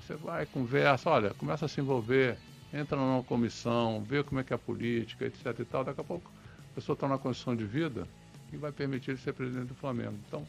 [0.00, 2.36] Você vai, conversa, olha, começa a se envolver,
[2.74, 5.82] entra numa comissão, vê como é que é a política, etc e tal.
[5.82, 6.30] Daqui a pouco
[6.72, 8.06] a pessoa está numa condição de vida
[8.54, 10.14] que vai permitir ele ser presidente do Flamengo.
[10.26, 10.46] Então,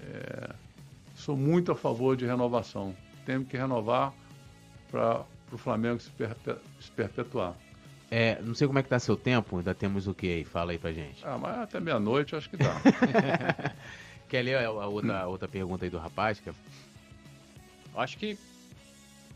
[0.00, 0.54] é,
[1.14, 2.94] sou muito a favor de renovação.
[3.24, 4.12] Temos que renovar
[4.90, 7.54] para o Flamengo se, perpe se perpetuar.
[8.10, 10.44] É, não sei como é que tá seu tempo, ainda temos o que aí?
[10.44, 11.24] Fala aí pra gente.
[11.24, 12.80] Ah, mas até meia-noite acho que dá.
[14.28, 16.40] Quer ler a outra, a outra pergunta aí do rapaz?
[16.40, 16.50] Que...
[17.96, 18.38] Acho que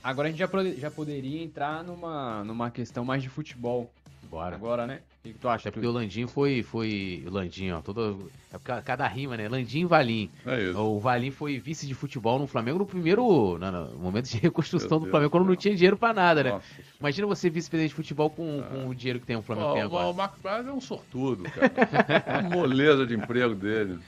[0.02, 3.90] agora a gente já, já poderia entrar numa, numa questão mais de futebol.
[4.30, 4.56] Bora.
[4.56, 5.00] Agora, né?
[5.24, 5.68] O que, tu acha?
[5.68, 7.24] É porque o Landim foi, foi.
[7.30, 8.30] Landim, ó, todo.
[8.52, 9.48] É cada rima, né?
[9.48, 10.30] Landim e Valim.
[10.44, 10.78] É isso.
[10.78, 13.22] O Valim foi vice de futebol no Flamengo no primeiro.
[13.58, 16.50] No, no momento de reconstrução do Flamengo, quando não tinha dinheiro pra nada, né?
[16.50, 16.66] Nossa.
[17.00, 18.62] Imagina você vice-presidente de futebol com, é.
[18.62, 20.08] com o dinheiro que tem o Flamengo tem agora.
[20.08, 22.40] O Marcos Braz é um sortudo, cara.
[22.40, 23.98] uma moleza de emprego dele.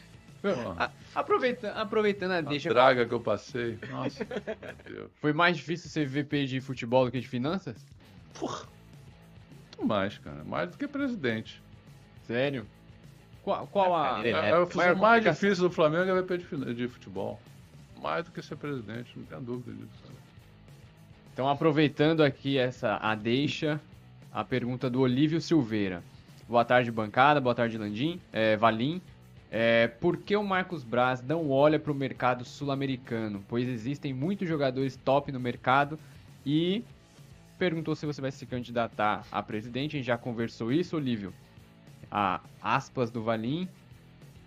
[0.79, 2.71] A, aproveitando, aproveitando a deixa.
[2.71, 3.79] A draga que eu passei.
[3.91, 5.11] Nossa, meu Deus.
[5.21, 7.77] Foi mais difícil ser VP de futebol do que de finanças?
[8.39, 8.67] Porra.
[9.81, 10.45] Muito mais, cara.
[10.45, 11.63] Mais do que presidente.
[12.27, 12.67] Sério?
[13.43, 14.21] Qual, qual a.
[14.25, 17.41] É, é, é, mais difícil do Flamengo é VP de, de futebol.
[18.03, 20.13] Mais do que ser presidente, não tenho dúvida disso.
[21.33, 23.81] Então, aproveitando aqui essa a deixa,
[24.33, 26.03] a pergunta do Olívio Silveira.
[26.47, 27.41] Boa tarde, bancada.
[27.41, 28.21] Boa tarde, Landim.
[28.33, 29.01] É, Valim.
[29.51, 33.43] É, por que o Marcos Braz não olha para o mercado sul-americano?
[33.49, 35.99] Pois existem muitos jogadores top no mercado
[36.45, 36.85] e
[37.61, 39.95] perguntou se você vai se candidatar a presidente.
[39.95, 41.33] A gente já conversou isso, Olívio.
[42.11, 43.69] A aspas do Valim.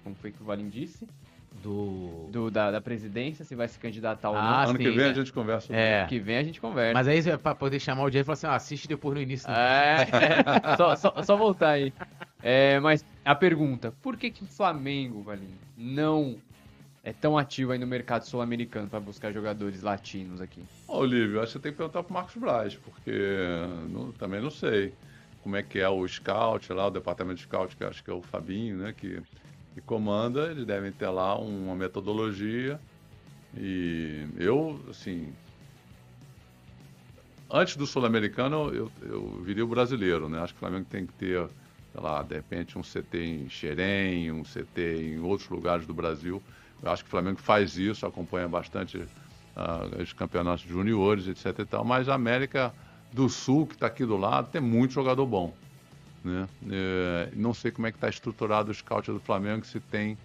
[0.04, 1.08] Como foi que o Valim disse?
[1.62, 2.28] Do.
[2.32, 4.42] do- da, da presidência, se vai se candidatar ou não.
[4.42, 5.12] Ah, ano que sim, vem né?
[5.12, 5.74] a gente conversa.
[5.74, 6.00] É.
[6.00, 6.94] Ano que vem a gente conversa.
[6.96, 9.22] Mas aí é pra poder chamar o dia e falar assim: ó, assiste depois no
[9.22, 9.48] início.
[9.48, 9.56] né?
[9.56, 11.94] É, só, só, só voltar aí.
[12.42, 16.36] É, mas a pergunta, por que, que o Flamengo, Valinho, não
[17.04, 20.68] é tão ativo aí no mercado sul-americano para buscar jogadores latinos aqui?
[20.88, 23.12] Ô, Olívio, acho que tem que perguntar pro Marcos Braz, porque
[23.90, 24.98] não- também não sei
[25.40, 28.14] como é que é o scout lá, o departamento de scout, que acho que é
[28.14, 29.22] o Fabinho, né, que,
[29.74, 32.84] que comanda, eles devem ter lá uma metodologia
[33.54, 35.38] e eu, assim,
[37.50, 41.14] antes do sul-americano eu, eu viria o brasileiro, né, acho que o Flamengo tem que
[41.14, 41.40] ter,
[41.92, 44.82] sei lá, de repente um CT em Xerém, um CT
[45.14, 46.44] em outros lugares do Brasil,
[46.84, 49.04] eu acho que o Flamengo faz isso, acompanha bastante
[49.56, 52.74] ah, os campeonatos juniores, etc e tal, mas a América
[53.12, 55.54] do Sul, que está aqui do lado, tem muito jogador bom.
[56.24, 56.48] Né?
[56.72, 60.18] É, não sei como é que está estruturado o scout do Flamengo, se tem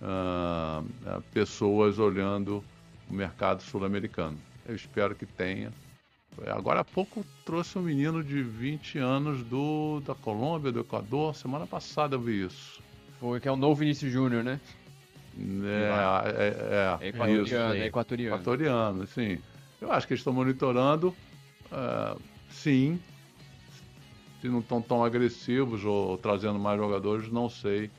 [0.00, 0.82] ah,
[1.32, 2.62] pessoas olhando
[3.10, 4.38] o mercado sul-americano.
[4.66, 5.72] Eu espero que tenha.
[6.48, 11.34] Agora há pouco trouxe um menino de 20 anos do, da Colômbia, do Equador.
[11.34, 12.82] Semana passada eu vi isso.
[13.18, 14.60] Foi que é o novo Vinícius Júnior, né?
[15.38, 17.54] É, é, é, Equatoriano, isso.
[17.82, 18.34] é equatoriano.
[18.36, 19.38] equatoriano, sim.
[19.80, 21.14] Eu acho que eles estão monitorando,
[21.70, 22.16] ah,
[22.50, 22.98] sim.
[24.40, 27.90] Se não estão tão agressivos ou trazendo mais jogadores, não sei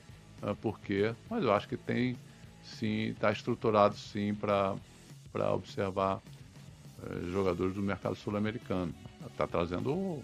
[0.41, 1.13] ah, por quê.
[1.29, 2.17] Mas eu acho que tem,
[2.63, 4.75] sim, está estruturado, sim, para
[5.53, 6.19] observar
[7.31, 8.93] jogadores do mercado sul-americano.
[9.27, 10.23] Está trazendo o,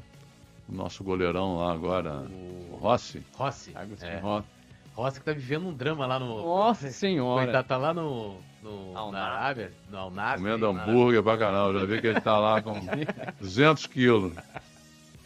[0.68, 3.22] o nosso goleirão lá agora, o Rossi.
[3.34, 3.72] Rossi.
[3.76, 4.19] Agostinho É.
[4.19, 4.48] Rossi.
[4.94, 6.38] Rossi que tá vivendo um drama lá no.
[6.38, 7.45] Nossa senhora.
[7.45, 8.38] Coitado, tá lá no.
[8.61, 9.24] no Al na.
[9.24, 11.80] Arábia, no Al Nassr, Comendo hambúrguer pra caramba.
[11.80, 12.74] Já vi que ele está lá com
[13.41, 14.34] 200 quilos.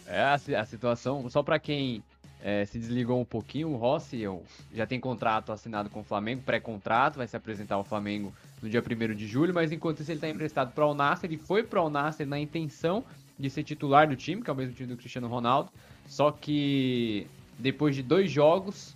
[0.05, 2.01] É a, a situação, só para quem
[2.41, 6.41] é, se desligou um pouquinho, o Rossi eu, já tem contrato assinado com o Flamengo,
[6.43, 10.17] pré-contrato, vai se apresentar ao Flamengo no dia 1 de julho, mas enquanto isso ele
[10.17, 13.03] está emprestado para o Nasser, ele foi para o Nasser na intenção
[13.37, 15.69] de ser titular do time, que é o mesmo time do Cristiano Ronaldo,
[16.07, 17.27] só que
[17.59, 18.95] depois de dois jogos,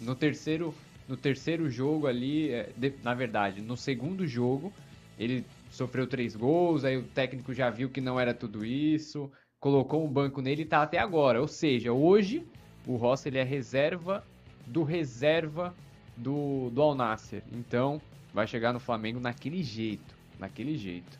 [0.00, 0.74] no terceiro,
[1.08, 4.72] no terceiro jogo ali, é, na verdade, no segundo jogo,
[5.18, 10.04] ele sofreu três gols, aí o técnico já viu que não era tudo isso, colocou
[10.04, 11.40] um banco nele e tá até agora.
[11.40, 12.46] Ou seja, hoje
[12.86, 14.24] o Rossi ele é reserva
[14.66, 15.74] do reserva
[16.16, 17.42] do, do Al Nassr.
[17.52, 18.00] Então,
[18.32, 21.18] vai chegar no Flamengo naquele jeito, naquele jeito.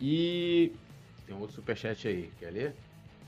[0.00, 0.72] E
[1.26, 2.76] Tem um outro superchat aí, quer ler?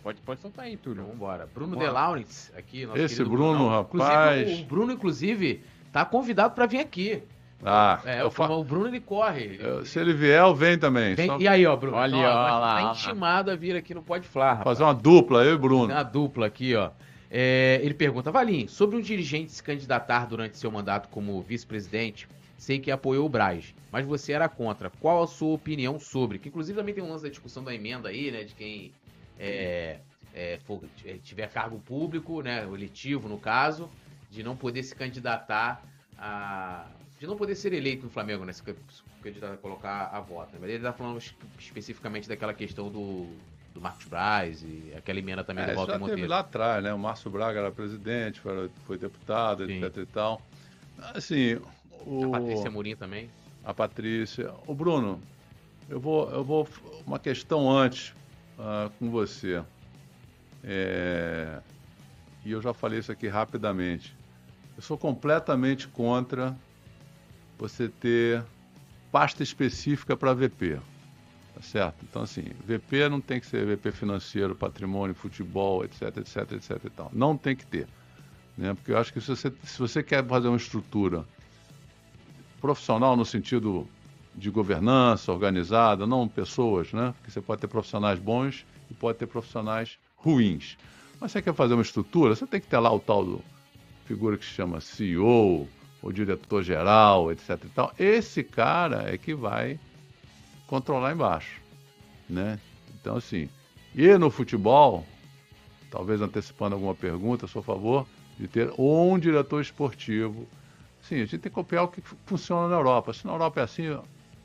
[0.03, 1.03] Pode, pode soltar aí, Túlio.
[1.03, 1.49] Então vambora.
[1.55, 1.77] Bruno.
[1.77, 3.69] De Laurens, aqui, nosso Esse Bruno, Brunão.
[3.69, 4.41] rapaz.
[4.41, 5.63] Inclusive, o Bruno, inclusive,
[5.93, 7.23] tá convidado pra vir aqui.
[7.65, 9.57] Ah, É, eu o, fa- o Bruno, ele corre.
[9.61, 11.15] eu- se ele vier, eu venho também.
[11.15, 11.97] Vem- Só E aí, ó, Bruno?
[11.97, 12.21] Olha, ó,
[12.59, 14.65] lá, tá ó intimado a vir aqui no Pode Falar, rapaz.
[14.79, 15.85] fazer uma dupla, eu e Bruno.
[15.95, 16.91] Uma dupla aqui, ó.
[17.31, 22.79] É, ele pergunta, Valim, sobre um dirigente se candidatar durante seu mandato como vice-presidente, sei
[22.81, 24.91] que apoiou o Braz, mas você era contra.
[25.01, 26.39] Qual a sua opinião sobre?
[26.41, 28.43] Que inclusive também tem um lance da discussão da emenda aí, né?
[28.45, 28.91] De quem
[29.45, 30.01] é,
[30.35, 32.65] é, for- é, tiver cargo público, né?
[32.65, 33.91] Eletivo, no caso,
[34.31, 35.83] de não poder se candidatar
[36.19, 36.87] a.
[37.19, 38.53] De não poder ser eleito no Flamengo, né?
[38.53, 40.53] Se can- se candidatar a colocar a voto.
[40.53, 40.59] né?
[40.61, 43.29] Mas ele tá falando espe- especificamente daquela questão do,
[43.75, 46.31] do Marcos Braz e aquela emenda também É, do Walter já teve Monteiro.
[46.31, 46.93] lá atrás, né?
[46.93, 49.85] O Márcio Braga era presidente, foi, foi deputado, Sim.
[49.85, 50.43] etc e tal.
[51.15, 51.61] Assim,
[52.05, 52.25] o...
[52.27, 53.31] A Patrícia Murim também.
[53.65, 54.53] a Patrícia.
[54.67, 55.21] O Bruno,
[55.89, 56.69] eu vou, eu vou
[57.07, 58.13] uma questão antes
[58.63, 59.63] ah, com você.
[60.63, 61.61] É,
[62.45, 64.17] e eu já falei isso aqui rapidamente.
[64.77, 66.57] Eu sou completamente contra
[67.59, 68.45] você ter
[69.11, 70.79] pasta específica para VP.
[71.55, 72.05] Tá certo?
[72.09, 76.91] Então, assim, VP não tem que ser VP financeiro, patrimônio, futebol, etc, etc, etc e
[76.91, 77.11] tal.
[77.13, 77.89] Não tem que ter.
[78.57, 78.73] Né?
[78.75, 81.25] Porque eu acho que se você, se você quer fazer uma estrutura
[82.61, 83.89] profissional no sentido
[84.35, 87.15] de governança organizada, não pessoas, né?
[87.19, 90.77] Porque você pode ter profissionais bons e pode ter profissionais ruins.
[91.21, 93.45] Mas você quer fazer uma estrutura, você tem que ter lá o tal do
[94.05, 95.69] figura que se chama CEO,
[96.03, 97.95] ou diretor-geral, etc e tal.
[97.99, 99.79] Esse cara é que vai
[100.67, 101.61] controlar embaixo,
[102.29, 102.59] né?
[103.01, 103.49] Então, assim,
[103.95, 105.07] e no futebol,
[105.91, 108.07] talvez antecipando alguma pergunta, a seu favor,
[108.39, 110.49] de ter um diretor esportivo.
[111.03, 113.13] Sim, a gente tem que copiar o que funciona na Europa.
[113.13, 113.99] Se na Europa é assim,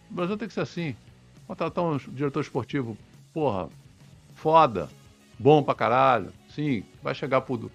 [0.10, 0.96] o Brasil tem que ser assim.
[1.48, 2.98] Contratar um diretor esportivo,
[3.34, 3.70] porra,
[4.36, 4.90] foda,
[5.40, 6.32] bom pra caralho.
[6.50, 7.72] Sim, vai chegar pro,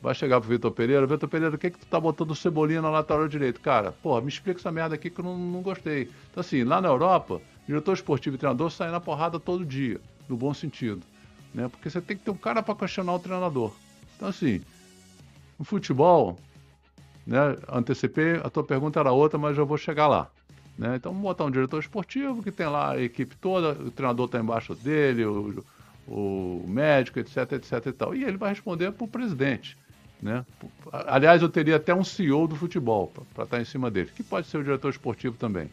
[0.00, 1.06] vai chegar pro Vitor Pereira.
[1.06, 3.60] Vitor Pereira, o que que tu tá botando cebolinha na lateral direito?
[3.60, 6.10] Cara, porra, me explica essa merda aqui que eu não, não gostei.
[6.30, 10.36] Então, assim, lá na Europa, diretor esportivo e treinador saem na porrada todo dia, no
[10.36, 11.02] bom sentido.
[11.52, 11.68] Né?
[11.68, 13.72] Porque você tem que ter um cara para questionar o treinador.
[14.16, 14.60] Então, assim,
[15.58, 16.38] no futebol,
[17.26, 17.38] Né?
[17.68, 20.30] Antecipei, a tua pergunta era outra, mas já vou chegar lá.
[20.78, 20.96] Né?
[20.96, 24.74] Então, botar um diretor esportivo que tem lá a equipe toda, o treinador está embaixo
[24.74, 25.64] dele, o,
[26.06, 28.14] o médico, etc, etc e tal.
[28.14, 29.76] E ele vai responder para o presidente.
[30.20, 30.44] Né?
[30.92, 34.22] Aliás, eu teria até um CEO do futebol para estar tá em cima dele, que
[34.22, 35.70] pode ser o diretor esportivo também.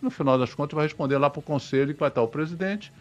[0.00, 2.92] No final das contas, vai responder lá para o conselho, que vai estar o presidente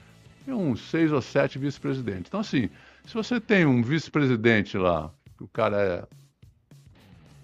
[0.47, 2.25] e uns seis ou sete vice-presidentes.
[2.27, 2.69] Então, assim,
[3.05, 6.03] se você tem um vice-presidente lá, que o cara é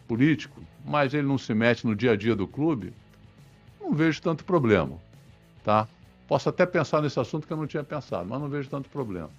[0.08, 2.94] político, mas ele não se mete no dia a dia do clube,
[3.82, 4.98] não vejo tanto problema,
[5.64, 5.88] tá?
[6.28, 9.30] Posso até pensar nesse assunto que eu não tinha pensado, mas não vejo tanto problema.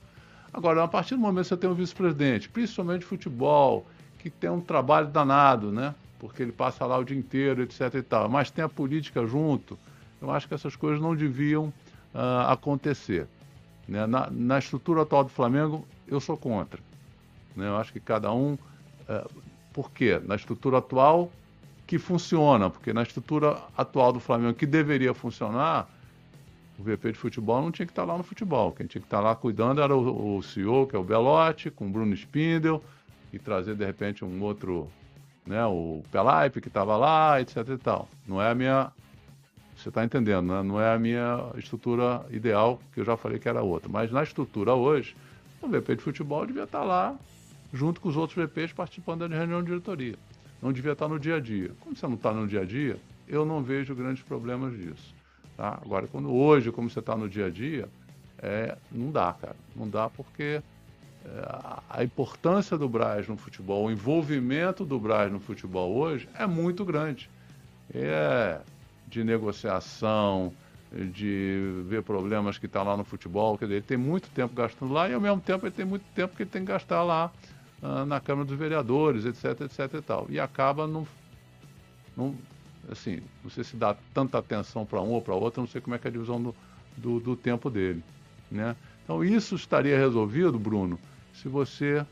[0.52, 3.86] Agora, a partir do momento que você tem um vice-presidente, principalmente futebol,
[4.18, 5.94] que tem um trabalho danado, né?
[6.18, 9.78] Porque ele passa lá o dia inteiro, etc e tal, mas tem a política junto,
[10.20, 11.72] eu acho que essas coisas não deviam
[12.14, 13.26] uh, acontecer.
[13.88, 14.06] Né?
[14.06, 16.78] Na, na, estrutura atual do Flamengo, eu sou contra.
[17.56, 17.66] Né?
[17.66, 18.52] Eu acho que cada um.
[18.54, 19.42] Uh,
[19.72, 20.20] por quê?
[20.24, 21.32] Na estrutura atual,
[21.92, 25.86] que funciona, porque na estrutura atual do Flamengo, que deveria funcionar,
[26.78, 28.72] o VP de futebol não tinha que estar lá no futebol.
[28.72, 31.86] Quem tinha que estar lá cuidando era o, o CEO, que é o Belotti, com
[31.86, 32.82] o Bruno Spindel,
[33.30, 34.90] e trazer de repente um outro,
[35.44, 38.08] né, o Pelaipe que estava lá, etc e tal.
[38.26, 38.90] Não é a minha
[39.76, 40.62] você está entendendo, né?
[40.62, 43.90] Não é a minha estrutura ideal, que eu já falei que era outra.
[43.90, 45.14] Mas na estrutura hoje,
[45.60, 47.14] o VP de futebol devia estar lá,
[47.70, 50.16] junto com os outros VPs, participando da reunião de diretoria.
[50.62, 51.72] Não devia estar no dia a dia.
[51.80, 55.12] Como você não está no dia a dia, eu não vejo grandes problemas disso.
[55.56, 55.80] Tá?
[55.84, 57.88] Agora, quando hoje, como você está no dia a dia,
[58.38, 59.56] é, não dá, cara.
[59.74, 60.62] Não dá porque
[61.24, 66.46] é, a importância do Braz no futebol, o envolvimento do Braz no futebol hoje é
[66.46, 67.28] muito grande.
[67.92, 68.60] É,
[69.08, 70.52] de negociação,
[70.90, 73.58] de ver problemas que está lá no futebol.
[73.58, 76.04] Quer dizer, ele tem muito tempo gastando lá e ao mesmo tempo ele tem muito
[76.14, 77.30] tempo que ele tem que gastar lá
[77.82, 80.26] uh, na Câmara dos Vereadores, etc, etc e tal.
[80.28, 81.06] E acaba não,
[82.16, 82.34] não
[82.90, 85.94] assim, não sei se dá tanta atenção para um ou para outro, não sei como
[85.94, 86.54] é que é a divisão do,
[86.96, 88.02] do, do tempo dele,
[88.50, 88.76] né?
[89.04, 90.98] Então isso estaria resolvido, Bruno,
[91.34, 92.06] se você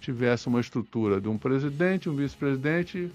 [0.00, 3.12] tivesse uma estrutura de um presidente, um vice-presidente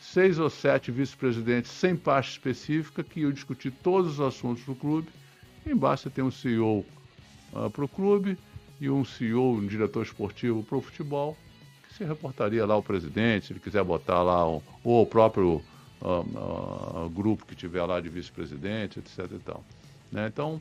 [0.00, 5.08] seis ou sete vice-presidentes sem parte específica que iam discutir todos os assuntos do clube.
[5.66, 6.86] Embaixo você tem um CEO uh,
[7.54, 8.36] ah, para o clube
[8.84, 11.36] e um CEO, um diretor esportivo para o futebol,
[11.88, 15.62] que se reportaria lá ao presidente, se ele quiser botar lá, um, ou o próprio
[16.02, 19.30] uh, uh, grupo que tiver lá de vice-presidente, etc.
[19.32, 19.64] E tal.
[20.12, 20.26] Né?
[20.26, 20.60] Então,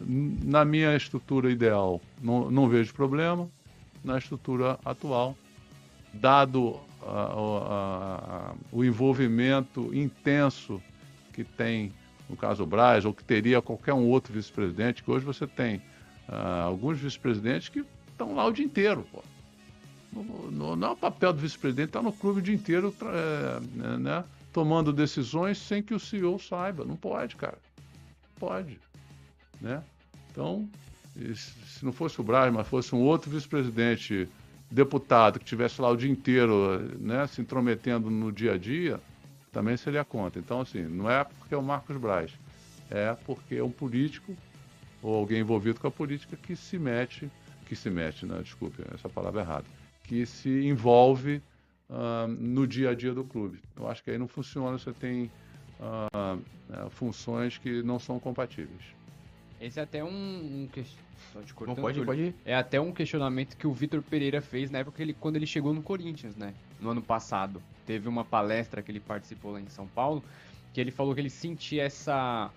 [0.00, 3.48] na minha estrutura ideal, não, não vejo problema.
[4.04, 5.36] Na estrutura atual,
[6.12, 6.78] dado
[8.72, 10.80] o envolvimento intenso
[11.32, 11.92] que tem,
[12.28, 15.80] no caso o Braz, ou que teria qualquer um outro vice-presidente, que hoje você tem
[16.28, 19.06] uh, alguns vice-presidentes que estão lá o dia inteiro.
[19.12, 19.22] Pô.
[20.12, 22.94] No, no, não é o papel do vice-presidente estar tá no clube o dia inteiro
[23.02, 26.84] é, né, tomando decisões sem que o CEO saiba.
[26.84, 27.58] Não pode, cara.
[28.38, 28.78] Pode.
[29.60, 29.82] Né?
[30.30, 30.68] Então,
[31.34, 34.28] se não fosse o Braz, mas fosse um outro vice-presidente
[34.70, 39.00] deputado que tivesse lá o dia inteiro né, se intrometendo no dia a dia,
[39.52, 40.40] também seria contra.
[40.40, 42.32] Então, assim, não é porque é o Marcos Braz,
[42.90, 44.36] é porque é um político
[45.06, 47.30] ou alguém envolvido com a política que se mete,
[47.66, 49.66] que se mete, né, desculpe, essa palavra é errada,
[50.02, 51.40] que se envolve
[51.88, 53.60] uh, no dia a dia do clube.
[53.76, 55.30] Eu acho que aí não funciona, você tem
[55.78, 58.82] uh, funções que não são compatíveis.
[59.60, 60.68] Esse é até um, um,
[61.32, 61.76] só te cortando.
[61.76, 62.34] Não, pode, pode ir.
[62.44, 65.72] É até um questionamento que o Vitor Pereira fez na época ele, quando ele chegou
[65.72, 66.52] no Corinthians, né?
[66.80, 67.62] No ano passado.
[67.86, 70.22] Teve uma palestra que ele participou lá em São Paulo,
[70.74, 72.50] que ele falou que ele sentia essa,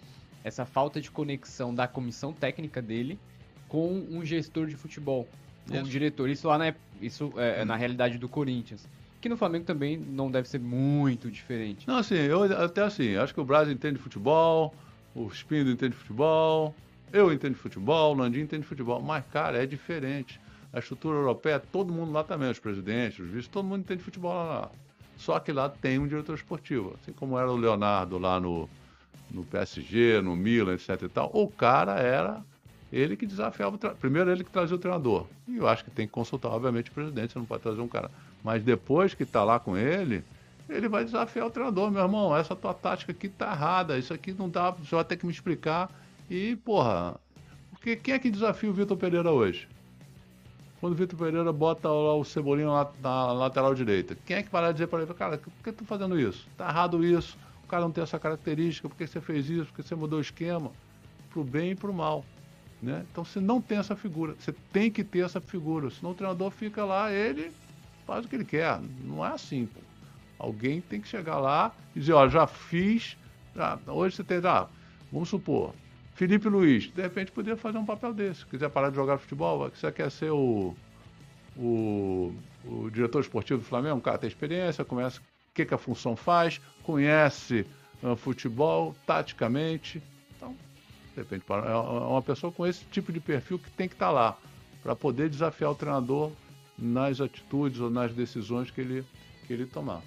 [0.44, 3.20] essa falta de conexão da comissão técnica dele
[3.68, 5.28] com um gestor de futebol,
[5.68, 6.30] com um diretor.
[6.30, 7.66] Isso lá na, isso é, hum.
[7.66, 8.88] na realidade do Corinthians.
[9.22, 11.88] Que no Flamengo também não deve ser muito diferente.
[11.88, 14.74] Não, assim, eu até assim, acho que o Brasil entende futebol,
[15.14, 16.74] o Spindo entende futebol,
[17.12, 20.40] eu entendo futebol, o Landim entende de futebol, mas, cara, é diferente.
[20.72, 24.06] A estrutura europeia, todo mundo lá também, os presidentes, os vice, todo mundo entende de
[24.06, 24.72] futebol lá.
[25.18, 28.70] Só que lá tem um diretor esportivo, assim como era o Leonardo lá no,
[29.32, 31.30] no PSG, no Milan, etc e tal.
[31.34, 32.44] O cara era
[32.92, 33.78] ele que desafiava.
[33.96, 35.28] Primeiro ele que trazia o treinador.
[35.48, 37.88] E eu acho que tem que consultar, obviamente, o presidente, você não pode trazer um
[37.88, 38.10] cara.
[38.44, 40.24] Mas depois que está lá com ele,
[40.70, 44.34] ele vai desafiar o treinador, meu irmão, essa tua tática aqui tá errada, isso aqui
[44.34, 45.90] não dá, você vai ter que me explicar
[46.30, 47.16] e, porra,
[47.72, 49.68] porque quem é que desafia o Vitor Pereira hoje?
[50.80, 54.52] Quando o Vitor Pereira bota lá o Cebolinha lá na lateral direita, quem é que
[54.52, 56.48] vai lá dizer para ele, cara, por que tu tá fazendo isso?
[56.56, 57.38] Tá errado isso,
[57.70, 60.22] cara não tem essa característica, por que você fez isso, por que você mudou o
[60.22, 60.72] esquema?
[61.30, 62.26] Pro bem e pro mal.
[62.82, 63.06] Né?
[63.12, 66.50] Então você não tem essa figura, você tem que ter essa figura, senão o treinador
[66.50, 67.52] fica lá, ele
[68.06, 68.80] faz o que ele quer.
[69.04, 69.80] Não é assim, pô.
[70.38, 73.18] Alguém tem que chegar lá e dizer, ó, já fiz,
[73.54, 74.68] já, hoje você tem, ah,
[75.12, 75.74] vamos supor,
[76.16, 78.46] Felipe Luiz, de repente poderia fazer um papel desse.
[78.46, 80.74] Quiser parar de jogar futebol, você quer ser o,
[81.58, 82.34] o,
[82.66, 85.20] o diretor esportivo do Flamengo, cara tem experiência, o
[85.60, 87.66] que, que a função faz, conhece
[88.02, 90.02] uh, futebol taticamente.
[90.36, 90.56] Então,
[91.14, 94.08] de repente, é, é uma pessoa com esse tipo de perfil que tem que estar
[94.08, 94.38] tá lá
[94.82, 96.32] para poder desafiar o treinador
[96.78, 99.06] nas atitudes ou nas decisões que ele,
[99.46, 100.02] que ele tomar.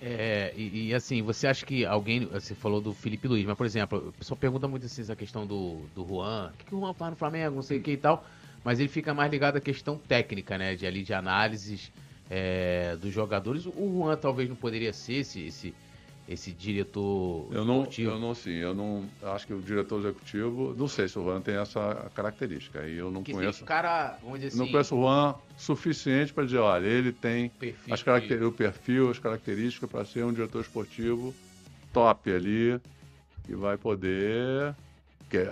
[0.00, 2.26] É, e, e, assim, você acha que alguém.
[2.26, 5.46] Você falou do Felipe Luiz, mas por exemplo, o pessoal pergunta muito assim essa questão
[5.46, 6.50] do, do Juan.
[6.52, 8.26] O que, que o Juan faz no Flamengo, não sei o que e tal.
[8.64, 10.74] Mas ele fica mais ligado à questão técnica, né?
[10.74, 11.92] De ali de análises
[12.34, 13.66] é, dos jogadores.
[13.66, 15.74] O Juan talvez não poderia ser esse, esse
[16.28, 18.10] esse diretor eu não, executivo?
[18.12, 21.42] Eu não, sim, eu não acho que o diretor executivo, não sei se o Juan
[21.42, 22.80] tem essa característica.
[22.80, 23.64] Aí eu não conheço.
[23.64, 28.42] cara, assim, não conheço o Juan suficiente para dizer, olha, ele tem perfil as caracter...
[28.46, 31.34] o perfil, as características para ser um diretor esportivo
[31.92, 32.80] top ali
[33.48, 34.74] e vai poder
[35.32, 35.48] porque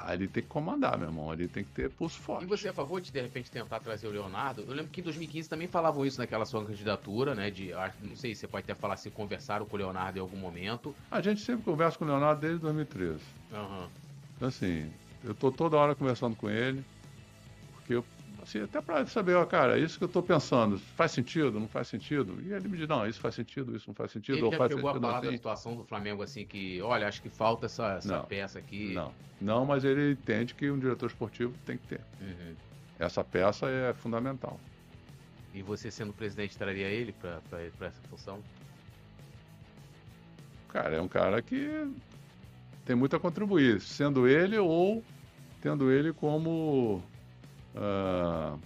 [0.00, 1.30] ali tem que comandar, meu irmão.
[1.30, 2.44] Ali tem que ter pulso forte.
[2.44, 4.62] E você é a favor de, de repente, tentar trazer o Leonardo?
[4.62, 7.50] Eu lembro que em 2015 também falavam isso naquela sua candidatura, né?
[7.50, 7.70] De,
[8.02, 10.94] não sei, você pode até falar se conversaram com o Leonardo em algum momento.
[11.10, 13.20] A gente sempre conversa com o Leonardo desde 2013.
[13.52, 13.88] Uhum.
[14.36, 14.90] Então, assim,
[15.22, 16.82] eu tô toda hora conversando com ele,
[17.74, 18.04] porque eu
[18.42, 21.88] assim, até para saber, ó, cara, isso que eu estou pensando, faz sentido, não faz
[21.88, 22.40] sentido?
[22.42, 24.36] E ele me diz, não, isso faz sentido, isso não faz sentido.
[24.36, 25.36] Ele ou já faz pegou sentido, a palavra assim.
[25.36, 28.92] da situação do Flamengo assim que, olha, acho que falta essa, essa não, peça aqui.
[28.92, 32.00] Não, não, mas ele entende que um diretor esportivo tem que ter.
[32.20, 32.54] Uhum.
[32.98, 34.60] Essa peça é fundamental.
[35.52, 38.40] E você sendo presidente traria ele para essa função?
[40.68, 41.90] Cara, é um cara que
[42.84, 45.02] tem muito a contribuir, sendo ele ou
[45.60, 47.02] tendo ele como
[47.74, 48.58] uh,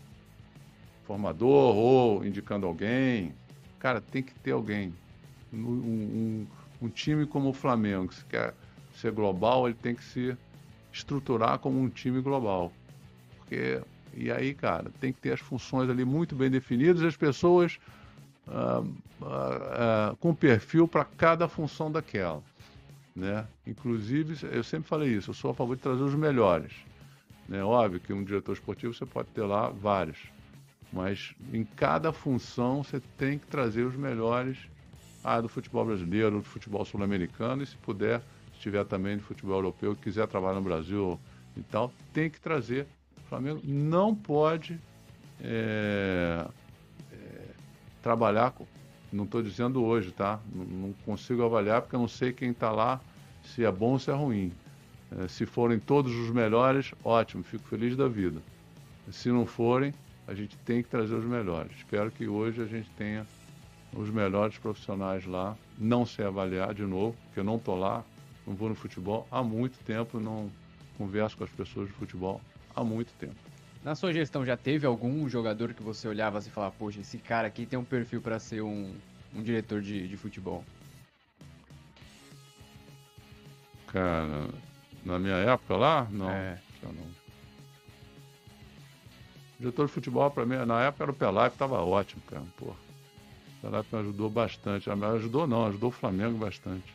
[1.04, 3.34] formador ou indicando alguém.
[3.78, 4.94] Cara, tem que ter alguém.
[5.52, 6.46] Um, um,
[6.82, 8.54] um, time como o Flamengo, se quer
[8.94, 10.36] ser global, ele tem que se
[10.92, 12.72] estruturar como um time global.
[13.38, 13.80] Porque,
[14.14, 17.78] e aí, cara, tem que ter as funções ali muito bem definidas as pessoas
[18.48, 18.80] uh,
[19.20, 22.42] uh, com perfil para cada função daquela.
[23.14, 23.46] Né?
[23.66, 26.72] Inclusive, eu sempre falei isso, eu sou a favor de trazer os melhores.
[27.50, 30.18] É óbvio que um diretor esportivo você pode ter lá vários,
[30.92, 34.58] mas em cada função você tem que trazer os melhores
[35.22, 38.20] ah, do futebol brasileiro, do futebol sul-americano e se puder,
[38.54, 41.18] se tiver também do futebol europeu, quiser trabalhar no Brasil
[41.56, 42.86] e tal, tem que trazer.
[43.18, 44.80] O Flamengo não pode
[45.40, 46.46] é,
[47.12, 47.44] é,
[48.02, 48.66] trabalhar, com,
[49.12, 50.40] não estou dizendo hoje, tá?
[50.52, 53.00] Não, não consigo avaliar porque eu não sei quem está lá,
[53.44, 54.50] se é bom ou se é ruim
[55.28, 58.40] se forem todos os melhores, ótimo, fico feliz da vida.
[59.10, 59.92] Se não forem,
[60.26, 61.72] a gente tem que trazer os melhores.
[61.76, 63.26] Espero que hoje a gente tenha
[63.92, 65.56] os melhores profissionais lá.
[65.78, 68.04] Não sei avaliar de novo, porque eu não estou lá,
[68.46, 70.50] não vou no futebol há muito tempo, não
[70.96, 72.40] converso com as pessoas de futebol
[72.74, 73.34] há muito tempo.
[73.82, 77.18] Na sua gestão, já teve algum jogador que você olhava assim e falava, poxa, esse
[77.18, 78.94] cara aqui tem um perfil para ser um,
[79.34, 80.64] um diretor de, de futebol?
[83.88, 84.48] Cara,
[85.04, 86.08] na minha época lá?
[86.10, 86.30] Não.
[86.30, 86.58] É.
[86.82, 87.14] não.
[89.58, 92.42] Diretor de futebol, para mim, na época era o Pelé, que estava ótimo, cara.
[92.56, 92.66] Pô.
[92.66, 92.74] O
[93.62, 94.90] Pelé me ajudou bastante.
[94.90, 96.94] Ajudou não, ajudou o Flamengo bastante.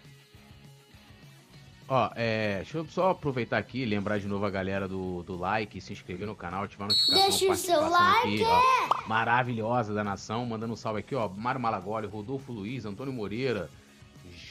[1.92, 5.36] Ó, é, deixa eu só aproveitar aqui e lembrar de novo a galera do, do
[5.36, 8.36] like, se inscrever no canal, ativar a notificação, Deixa o seu like!
[8.36, 13.12] Aqui, ó, maravilhosa da nação, mandando um salve aqui, ó, Mário Malagoli, Rodolfo Luiz, Antônio
[13.12, 13.72] Moreira,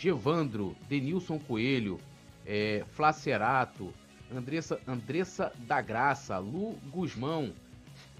[0.01, 2.01] Gevandro, Denilson Coelho,
[2.49, 3.93] é, Flacerato,
[4.35, 7.53] Andressa, Andressa da Graça, Lu Guzmão,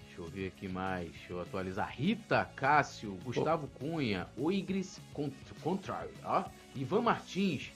[0.05, 3.79] deixa eu ver aqui mais, deixa eu atualizar, Rita Cássio, Gustavo oh.
[3.79, 5.01] Cunha, Oigris
[5.63, 6.45] Contrário, ó,
[6.77, 7.73] Ivan Martins,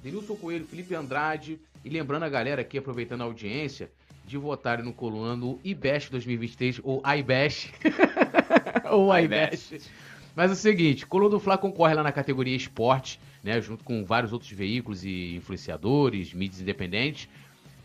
[0.00, 3.90] Denilson Coelho, Felipe Andrade, e lembrando a galera aqui, aproveitando a audiência,
[4.24, 7.72] de votarem no coluna IBEST 2023, ou IBEST,
[8.90, 9.88] ou IBEST.
[10.34, 14.04] Mas é o seguinte, Coluna do Fla concorre lá na categoria esporte, né, junto com
[14.04, 17.28] vários outros veículos e influenciadores, mídias independentes.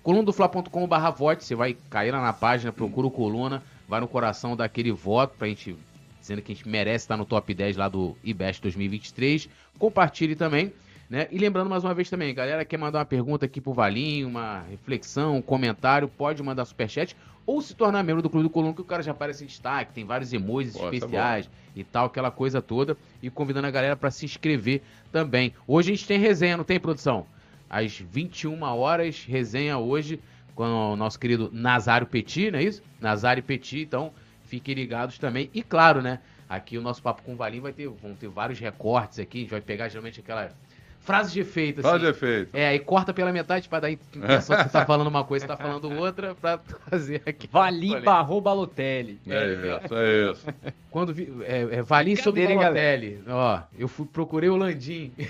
[0.01, 4.91] colunadofla.com.br vote, você vai cair lá na página, procura o Coluna, vai no coração daquele
[4.91, 5.75] voto pra gente,
[6.19, 9.47] dizendo que a gente merece estar no top 10 lá do IBEST 2023.
[9.77, 10.73] Compartilhe também.
[11.11, 11.27] Né?
[11.29, 14.61] E lembrando mais uma vez também, galera quer mandar uma pergunta aqui pro Valinho, uma
[14.69, 18.79] reflexão, um comentário, pode mandar superchat ou se tornar membro do Clube do Coluna, que
[18.79, 22.31] o cara já aparece em destaque, tem vários emojis Pô, especiais tá e tal, aquela
[22.31, 22.95] coisa toda.
[23.21, 25.53] E convidando a galera para se inscrever também.
[25.67, 27.25] Hoje a gente tem resenha, não tem produção?
[27.69, 30.17] Às 21 horas, resenha hoje
[30.55, 32.81] com o nosso querido Nazário Petit, não é isso?
[33.01, 34.13] Nazário Petit, então
[34.45, 35.49] fiquem ligados também.
[35.53, 36.19] E claro, né?
[36.47, 39.41] Aqui o nosso papo com o Valim vai ter, vão ter vários recortes aqui, a
[39.41, 40.53] gente vai pegar geralmente aquela
[41.01, 41.89] frase de efeito, assim.
[41.89, 42.49] Frase de efeito.
[42.55, 45.45] É, e corta pela metade pra dar a impressão que você tá falando uma coisa,
[45.45, 46.59] você tá falando outra, pra
[46.89, 47.47] fazer aqui.
[47.51, 49.19] Valim barrou Balotelli.
[49.27, 50.47] É isso, é isso.
[50.89, 53.23] Quando vi, é, é, Valim sobre hein, Balotelli.
[53.27, 55.11] Ó, eu fui, procurei o Landim.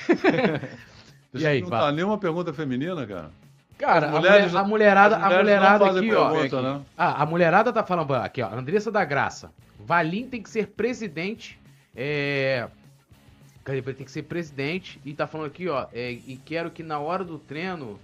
[1.34, 1.70] E aí, Fá?
[1.70, 3.32] perguntar, nenhuma pergunta feminina, cara?
[3.78, 6.30] Cara, a, mulher- a mulherada, a não mulherada aqui, ó.
[6.30, 6.82] pergunta, né?
[6.98, 8.54] Ah, a mulherada tá falando aqui, ó.
[8.54, 9.50] Andressa da Graça.
[9.80, 11.58] Valim tem que ser presidente.
[11.96, 12.68] É.
[13.64, 13.78] Cadê?
[13.80, 15.00] Ele tem que ser presidente.
[15.06, 15.88] E tá falando aqui, ó.
[15.94, 18.00] é, e quero que na hora do treino.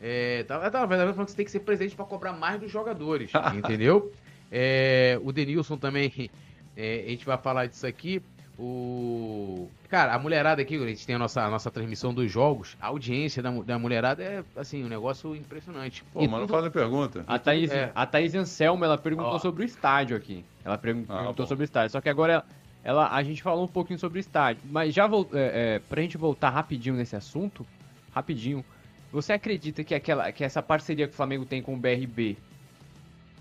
[0.00, 2.70] É, tá, tá, verdade, falando que você tem que ser presidente pra cobrar mais dos
[2.70, 3.30] jogadores.
[3.56, 4.12] entendeu?
[4.52, 6.30] É, o Denilson também.
[6.76, 8.22] é, a gente vai falar disso aqui.
[8.58, 9.68] O.
[9.88, 12.76] Cara, a mulherada aqui, a gente tem a nossa, a nossa transmissão dos jogos.
[12.80, 16.02] A audiência da, da mulherada é, assim, um negócio impressionante.
[16.12, 17.24] Pô, E mas não tudo- fazem pergunta.
[17.26, 17.92] A Thaís, é.
[17.94, 19.38] a Thaís Anselmo, ela perguntou Ó.
[19.38, 20.44] sobre o estádio aqui.
[20.64, 21.46] Ela Ah, perguntou bom.
[21.46, 21.90] sobre o estádio.
[21.92, 22.44] Só que agora
[22.86, 24.62] ela, a gente falou um pouquinho sobre o estádio.
[24.70, 27.66] Mas já vol- é, é, pra gente voltar rapidinho nesse assunto,
[28.14, 28.64] rapidinho.
[29.10, 32.36] Você acredita que, aquela, que essa parceria que o Flamengo tem com o BRB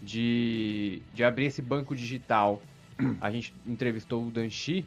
[0.01, 2.59] de, de abrir esse banco digital?
[3.21, 4.83] A gente entrevistou o Danchi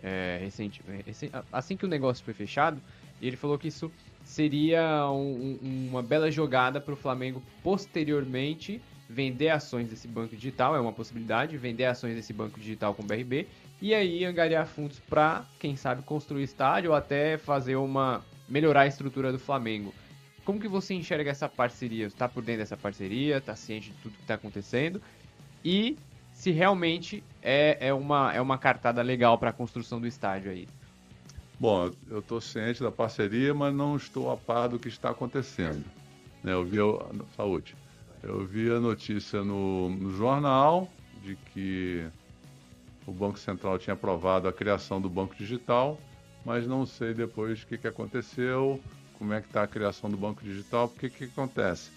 [0.00, 2.80] é, recente, é, assim que o negócio foi fechado,
[3.20, 3.90] e ele falou que isso
[4.22, 8.80] seria um- um- uma bela jogada para o Flamengo posteriormente
[9.10, 13.06] vender ações desse banco digital, é uma possibilidade, vender ações desse banco digital com o
[13.06, 13.48] BRB,
[13.80, 18.24] e aí angariar fundos para, quem sabe, construir estádio ou até fazer uma.
[18.48, 19.94] melhorar a estrutura do Flamengo.
[20.44, 22.06] Como que você enxerga essa parceria?
[22.06, 23.36] Está por dentro dessa parceria?
[23.36, 25.00] Está ciente de tudo que está acontecendo?
[25.64, 25.96] E
[26.32, 30.66] se realmente é, é, uma, é uma cartada legal para a construção do estádio aí?
[31.60, 35.84] Bom, eu estou ciente da parceria, mas não estou a par do que está acontecendo.
[36.42, 37.74] Né, eu vi a, saúde.
[38.22, 40.88] Eu vi a notícia no, no jornal
[41.22, 42.06] de que
[43.08, 45.98] o Banco Central tinha aprovado a criação do Banco Digital,
[46.44, 48.78] mas não sei depois o que, que aconteceu,
[49.18, 51.90] como é que está a criação do Banco Digital, porque o que, acontece?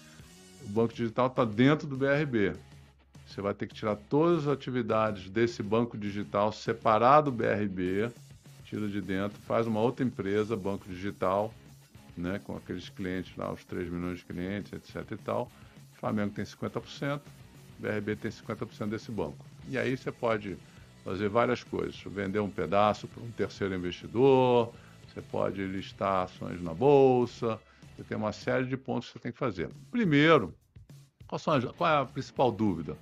[0.64, 2.54] O Banco Digital está dentro do BRB.
[3.26, 8.10] Você vai ter que tirar todas as atividades desse banco digital, separar do BRB,
[8.64, 11.52] tira de dentro, faz uma outra empresa, banco digital,
[12.16, 15.50] né, com aqueles clientes lá, os 3 milhões de clientes, etc e tal.
[15.94, 19.44] O Flamengo tem 50%, o BRB tem 50% desse banco.
[19.68, 20.58] E aí você pode
[21.04, 24.72] fazer várias coisas, vender um pedaço para um terceiro investidor,
[25.12, 27.60] você pode listar ações na bolsa,
[27.96, 29.68] você tem uma série de pontos que você tem que fazer.
[29.90, 30.54] Primeiro,
[31.26, 32.96] qual, as- qual é a principal dúvida?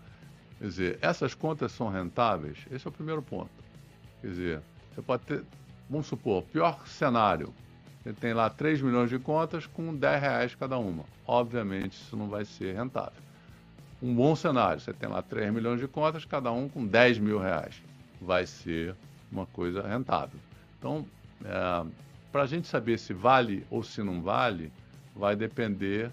[0.59, 2.59] Quer dizer, essas contas são rentáveis?
[2.71, 3.51] Esse é o primeiro ponto.
[4.21, 4.63] Quer dizer,
[4.95, 5.45] você pode ter,
[5.89, 7.55] vamos supor, pior cenário,
[8.03, 11.05] você tem lá 3 milhões de contas com 10 reais cada uma.
[11.27, 13.23] Obviamente, isso não vai ser rentável.
[14.03, 17.39] Um bom cenário, você tem lá 3 milhões de contas, cada um com 10 mil
[17.39, 17.83] reais.
[18.21, 18.95] Vai ser
[19.31, 20.39] uma coisa rentável.
[20.79, 21.07] Então,
[22.31, 24.73] para a gente saber se vale ou se não vale,
[25.15, 26.11] vai depender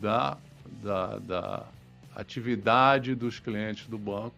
[0.00, 0.36] da,
[0.82, 1.66] da, da
[2.14, 4.36] atividade dos clientes do banco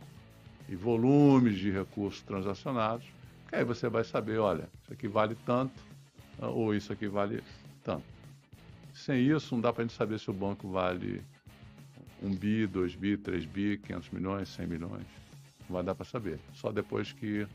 [0.69, 3.07] e volumes de recursos transacionados.
[3.49, 5.93] Que aí você vai saber, olha, isso aqui vale tanto
[6.41, 7.43] ah, ou isso aqui vale
[7.85, 8.05] tanto.
[8.95, 11.23] Sem isso, não dá para a gente saber se o banco vale
[12.23, 15.22] 1 bi, 2 bi, 3 bi, 500 milhões, 100 milhões.
[15.73, 16.39] Vai dar para saber.
[16.55, 17.47] Só depois que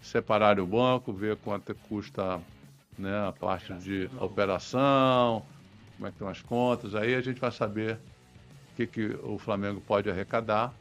[0.00, 2.40] separarem o banco, ver quanto custa
[2.98, 5.44] né, a parte de operação,
[5.96, 7.98] como é que estão as contas, aí a gente vai saber
[8.72, 10.72] o que, que o Flamengo pode arrecadar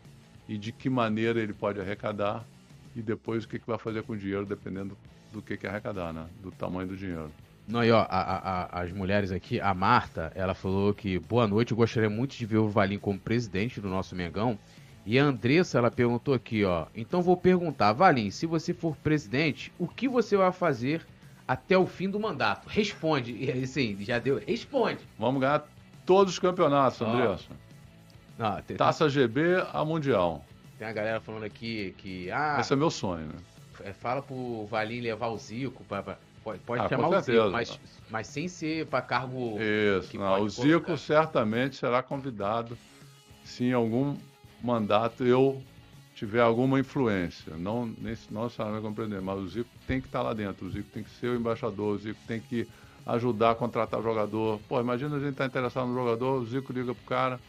[0.47, 2.43] e de que maneira ele pode arrecadar
[2.95, 4.97] e depois o que, que vai fazer com o dinheiro, dependendo
[5.34, 6.26] do que, que arrecadar, né?
[6.41, 7.30] Do tamanho do dinheiro.
[7.67, 11.72] Não, e ó, a- a- as mulheres aqui, a Marta, ela falou que boa noite,
[11.72, 14.57] eu gostaria muito de ver o Valim como presidente do nosso Mengão.
[15.06, 16.88] E a Andressa, ela perguntou aqui, ó.
[16.95, 21.06] Então vou perguntar, Valim, se você for presidente, o que você vai fazer
[21.48, 22.68] até o fim do mandato?
[22.68, 23.32] Responde.
[23.34, 24.41] E aí, sim, já deu.
[24.45, 24.99] Responde.
[25.19, 25.64] Vamos ganhar
[26.06, 27.06] todos os campeonatos, Ó.
[27.06, 27.49] Andressa.
[28.38, 30.44] Não, tem, Taça GB a Mundial.
[30.80, 32.30] tem a galera falando aqui que.
[32.32, 33.36] Ah, Esse é meu sonho, né?
[33.84, 35.84] é, fala pro Valim levar o Zico.
[35.86, 37.80] Pra, pra- pode pode Ah, chamar o Zico, mas,
[38.10, 39.57] mas sem ser pra cargo.
[40.02, 42.76] Isso, não, o Zico certamente será convidado
[43.44, 44.15] se em algum
[44.65, 45.61] mandato eu
[46.15, 50.33] tiver alguma influência, não nesse- necessariamente como presidente, mas o Zico tem que estar lá
[50.33, 52.67] dentro, o Zico tem que ser o embaixador, o Zico tem que
[53.05, 54.59] ajudar a contratar jogador.
[54.67, 57.39] Pô, imagina a gente estar interessado no jogador, o Zico liga pro cara,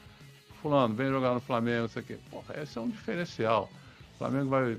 [0.60, 2.16] fulano, vem jogar no Flamengo, isso aqui.
[2.30, 3.70] Porra, esse é um diferencial.
[4.14, 4.76] O Flamengo vai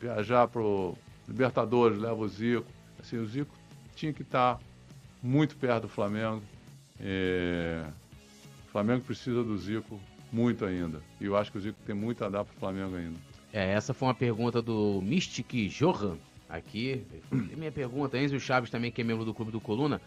[0.00, 0.96] viajar pro
[1.28, 2.66] Libertadores, leva o Zico.
[2.98, 3.54] Assim, o Zico
[3.94, 4.58] tinha que estar
[5.22, 6.42] muito perto do Flamengo.
[6.98, 7.84] É,
[8.66, 10.00] O Flamengo precisa do Zico
[10.36, 11.00] muito ainda.
[11.18, 13.18] E eu acho que o Zico tem muito a dar para o Flamengo ainda.
[13.52, 17.02] É, essa foi uma pergunta do Mystic Johan aqui.
[17.32, 20.00] Minha pergunta, Enzo Chaves também, que é membro do Clube do Coluna.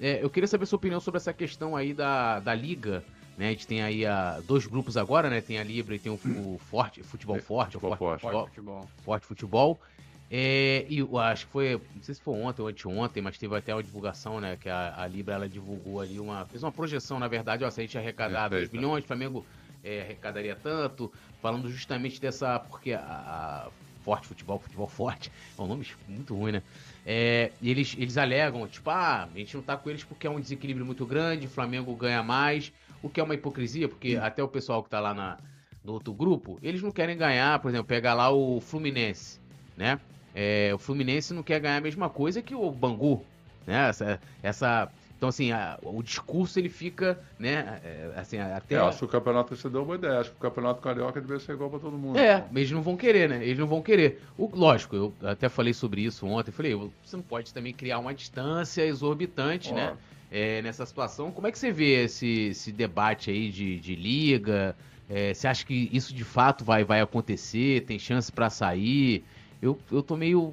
[0.00, 3.04] É, eu queria saber sua opinião sobre essa questão aí da, da Liga.
[3.38, 3.48] Né?
[3.48, 5.40] A gente tem aí a, dois grupos agora, né?
[5.40, 7.74] Tem a Libra e tem o, o Forte, Futebol Forte.
[7.74, 8.34] Futebol Forte, Forte.
[8.34, 8.88] Forte Futebol.
[9.04, 9.80] Forte Futebol.
[10.28, 13.54] É, e eu acho que foi, não sei se foi ontem ou anteontem, mas teve
[13.54, 14.56] até uma divulgação, né?
[14.60, 16.44] Que a, a Libra ela divulgou ali uma.
[16.46, 19.46] fez uma projeção, na verdade, ó, se a gente arrecadar 2 bilhões, o Flamengo
[19.86, 22.58] é, arrecadaria tanto, falando justamente dessa.
[22.58, 23.68] Porque a, a
[24.02, 26.62] Forte Futebol, Futebol Forte, é um nome muito ruim, né?
[27.04, 30.40] É, eles, eles alegam, tipo, ah, a gente não tá com eles porque é um
[30.40, 32.72] desequilíbrio muito grande, o Flamengo ganha mais,
[33.02, 35.38] o que é uma hipocrisia, porque até o pessoal que tá lá na,
[35.82, 39.40] no outro grupo, eles não querem ganhar, por exemplo, pegar lá o Fluminense,
[39.76, 39.98] né?
[40.34, 43.24] É, o Fluminense não quer ganhar a mesma coisa que o Bangu,
[43.66, 43.88] né?
[43.88, 47.80] Essa, essa então, assim, a, o discurso ele fica, né?
[47.82, 48.76] É, assim, até.
[48.76, 50.20] Eu acho que o campeonato você deu uma ideia.
[50.20, 52.18] Acho que o campeonato carioca devia ser igual para todo mundo.
[52.18, 53.42] É, mas eles não vão querer, né?
[53.42, 54.20] Eles não vão querer.
[54.36, 56.50] O, lógico, eu até falei sobre isso ontem.
[56.50, 59.96] Falei, você não pode também criar uma distância exorbitante, né?
[60.30, 61.30] É, nessa situação.
[61.30, 64.76] Como é que você vê esse, esse debate aí de, de liga?
[65.08, 67.84] É, você acha que isso de fato vai, vai acontecer?
[67.86, 69.24] Tem chance para sair?
[69.62, 70.52] Eu, eu tô meio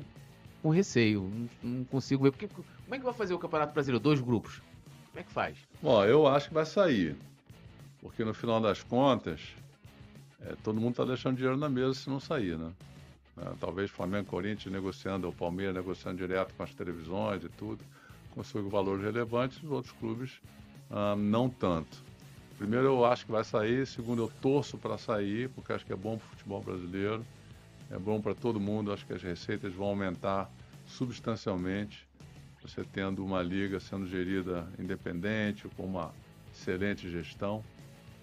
[0.61, 1.29] com receio.
[1.61, 2.31] Não, não consigo ver.
[2.31, 2.47] Porque
[2.83, 4.03] como é que vai fazer o Campeonato Brasileiro?
[4.03, 4.61] Dois grupos.
[5.11, 5.57] Como é que faz?
[5.81, 7.15] Bom, eu acho que vai sair.
[8.01, 9.41] Porque no final das contas,
[10.41, 12.71] é, todo mundo está deixando dinheiro na mesa se não sair, né?
[13.37, 17.83] É, talvez Flamengo, Corinthians negociando, o Palmeiras negociando direto com as televisões e tudo,
[18.31, 20.39] consiga valores relevantes, os outros clubes
[20.89, 22.03] ah, não tanto.
[22.57, 23.85] Primeiro, eu acho que vai sair.
[23.87, 27.25] Segundo, eu torço para sair, porque acho que é bom para o futebol brasileiro,
[27.89, 28.93] é bom para todo mundo.
[28.93, 30.51] Acho que as receitas vão aumentar
[30.85, 32.07] substancialmente
[32.63, 36.11] você tendo uma liga sendo gerida independente, com uma
[36.53, 37.63] excelente gestão.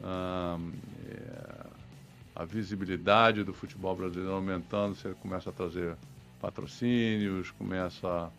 [0.03, 1.81] é,
[2.35, 5.95] a visibilidade do futebol brasileiro aumentando, você começa a trazer
[6.41, 8.31] patrocínios, começa a,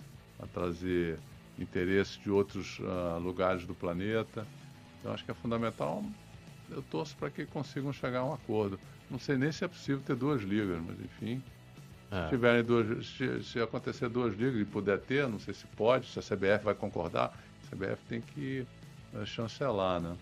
[0.44, 1.20] a trazer
[1.60, 4.48] interesse de outros uh, lugares do planeta.
[5.00, 6.04] Então acho que é fundamental.
[6.70, 8.80] Eu torço para que consigam chegar a um acordo.
[9.10, 11.44] Não sei nem se é possível ter duas ligas, mas enfim,
[12.12, 12.24] é.
[12.24, 16.08] Se, tiverem duas, se, se, acontecer duas ligas e puder ter, não sei se pode,
[16.08, 17.34] se a CBF vai concordar,
[17.64, 18.68] a CBF tem que
[19.14, 20.18] uh, chancelar, né?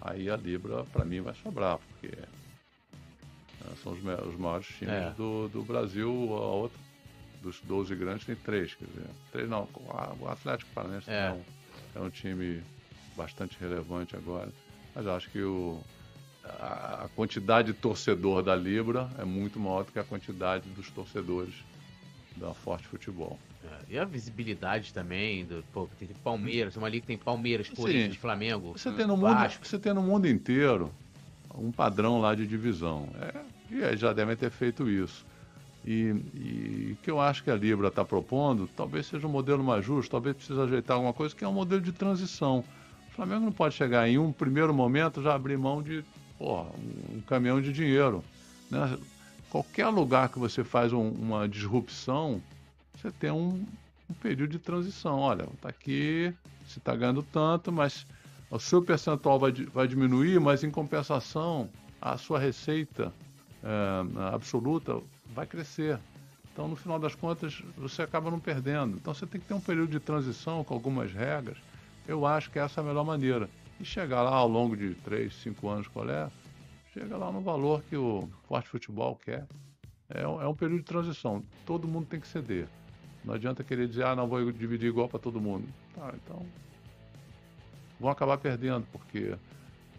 [0.00, 5.10] Aí a Libra, para mim, vai sobrar, porque uh, são os, os, maiores times é.
[5.16, 6.78] do, do Brasil, a outra,
[7.40, 9.68] dos 12 grandes, tem três, quer dizer, três não,
[10.20, 11.28] o Atlético Paranaense é.
[11.28, 11.42] é, um,
[11.94, 12.62] é um time
[13.16, 14.48] bastante relevante agora,
[14.92, 15.80] mas acho que o,
[16.44, 21.54] a quantidade de torcedor da Libra é muito maior do que a quantidade dos torcedores
[22.36, 23.38] da Forte Futebol.
[23.64, 28.16] É, e a visibilidade também, do, pô, tem Palmeiras, uma liga que tem Palmeiras, Corinthians,
[28.16, 28.72] Flamengo.
[28.72, 30.92] Você tem, no mundo, você tem no mundo inteiro
[31.54, 33.08] um padrão lá de divisão.
[33.20, 35.24] É, e já devem ter feito isso.
[35.84, 39.84] E, o que eu acho que a Libra está propondo, talvez seja um modelo mais
[39.84, 42.64] justo, talvez precise ajeitar alguma coisa, que é um modelo de transição.
[43.08, 46.04] O Flamengo não pode chegar em um primeiro momento já abrir mão de
[46.42, 48.22] um caminhão de dinheiro.
[48.70, 48.98] Né?
[49.50, 52.42] Qualquer lugar que você faz um, uma disrupção,
[52.94, 53.64] você tem um,
[54.10, 55.18] um período de transição.
[55.18, 56.32] Olha, está aqui,
[56.66, 58.06] você está ganhando tanto, mas
[58.50, 61.68] o seu percentual vai, vai diminuir, mas em compensação,
[62.00, 63.12] a sua receita
[63.62, 65.00] é, absoluta
[65.34, 65.98] vai crescer.
[66.52, 68.96] Então, no final das contas, você acaba não perdendo.
[68.96, 71.56] Então, você tem que ter um período de transição com algumas regras.
[72.06, 73.48] Eu acho que essa é a melhor maneira
[73.80, 76.30] e chegar lá ao longo de 3, 5 anos qual é,
[76.92, 79.46] chega lá no valor que o Forte Futebol quer.
[80.08, 81.42] É um, é um período de transição.
[81.64, 82.68] Todo mundo tem que ceder.
[83.24, 85.66] Não adianta querer dizer, ah, não vou dividir igual para todo mundo.
[85.94, 86.44] Tá, então
[87.98, 89.36] vão acabar perdendo, porque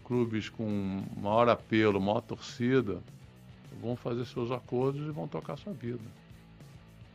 [0.04, 3.02] clubes com maior apelo, maior torcida,
[3.80, 6.04] vão fazer seus acordos e vão tocar sua vida.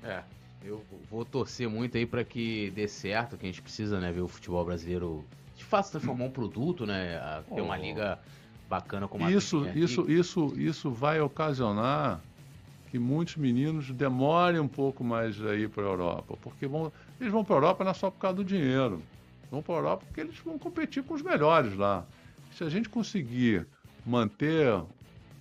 [0.03, 0.23] É,
[0.63, 4.21] eu vou torcer muito aí para que dê certo, que a gente precisa, né, ver
[4.21, 5.23] o futebol brasileiro
[5.59, 7.17] de fato transformar um produto, né?
[7.17, 7.65] A ter oh.
[7.65, 8.17] uma liga
[8.69, 12.21] bacana como a isso, isso, isso, isso vai ocasionar
[12.89, 17.31] que muitos meninos demorem um pouco mais a ir para a Europa, porque vão, eles
[17.31, 19.01] vão para a Europa não é só por causa do dinheiro,
[19.51, 22.05] vão para a Europa porque eles vão competir com os melhores lá.
[22.53, 23.67] Se a gente conseguir
[24.05, 24.81] manter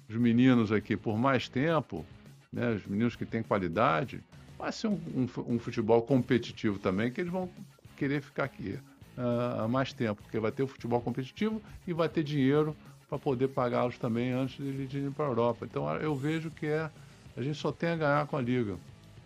[0.09, 2.05] os meninos aqui por mais tempo,
[2.53, 4.23] né, os meninos que têm qualidade,
[4.59, 7.49] vai ser um, um, um futebol competitivo também, que eles vão
[7.97, 8.79] querer ficar aqui
[9.19, 12.77] uh, mais tempo, porque vai ter o futebol competitivo e vai ter dinheiro
[13.09, 15.67] para poder pagá-los também antes de irem para a Europa.
[15.67, 16.91] Então eu vejo que é
[17.37, 18.77] a gente só tem a ganhar com a liga,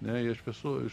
[0.01, 0.23] né?
[0.25, 0.93] E as pessoas,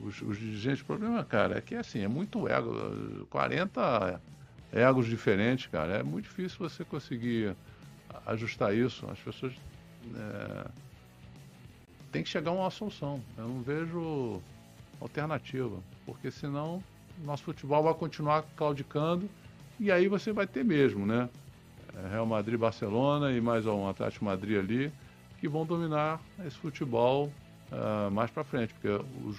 [0.00, 4.20] os, os dirigentes, o problema, cara, é que assim é muito ego, 40
[4.72, 7.54] egos diferentes, cara, é muito difícil você conseguir
[8.26, 9.06] ajustar isso.
[9.10, 9.52] As pessoas
[10.14, 10.70] é,
[12.10, 13.22] tem que chegar a uma solução.
[13.36, 14.40] Eu não vejo
[15.00, 16.82] alternativa, porque senão
[17.24, 19.28] nosso futebol vai continuar claudicando
[19.78, 21.28] e aí você vai ter mesmo, né?
[21.94, 24.92] É, Real Madrid, Barcelona e mais um Atlético Madrid ali
[25.40, 27.32] que vão dominar esse futebol
[27.70, 28.88] uh, mais para frente, porque
[29.24, 29.38] os,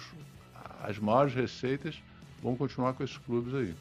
[0.81, 2.01] as maiores receitas
[2.41, 3.75] vão continuar com esses clubes aí.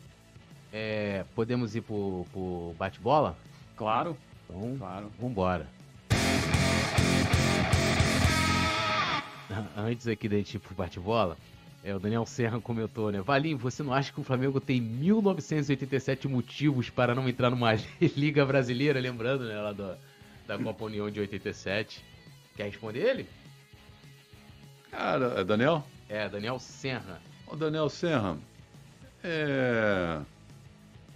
[0.72, 3.36] É, podemos ir pro, pro bate-bola?
[3.76, 4.16] Claro.
[4.44, 5.10] Então, claro.
[5.18, 5.68] vambora.
[9.76, 11.36] Antes aqui da gente ir pro bate-bola,
[11.82, 13.20] é, o Daniel Serra comentou, né?
[13.20, 17.74] Valim, você não acha que o Flamengo tem 1987 motivos para não entrar numa
[18.16, 19.00] Liga Brasileira?
[19.00, 19.96] Lembrando, né, lá do,
[20.46, 22.04] da Copa União de 87.
[22.56, 23.26] Quer responder ele?
[24.90, 25.84] Cara, é Daniel?
[26.08, 27.20] É, Daniel Serra.
[27.46, 28.36] O Daniel Serra,
[29.22, 30.20] é...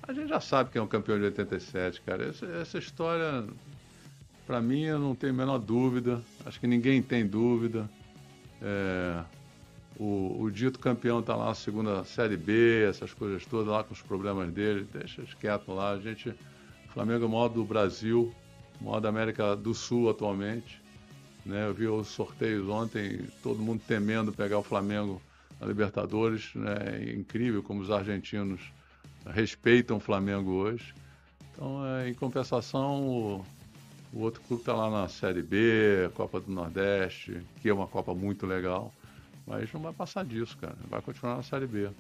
[0.02, 2.28] A gente já sabe que é um campeão de 87, cara.
[2.28, 3.44] Essa, essa história,
[4.47, 6.20] para mim, eu não tenho a menor dúvida.
[6.44, 7.89] Acho que ninguém tem dúvida.
[8.60, 9.22] É...
[9.98, 13.93] O, o, dito campeão está lá na segunda Série B, essas coisas todas, lá com
[13.93, 14.86] os problemas dele.
[14.93, 15.93] Deixa quieto lá.
[15.93, 18.35] A gente, o Flamengo é o maior do Brasil,
[18.81, 20.81] o maior da América do Sul atualmente.
[21.44, 21.66] Né?
[21.66, 25.20] Eu vi os sorteios ontem, todo mundo temendo pegar o Flamengo
[25.60, 26.55] na Libertadores.
[26.55, 26.74] Né?
[27.09, 28.60] É incrível como os argentinos
[29.27, 30.94] respeitam o Flamengo hoje.
[31.52, 33.44] Então, é, em compensação, o,
[34.12, 38.14] o outro clube está lá na Série B, Copa do Nordeste, que é uma Copa
[38.14, 38.93] muito legal.
[39.52, 40.74] Mas não vai passar disso, cara.
[40.88, 41.90] Vai continuar na Série B.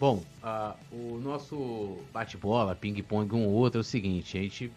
[0.00, 4.72] Bom, uh, o nosso bate-bola, ping-pong um ou outro é o seguinte: a gente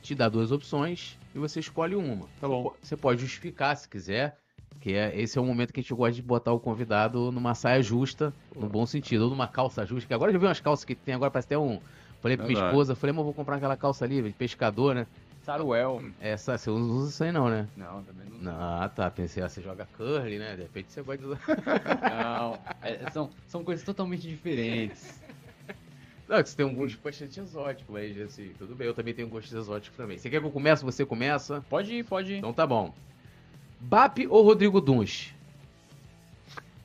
[0.00, 2.28] te dá duas opções e você escolhe uma.
[2.40, 2.72] Tá bom.
[2.80, 4.38] Você pode justificar se quiser,
[4.80, 7.56] que é, esse é o momento que a gente gosta de botar o convidado numa
[7.56, 10.84] saia justa, no bom sentido, ou numa calça justa, que agora já vi umas calças
[10.84, 11.80] que tem, agora parece até um.
[12.20, 15.06] Falei pra minha esposa, falei, mas eu vou comprar aquela calça ali, de pescador, né?
[15.48, 16.02] Saruel.
[16.20, 17.66] Essa, você não usa isso aí não, né?
[17.74, 18.52] Não, também não.
[18.52, 19.10] Ah, tá.
[19.10, 20.54] Pensei, ah, você joga curly, né?
[20.54, 21.40] De repente você gosta de usar.
[22.10, 25.18] Não, é, são, são coisas totalmente diferentes.
[26.28, 29.26] Não, que você tem um gosto bastante exótico, mas assim, tudo bem, eu também tenho
[29.26, 30.18] um gosto exótico também.
[30.18, 30.84] Você quer que eu comece?
[30.84, 31.64] Você começa?
[31.70, 32.36] Pode ir, pode ir.
[32.36, 32.92] Então tá bom.
[33.80, 35.32] BAP ou Rodrigo Duns?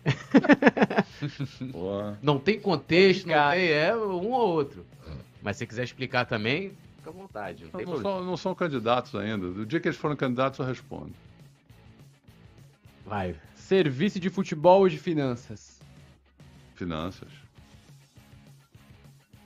[2.24, 4.86] não tem contexto, não tem, é um ou outro.
[5.42, 6.72] Mas se você quiser explicar também,
[7.04, 7.70] fica à vontade.
[7.74, 9.52] Não, não, são, não, são, candidatos ainda.
[9.52, 11.14] Do dia que eles forem candidatos, eu respondo.
[13.06, 13.36] Vai.
[13.54, 15.82] Serviço de futebol ou de finanças?
[16.76, 17.30] Finanças.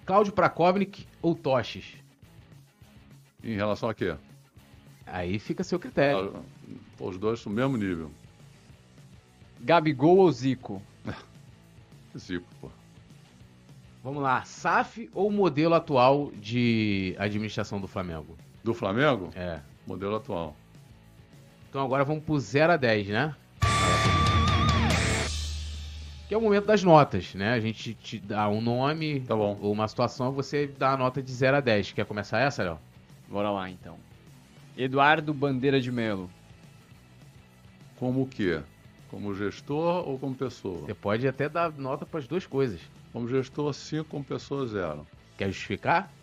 [0.05, 1.95] Cláudio Prakovnik ou Toches?
[3.43, 4.15] Em relação a quê?
[5.05, 6.35] Aí fica a seu critério.
[6.35, 8.11] Ah, os dois no mesmo nível.
[9.59, 10.81] Gabigol ou Zico?
[12.17, 12.69] Zico, pô.
[14.07, 18.37] Vamos lá, SAF ou modelo atual de administração do Flamengo?
[18.63, 19.31] Do Flamengo?
[19.35, 19.59] É.
[19.85, 20.55] Modelo atual.
[21.67, 23.35] Então agora vamos pro 0 a 10, né?
[26.25, 27.51] Que é o momento das notas, né?
[27.51, 29.59] A gente te dá um nome tá bom.
[29.61, 31.91] ou uma situação, você dá a nota de 0 a 10.
[31.91, 32.79] Quer começar essa, Léo?
[33.27, 33.97] Bora lá, então.
[34.77, 36.29] Eduardo Bandeira de Melo.
[37.97, 38.61] Como o quê?
[39.09, 40.85] Como gestor ou como pessoa?
[40.85, 42.79] Você pode até dar nota para as duas coisas.
[43.17, 45.07] Como gestor, 5, como pessoa, 0.
[45.39, 46.13] Quer justificar?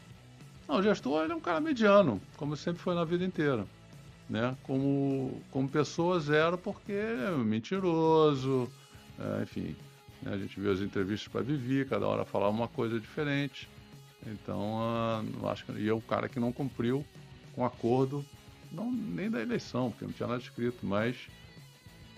[0.69, 3.67] Não, o gestor ele é um cara mediano, como sempre foi na vida inteira.
[4.31, 4.57] Né?
[4.63, 8.71] Como, como pessoa, zero, porque é mentiroso,
[9.19, 9.75] é, enfim.
[10.23, 10.35] Né?
[10.35, 13.69] A gente viu as entrevistas para Vivi, cada hora falava uma coisa diferente.
[14.25, 14.77] Então,
[15.43, 17.05] uh, acho que e é o cara que não cumpriu
[17.57, 18.25] com acordo,
[18.71, 21.17] não, nem da eleição, porque não tinha nada escrito, mas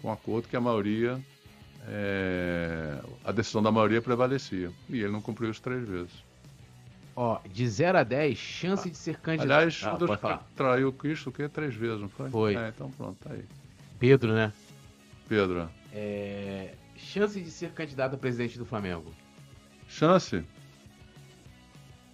[0.02, 1.18] com acordo que a maioria,
[1.88, 4.70] é, a decisão da maioria prevalecia.
[4.88, 6.12] E ele não cumpriu isso três vezes.
[7.14, 9.50] Ó, de 0 a 10, chance ah, de ser candidato.
[9.50, 10.20] Aliás, ah, Deus
[10.54, 11.48] traiu Cristo o quê?
[11.48, 12.30] Três vezes, não foi?
[12.30, 12.56] Foi.
[12.56, 13.44] É, então pronto, tá aí.
[13.98, 14.52] Pedro, né?
[15.26, 15.70] Pedro.
[15.94, 19.14] É, chance de ser candidato a presidente do Flamengo.
[19.88, 20.44] Chance?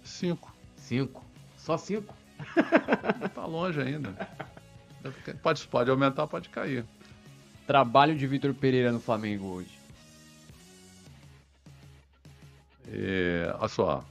[0.03, 0.55] Cinco.
[0.77, 1.25] Cinco?
[1.57, 2.15] Só cinco?
[3.35, 4.15] tá longe ainda.
[5.41, 6.85] Pode, pode aumentar, pode cair.
[7.65, 9.83] Trabalho de Vitor Pereira no Flamengo hoje.
[12.91, 14.05] É, olha só.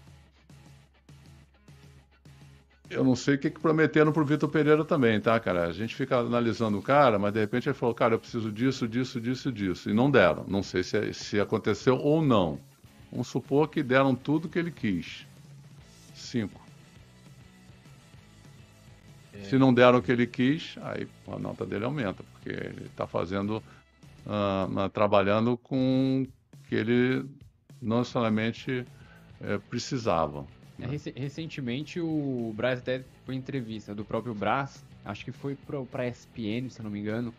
[2.90, 5.66] Eu não sei o que, que prometeram pro Vitor Pereira também, tá, cara?
[5.66, 8.86] A gente fica analisando o cara, mas de repente ele falou, cara, eu preciso disso,
[8.86, 9.88] disso, disso, disso.
[9.88, 10.44] E não deram.
[10.46, 12.58] Não sei se, se aconteceu ou não.
[13.10, 15.26] Vamos supor que deram tudo que ele quis.
[16.14, 16.61] Cinco.
[19.44, 23.06] Se não deram o que ele quis, aí a nota dele aumenta, porque ele está
[23.06, 23.62] fazendo,
[24.26, 26.26] uh, trabalhando com
[26.68, 27.24] que ele
[27.80, 28.86] não necessariamente
[29.40, 30.46] uh, precisava.
[30.80, 35.56] É, recentemente o Braz até foi entrevista do próprio Braz, acho que foi
[35.90, 37.32] para a ESPN, se não me engano,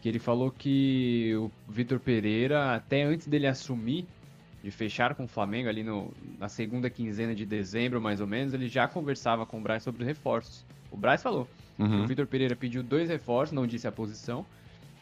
[0.00, 4.06] que ele falou que o Vitor Pereira, até antes dele assumir,
[4.66, 8.52] de fechar com o Flamengo ali no, na segunda quinzena de dezembro, mais ou menos,
[8.52, 10.64] ele já conversava com o Braz sobre os reforços.
[10.90, 11.48] O Braz falou.
[11.78, 12.02] Uhum.
[12.02, 14.44] O Vitor Pereira pediu dois reforços, não disse a posição,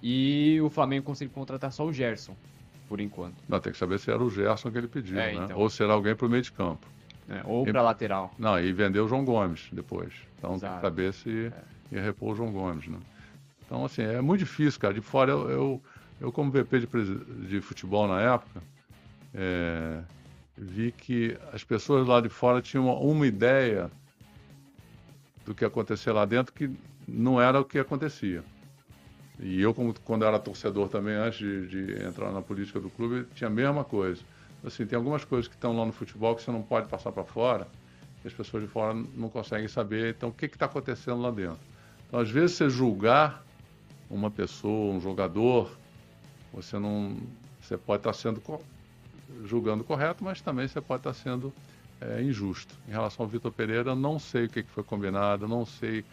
[0.03, 2.37] e o Flamengo conseguiu contratar só o Gerson,
[2.91, 3.37] por enquanto.
[3.49, 5.45] Não, tem que saber se era o Gerson que ele pediu, É, né?
[5.45, 5.59] então.
[5.59, 6.87] Ou se era alguém pro meio de campo.
[7.27, 7.41] né?
[7.47, 8.35] Ou para lateral.
[8.39, 10.13] Não, e vendeu o João Gomes depois.
[10.37, 10.75] Então tem Exato.
[10.75, 11.51] que saber se
[11.91, 12.99] ia repor o João Gomes, né?
[13.65, 14.93] Então, assim, é muito difícil, cara.
[14.93, 15.83] De fora, eu, eu,
[16.21, 18.63] eu como VP de, de futebol na época,
[19.35, 20.01] é,
[20.57, 23.91] vi que as pessoas lá de fora tinham uma, uma ideia
[25.45, 26.71] do que acontecia lá dentro que
[27.07, 28.43] não era o que acontecia.
[29.41, 33.27] E eu, como, quando era torcedor também, antes de, de entrar na política do clube,
[33.35, 34.23] tinha a mesma coisa.
[34.65, 37.25] Assim, tem algumas coisas que estão lá no futebol que você não pode passar para
[37.25, 37.67] fora,
[38.23, 40.15] que as pessoas de fora não conseguem saber.
[40.17, 41.59] Então, o que está acontecendo lá dentro?
[42.07, 43.45] Então, às vezes, você julgar
[44.09, 45.77] uma pessoa, um jogador,
[46.53, 47.17] você não,
[47.61, 48.63] você pode estar sendo co-
[49.45, 51.53] julgando correto, mas também você pode estar sendo
[52.01, 52.75] é, injusto.
[52.89, 56.05] Em relação ao Vitor Pereira, não sei o que, que foi combinado, não sei o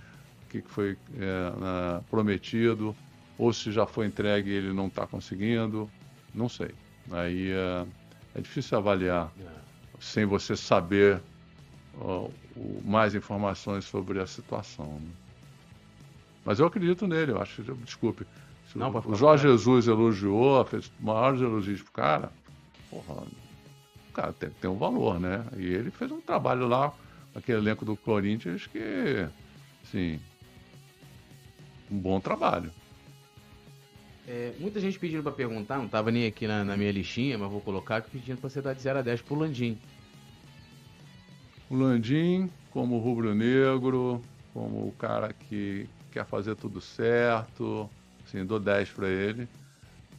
[0.50, 2.96] que, que foi é, na- prometido,
[3.38, 5.90] ou se já foi entregue e ele não está conseguindo,
[6.34, 6.70] não sei.
[7.12, 7.86] Aí é,
[8.36, 9.32] é difícil avaliar
[10.00, 11.22] sem você saber
[12.00, 14.86] ó, o- mais informações sobre a situação.
[14.86, 15.10] né?
[16.46, 17.62] Mas eu acredito nele, eu acho.
[17.84, 18.26] Desculpe.
[18.76, 19.16] Não, o-.
[19.16, 22.32] Jorge Jesus elogiou, fez maiores elogios pro cara.
[22.92, 25.46] Porra, o cara tem que ter um valor, né?
[25.58, 26.94] E ele fez um trabalho lá,
[27.34, 29.28] aquele elenco do Corinthians, que,
[29.84, 30.20] assim,
[31.90, 32.70] um bom trabalho.
[34.28, 37.50] É, muita gente pedindo pra perguntar, não tava nem aqui na, na minha listinha, mas
[37.50, 39.80] vou colocar aqui pedindo pra você dar de 0 a 10 pro Landim.
[41.70, 44.22] O Landim, como rubro-negro,
[44.54, 47.90] como o cara que quer fazer tudo certo,
[48.26, 49.48] assim, dou 10 para ele.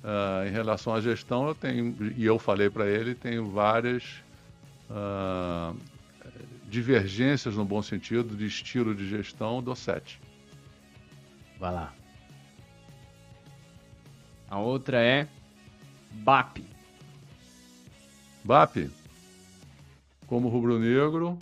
[0.05, 4.23] Ah, em relação à gestão, eu tenho, e eu falei para ele, tenho várias
[4.91, 5.73] ah,
[6.69, 10.20] divergências no bom sentido de estilo de gestão, dou 7.
[11.59, 11.93] Vai lá.
[14.51, 15.29] A outra é
[16.11, 16.59] BAP.
[18.45, 18.91] BAP,
[20.27, 21.39] como rubro-negro,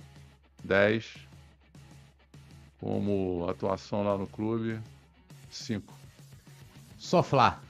[0.63, 1.17] 10.
[2.79, 4.79] Como atuação lá no clube,
[5.51, 5.95] 5.
[6.99, 7.61] Soflá.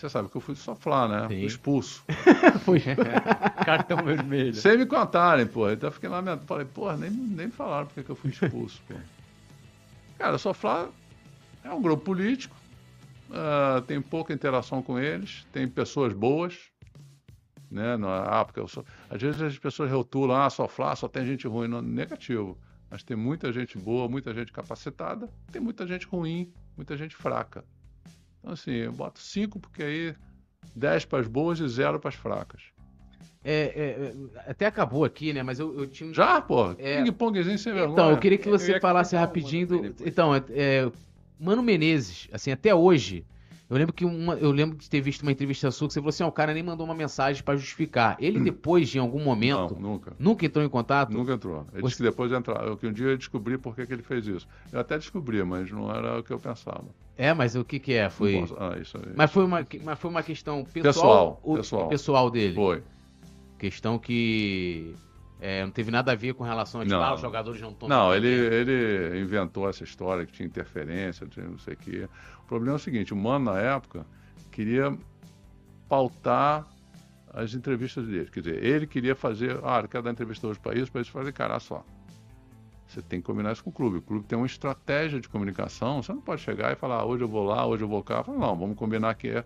[0.00, 1.28] Você sabe que eu fui soflar, né?
[1.28, 1.36] Sim.
[1.40, 2.04] Fui expulso.
[2.64, 2.80] Foi.
[3.66, 4.54] Cartão vermelho.
[4.54, 5.68] Sem me contarem, pô.
[5.68, 6.46] Então eu fiquei lamentando.
[6.46, 8.94] Falei, pô, nem, nem me falaram porque que eu fui expulso, pô.
[10.16, 10.88] Cara, o Soflá
[11.62, 12.56] é um grupo político,
[13.30, 16.58] ah, tem pouca interação com eles, tem pessoas boas,
[17.70, 17.98] né?
[17.98, 18.84] Não, ah, porque eu sou...
[19.10, 21.68] Às vezes as pessoas rotulam, ah, Soflá só tem gente ruim.
[21.68, 22.56] Não, negativo.
[22.90, 27.62] Mas tem muita gente boa, muita gente capacitada, tem muita gente ruim, muita gente fraca.
[28.40, 30.14] Então, assim, eu boto cinco porque aí
[30.74, 32.62] 10 para as boas e zero para as fracas.
[33.42, 35.42] É, é, é, até acabou aqui, né?
[35.42, 36.12] Mas eu, eu tinha.
[36.12, 36.72] Já, pô?
[36.78, 37.02] É.
[37.02, 37.92] Ping-pongzinho sem vergonha.
[37.92, 39.94] Então, eu queria que você falasse rapidinho do.
[40.04, 40.92] Então, é, é,
[41.38, 43.24] Mano Menezes, assim, até hoje.
[43.70, 46.08] Eu lembro que uma, eu lembro de ter visto uma entrevista sua que você falou
[46.10, 48.16] assim: ó, o cara nem mandou uma mensagem pra justificar.
[48.18, 50.12] Ele depois, de em algum Não, momento, nunca.
[50.18, 51.12] nunca entrou em contato?
[51.12, 51.64] Nunca entrou.
[51.72, 52.64] Ele Você- disse que depois ia entrar.
[52.66, 54.48] Eu, que um dia eu descobri por que, que ele fez isso.
[54.72, 56.84] Eu até descobri, mas não era o que eu pensava.
[57.16, 58.10] É, mas o que que é?
[58.10, 58.40] Foi.
[58.40, 59.12] Não Ah, isso aí.
[59.14, 61.88] Mas foi uma, mas foi uma questão pessoal, Pessoal, pessoal.
[61.88, 62.54] pessoal dele.
[62.56, 62.82] Foi.
[63.56, 64.94] Questão que
[65.40, 67.02] é, não teve nada a ver com relação a tipo, Não.
[67.02, 67.88] ah, os jogadores não estão.
[67.88, 72.08] Não, ele, ele inventou essa história que tinha interferência, tinha não sei o quê.
[72.50, 74.04] O problema é o seguinte, o Mano, na época,
[74.50, 74.92] queria
[75.88, 76.66] pautar
[77.32, 78.28] as entrevistas dele.
[78.28, 81.12] Quer dizer, ele queria fazer, ah, eu quero dar entrevista hoje para isso, para isso,
[81.12, 81.84] fazer, cara, só.
[82.88, 83.98] Você tem que combinar isso com o clube.
[83.98, 86.02] O clube tem uma estratégia de comunicação.
[86.02, 88.24] Você não pode chegar e falar, ah, hoje eu vou lá, hoje eu vou cá.
[88.24, 89.44] Fala, não, vamos combinar que é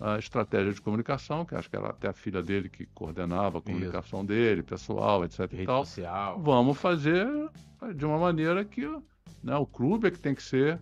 [0.00, 3.60] a estratégia de comunicação, que acho que era até a filha dele que coordenava a
[3.62, 5.40] comunicação dele, pessoal, etc.
[5.40, 6.40] e Rede tal social.
[6.40, 7.26] vamos fazer
[7.96, 8.86] de uma maneira que
[9.42, 10.78] né, o clube é que tem que ser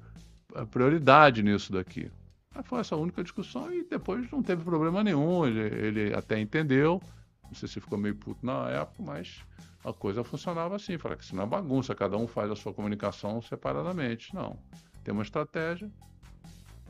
[0.70, 2.10] prioridade nisso daqui.
[2.54, 5.46] Mas foi essa única discussão e depois não teve problema nenhum.
[5.46, 7.00] Ele, ele até entendeu.
[7.44, 9.40] Não sei se ficou meio puto na época, mas
[9.84, 10.98] a coisa funcionava assim.
[10.98, 14.34] Falei que isso não é bagunça, cada um faz a sua comunicação separadamente.
[14.34, 14.58] Não.
[15.02, 15.90] Tem uma estratégia,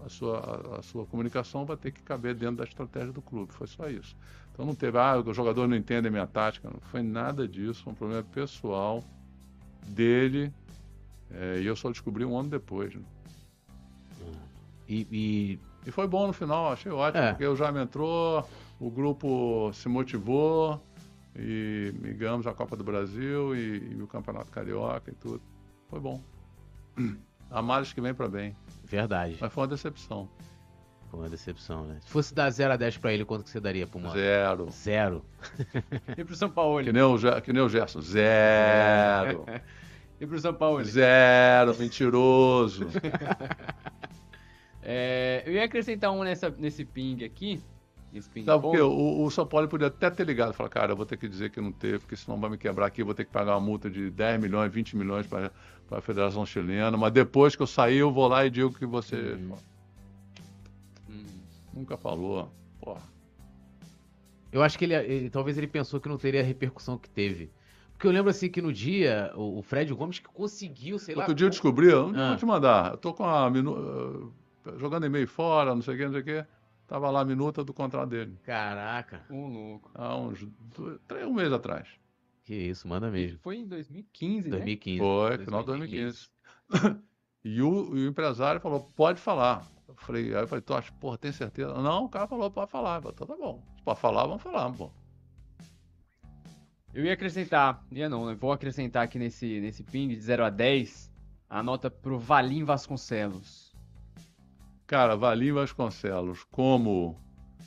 [0.04, 3.52] a sua, a, a sua comunicação vai ter que caber dentro da estratégia do clube.
[3.52, 4.16] Foi só isso.
[4.52, 6.68] Então não teve, ah, o jogador não entende a minha tática.
[6.68, 9.02] Não foi nada disso, foi um problema pessoal
[9.86, 10.52] dele.
[11.30, 12.94] é, e eu só descobri um ano depois.
[12.94, 13.02] né?
[14.92, 17.30] E, e- E foi bom no final, achei ótimo, É.
[17.32, 18.46] porque o Jaime entrou,
[18.78, 20.80] o grupo se motivou
[21.34, 25.40] e, e ganhamos a Copa do Brasil e, e o Campeonato Carioca e tudo.
[25.88, 26.22] Foi bom.
[27.50, 28.54] Há males que vem para bem.
[28.84, 29.36] Verdade.
[29.40, 30.28] Mas foi uma decepção.
[31.10, 31.96] Foi uma decepção, né?
[32.00, 34.14] Se fosse dar 0 a 10 pra ele, quanto que você daria pro Mota?
[34.18, 34.70] Zero.
[34.70, 35.24] Zero.
[36.16, 36.82] E pro São Paulo?
[36.84, 38.00] Que nem o, que nem o Gerson.
[38.02, 39.44] Zero.
[40.20, 40.84] E pro São Paulo?
[40.84, 42.86] Zero, mentiroso.
[44.82, 47.60] É, eu ia acrescentar um nessa, nesse ping aqui.
[48.34, 48.78] Ping Sabe por quê?
[48.78, 48.92] pong.
[48.92, 51.26] O, o São Paulo podia até ter ligado e falar, cara, eu vou ter que
[51.28, 53.52] dizer que não teve, porque senão vai me quebrar aqui, eu vou ter que pagar
[53.54, 55.50] uma multa de 10 milhões, 20 milhões para
[55.90, 59.16] a Federação Chilena, mas depois que eu sair, eu vou lá e digo que você.
[59.34, 59.54] Hum.
[61.72, 62.50] Nunca falou.
[62.80, 63.00] Porra.
[64.50, 67.50] Eu acho que ele, ele- talvez ele pensou que não teria a repercussão que teve.
[67.92, 71.22] Porque eu lembro assim que no dia, o, o Fred Gomes que conseguiu, sei lá.
[71.22, 72.28] Outro dia eu descobri, eu não Ah.
[72.28, 72.90] vou te mandar.
[72.92, 74.32] Eu tô com a minu...
[74.76, 76.46] jogando e-mail fora, não sei o que, não sei o que.
[76.86, 78.38] Tava lá a minuta do contrato dele.
[78.44, 79.90] Caraca, Um louco.
[79.94, 80.44] Há uns
[80.76, 81.88] dois, três, um mês atrás.
[82.44, 83.38] que isso, manda mesmo.
[83.38, 84.56] Foi em 2015, né?
[84.56, 84.98] 2015.
[84.98, 86.28] Foi, final de 2015.
[87.44, 89.66] E o, e o empresário falou, pode falar.
[89.88, 91.74] Eu falei, aí eu falei, tu acha, porra, tem certeza?
[91.74, 92.98] Não, o cara falou, pode falar.
[92.98, 93.60] Eu falei, então tá bom.
[93.76, 94.92] Se pode falar, vamos falar, pô.
[96.94, 98.34] Eu ia acrescentar, ia não, né?
[98.34, 101.10] Vou acrescentar aqui nesse, nesse ping de 0 a 10
[101.48, 103.61] a nota pro Valim Vasconcelos.
[104.92, 107.18] Cara, Valim Vasconcelos, como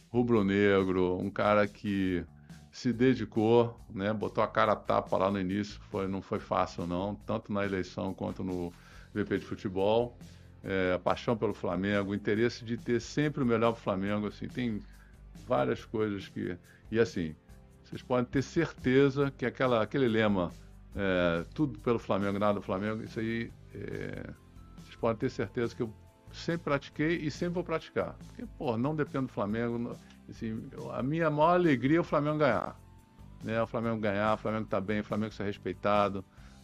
[0.10, 2.24] rubro-negro, um cara que
[2.72, 6.86] se dedicou, né, botou a cara a tapa lá no início, foi, não foi fácil
[6.86, 8.72] não, tanto na eleição quanto no
[9.12, 10.16] VP de futebol,
[10.64, 14.80] é, paixão pelo Flamengo, interesse de ter sempre o melhor para o Flamengo, assim, tem
[15.48, 16.56] várias coisas que,
[16.92, 17.36] e assim,
[17.84, 20.52] vocês podem ter certeza que aquela, aquele lema,
[20.96, 24.30] é, tudo pelo Flamengo, nada do Flamengo, isso aí, é,
[24.78, 25.92] vocês podem ter certeza que eu
[26.36, 28.16] sempre pratiquei e sempre vou praticar.
[28.28, 29.96] Porque, pô, não dependo do Flamengo.
[30.30, 32.80] assim, a minha maior alegria é o Flamengo ganhar.
[33.44, 33.62] Né?
[33.62, 36.24] O Flamengo ganhar, o Flamengo tá bem, o Flamengo ser respeitado.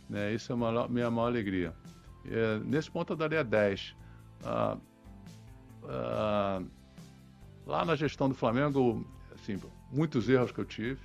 [0.10, 0.34] Né?
[0.34, 1.74] Isso é a minha maior alegria.
[2.26, 3.96] É, nesse ponto eu daria 10.
[4.44, 4.78] Ah,
[5.88, 6.62] ah,
[7.66, 9.60] lá na gestão do Flamengo, assim,
[9.92, 11.00] muitos erros que eu tive,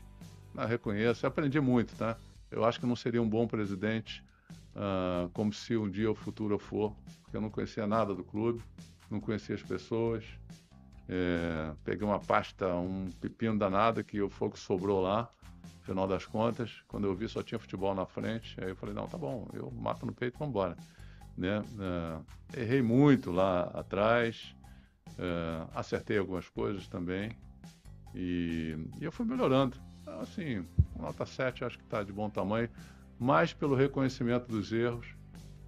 [0.54, 0.64] né?
[0.66, 2.16] reconheço, eu aprendi muito, tá?
[2.50, 4.24] Eu acho que não seria um bom presidente,
[4.76, 8.62] ah, como se um dia o futuro for, porque eu não conhecia nada do clube,
[9.10, 10.24] não conhecia as pessoas.
[11.08, 15.30] É, peguei uma pasta, um pepino danado que o fogo sobrou lá,
[15.82, 16.82] final das contas.
[16.88, 18.56] Quando eu vi, só tinha futebol na frente.
[18.60, 20.76] Aí eu falei: não, tá bom, eu mato no peito e vambora.
[21.38, 21.62] Né?
[22.54, 24.54] É, errei muito lá atrás,
[25.18, 27.30] é, acertei algumas coisas também.
[28.14, 29.76] E, e eu fui melhorando.
[30.20, 30.64] Assim,
[30.98, 32.70] nota 7 acho que está de bom tamanho,
[33.18, 35.06] mais pelo reconhecimento dos erros,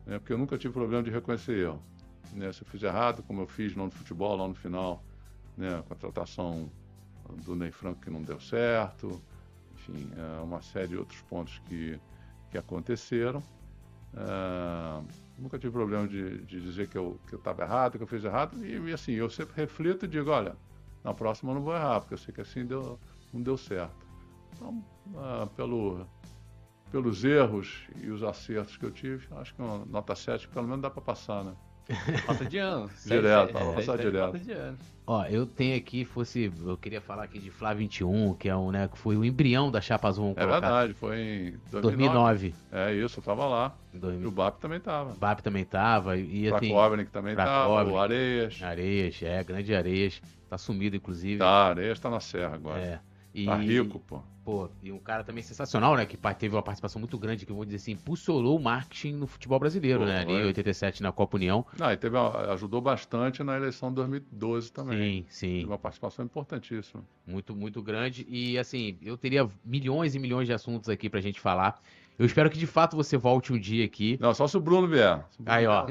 [0.06, 0.18] né?
[0.18, 1.82] porque eu nunca tive problema de reconhecer erro.
[2.32, 2.52] Né?
[2.52, 5.02] Se eu fiz errado, como eu fiz lá no futebol, lá no final,
[5.56, 5.78] né?
[5.78, 6.70] a contratação
[7.44, 9.20] do Ney Franco que não deu certo,
[9.74, 11.98] enfim, é, uma série de outros pontos que,
[12.50, 13.42] que aconteceram.
[14.14, 15.02] É,
[15.38, 18.78] nunca tive problema de, de dizer que eu estava errado, que eu fiz errado, e,
[18.78, 20.56] e assim, eu sempre reflito e digo, olha,
[21.04, 22.98] na próxima eu não vou errar, porque eu sei que assim deu,
[23.32, 24.06] não deu certo.
[24.54, 24.84] Então,
[25.16, 26.06] ah, pelo,
[26.90, 30.82] pelos erros e os acertos que eu tive, acho que uma nota 7 pelo menos
[30.82, 31.52] dá para passar, né?
[32.28, 32.90] Nota de ano.
[33.06, 34.26] Direto, sete- passar direto.
[34.26, 34.76] Nota de ano.
[35.06, 36.52] Ó, eu tenho aqui, fosse.
[36.62, 38.88] Eu queria falar aqui de Flá 21, que é um, né?
[38.88, 40.32] Que foi o embrião da Chapa Azul.
[40.36, 40.60] É colocar.
[40.60, 42.50] verdade, foi em 2009.
[42.50, 42.54] 2009.
[42.70, 43.74] É isso, eu tava lá.
[43.94, 44.28] Em E 2000.
[44.28, 45.12] o BAP também tava.
[45.12, 46.18] O BAP também tava.
[46.18, 46.68] E O assim.
[46.68, 48.62] Krakownik também tava, o Areias.
[48.62, 50.20] Areias, é, grande Areias.
[50.50, 51.38] Tá sumido, inclusive.
[51.38, 52.78] Tá, Areias tá na Serra agora.
[52.78, 53.00] É.
[53.42, 54.20] E, Tá rico, pô.
[54.44, 56.06] Pô, e um cara também sensacional, né?
[56.06, 59.26] Que teve uma participação muito grande, que eu vou dizer assim, impulsionou o marketing no
[59.26, 60.20] futebol brasileiro, Pô, né?
[60.20, 60.44] Ali em é.
[60.46, 61.66] 87 na Copa União.
[61.78, 64.98] Não, e teve, ajudou bastante na eleição de 2012 também.
[64.98, 65.54] Sim, sim.
[65.60, 67.04] Teve uma participação importantíssima.
[67.26, 68.26] Muito, muito grande.
[68.28, 71.78] E assim, eu teria milhões e milhões de assuntos aqui pra gente falar.
[72.18, 74.16] Eu espero que de fato você volte um dia aqui.
[74.18, 75.24] Não, só se o Bruno vier.
[75.30, 75.86] Se o Bruno Aí, ó.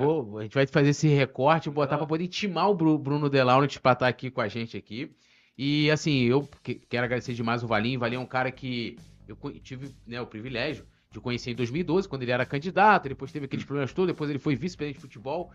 [0.00, 3.80] Vou- a gente vai fazer esse recorte, botar pra poder intimar o Bru- Bruno Delaunit
[3.80, 5.10] pra estar aqui com a gente aqui.
[5.56, 7.98] E assim, eu que- quero agradecer demais o Valinho.
[7.98, 8.96] O Valinho é um cara que
[9.28, 13.44] eu tive né, o privilégio de conhecer em 2012, quando ele era candidato, depois teve
[13.44, 15.52] aqueles problemas todos, depois ele foi vice-presidente de futebol.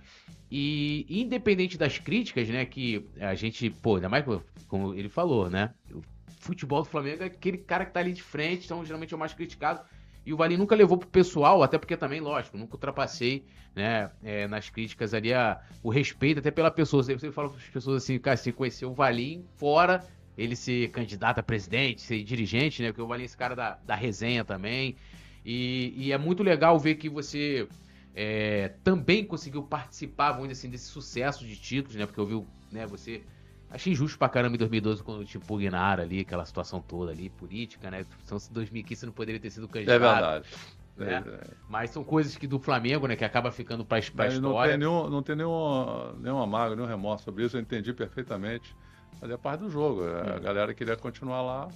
[0.52, 4.24] E independente das críticas, né, que a gente, pô, ainda mais
[4.68, 6.02] como ele falou, né, o
[6.40, 9.20] futebol do Flamengo é aquele cara que tá ali de frente, então geralmente é o
[9.20, 9.82] mais criticado.
[10.28, 14.46] E o Valinho nunca levou pro pessoal, até porque também, lógico, nunca ultrapassei, né, é,
[14.46, 17.02] nas críticas ali a, o respeito até pela pessoa.
[17.02, 20.06] Sempre falo para as pessoas assim, cara, se conhecer o Valinho fora
[20.38, 23.80] ele ser candidato a presidente, ser dirigente, né, porque o Valinho é esse cara da,
[23.86, 24.98] da resenha também.
[25.46, 27.66] E, e é muito legal ver que você
[28.14, 32.46] é, também conseguiu participar, vamos dizer assim, desse sucesso de títulos, né, porque eu vi,
[32.70, 33.22] né, você...
[33.70, 37.92] Achei injusto pra caramba em 2012 quando te impugnaram ali, aquela situação toda ali, política,
[37.92, 38.06] né?
[38.26, 39.96] Então, se em 2015 você não poderia ter sido candidato.
[39.96, 40.48] É verdade.
[40.96, 41.40] né?
[41.70, 44.40] Mas são coisas que do Flamengo, né, que acaba ficando para história.
[44.40, 48.76] Não tem, nenhum, não tem nenhum, nenhuma mágoa, nenhum remorso sobre isso, eu entendi perfeitamente.
[49.20, 50.04] Fazia parte do jogo.
[50.06, 51.68] A galera queria continuar lá.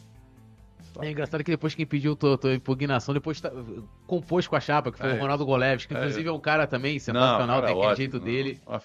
[0.99, 3.51] É engraçado que depois quem pediu tua, tua impugnação, depois tá,
[4.05, 6.39] compôs com a chapa, que foi é, o Ronaldo Goleves, que inclusive é, é um
[6.39, 8.59] cara também sensacional, tem aquele jeito dele.
[8.65, 8.75] Uma.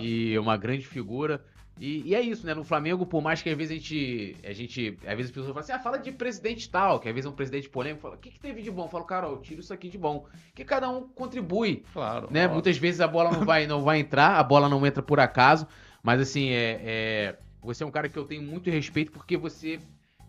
[0.00, 1.44] E uma grande figura.
[1.80, 2.52] E, e, é isso, né?
[2.52, 4.36] No Flamengo, por mais que às vezes a gente.
[4.44, 7.14] A gente às vezes as pessoas falam assim, ah, fala de presidente tal, que às
[7.14, 8.84] vezes é um presidente polêmico, fala, o que, que teve de bom?
[8.84, 10.26] Eu falo, cara, eu tiro isso aqui de bom.
[10.54, 11.82] Que cada um contribui.
[11.94, 12.28] Claro.
[12.30, 12.46] Né?
[12.46, 15.66] Muitas vezes a bola não vai, não vai entrar, a bola não entra por acaso.
[16.02, 19.80] Mas assim, é, é, você é um cara que eu tenho muito respeito porque você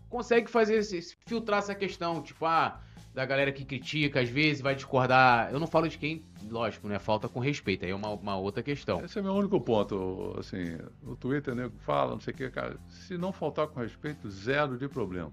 [0.08, 2.80] consegue fazer esse, filtrar essa questão, tipo, ah
[3.14, 5.52] da galera que critica, às vezes vai discordar.
[5.52, 6.98] Eu não falo de quem, lógico, né?
[6.98, 9.04] Falta com respeito, aí é uma, uma outra questão.
[9.04, 12.76] Esse é meu único ponto, assim, no Twitter, nego fala, não sei o que, cara.
[12.88, 15.30] Se não faltar com respeito, zero de problema.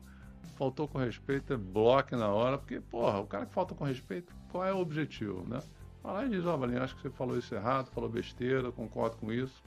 [0.58, 4.34] Faltou com respeito, é bloque na hora, porque, porra, o cara que falta com respeito,
[4.52, 5.62] qual é o objetivo, né?
[6.04, 9.16] Fala e diz, ó, oh, Valinho, acho que você falou isso errado, falou besteira, concordo
[9.18, 9.64] com isso.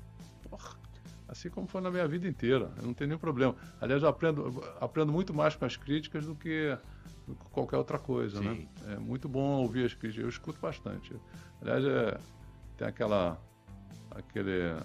[0.50, 0.76] Porra,
[1.28, 3.54] assim como foi na minha vida inteira, eu não tenho nenhum problema.
[3.80, 6.76] Aliás, eu aprendo, aprendo muito mais com as críticas do que
[7.50, 8.54] qualquer outra coisa, né?
[8.54, 8.68] Sim.
[8.84, 8.94] né?
[8.94, 11.14] É muito bom ouvir as críticas, eu escuto bastante.
[11.60, 12.18] Aliás, é,
[12.76, 13.40] tem aquela,
[14.10, 14.76] aquele,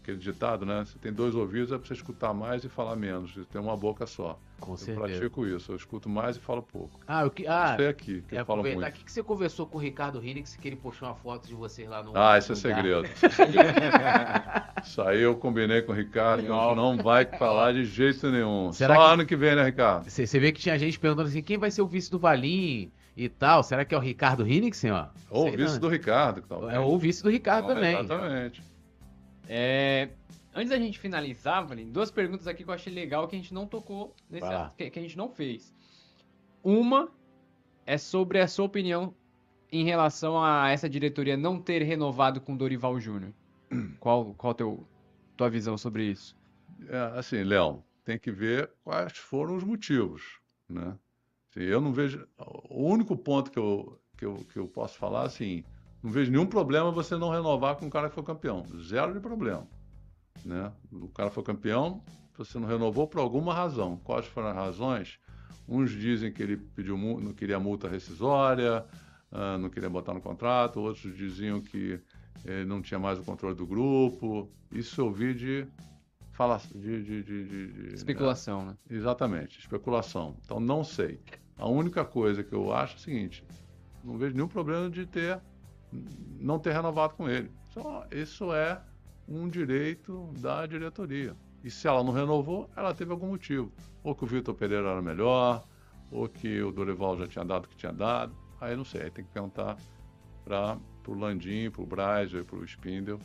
[0.00, 0.84] aquele ditado, né?
[0.84, 3.34] Você tem dois ouvidos, é para você escutar mais e falar menos.
[3.34, 4.38] Você tem uma boca só.
[4.60, 5.06] Com eu certeza.
[5.06, 7.00] pratico isso, eu escuto mais e falo pouco.
[7.06, 7.46] Ah, o que.
[7.46, 8.80] Ah, Sei aqui, que é, eu falo muito.
[8.80, 11.88] O que, você conversou com o Ricardo Rinix que ele postou uma foto de vocês
[11.88, 12.16] lá no.
[12.16, 13.08] Ah, isso é segredo.
[14.84, 18.72] isso aí eu combinei com o Ricardo, não, não vai falar de jeito nenhum.
[18.72, 19.12] Será Só que...
[19.14, 20.08] ano que vem, né, Ricardo?
[20.08, 22.92] Você, você vê que tinha gente perguntando assim: quem vai ser o vice do Valim?
[23.16, 23.62] e tal.
[23.62, 25.06] Será que é o Ricardo Hinrichsen, ó?
[25.28, 25.80] Ou o vice não.
[25.80, 26.42] do Ricardo.
[26.70, 27.98] É o vice do Ricardo também.
[27.98, 28.62] Exatamente.
[29.48, 30.08] É,
[30.54, 33.54] Antes da gente finalizar, Valim, duas perguntas aqui que eu achei legal que a gente
[33.54, 34.46] não tocou nesse
[34.76, 35.72] que, que a gente não fez.
[36.62, 37.08] Uma
[37.86, 39.14] é sobre a sua opinião
[39.70, 43.32] em relação a essa diretoria não ter renovado com Dorival Júnior.
[44.00, 44.86] Qual qual teu
[45.36, 46.36] tua visão sobre isso?
[46.88, 50.98] É, assim, Léo, tem que ver quais foram os motivos, né?
[51.48, 52.26] Assim, eu não vejo
[52.68, 55.62] o único ponto que eu, que eu que eu posso falar assim,
[56.02, 59.20] não vejo nenhum problema você não renovar com o cara que foi campeão, zero de
[59.20, 59.66] problema.
[60.44, 60.72] Né?
[60.90, 62.02] O cara foi campeão,
[62.36, 63.98] você não renovou por alguma razão.
[64.04, 65.18] Quais foram as razões?
[65.68, 68.84] Uns dizem que ele pediu, não queria multa rescisória,
[69.30, 72.00] uh, não queria botar no contrato, outros diziam que
[72.44, 74.50] ele não tinha mais o controle do grupo.
[74.72, 75.66] Isso eu ouvi de
[76.74, 78.76] de, de, de, de especulação, né?
[78.88, 80.36] Exatamente, especulação.
[80.42, 81.20] Então não sei.
[81.58, 83.44] A única coisa que eu acho é o seguinte:
[84.02, 85.38] não vejo nenhum problema de ter
[86.38, 87.50] não ter renovado com ele.
[87.72, 88.80] Só isso é
[89.30, 91.36] um direito da diretoria.
[91.62, 93.72] E se ela não renovou, ela teve algum motivo.
[94.02, 95.64] Ou que o Vitor Pereira era melhor,
[96.10, 98.34] ou que o Dorival já tinha dado o que tinha dado.
[98.60, 99.76] Aí não sei, aí tem que perguntar
[100.44, 103.20] para o Landim, para o Braz para o Spindle,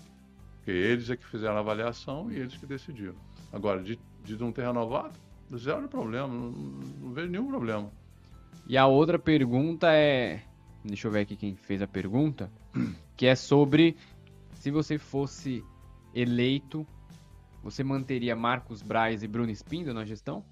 [0.57, 3.15] porque eles é que fizeram a avaliação e eles que decidiram.
[3.51, 5.17] Agora, de, de não ter renovado,
[5.55, 7.91] zero problema, não, não vejo nenhum problema.
[8.67, 10.43] E a outra pergunta é.
[10.83, 12.51] Deixa eu ver aqui quem fez a pergunta.
[13.15, 13.95] Que é sobre
[14.55, 15.63] se você fosse
[16.15, 16.87] eleito,
[17.61, 20.45] você manteria Marcos Braz e Bruno Spinda na gestão?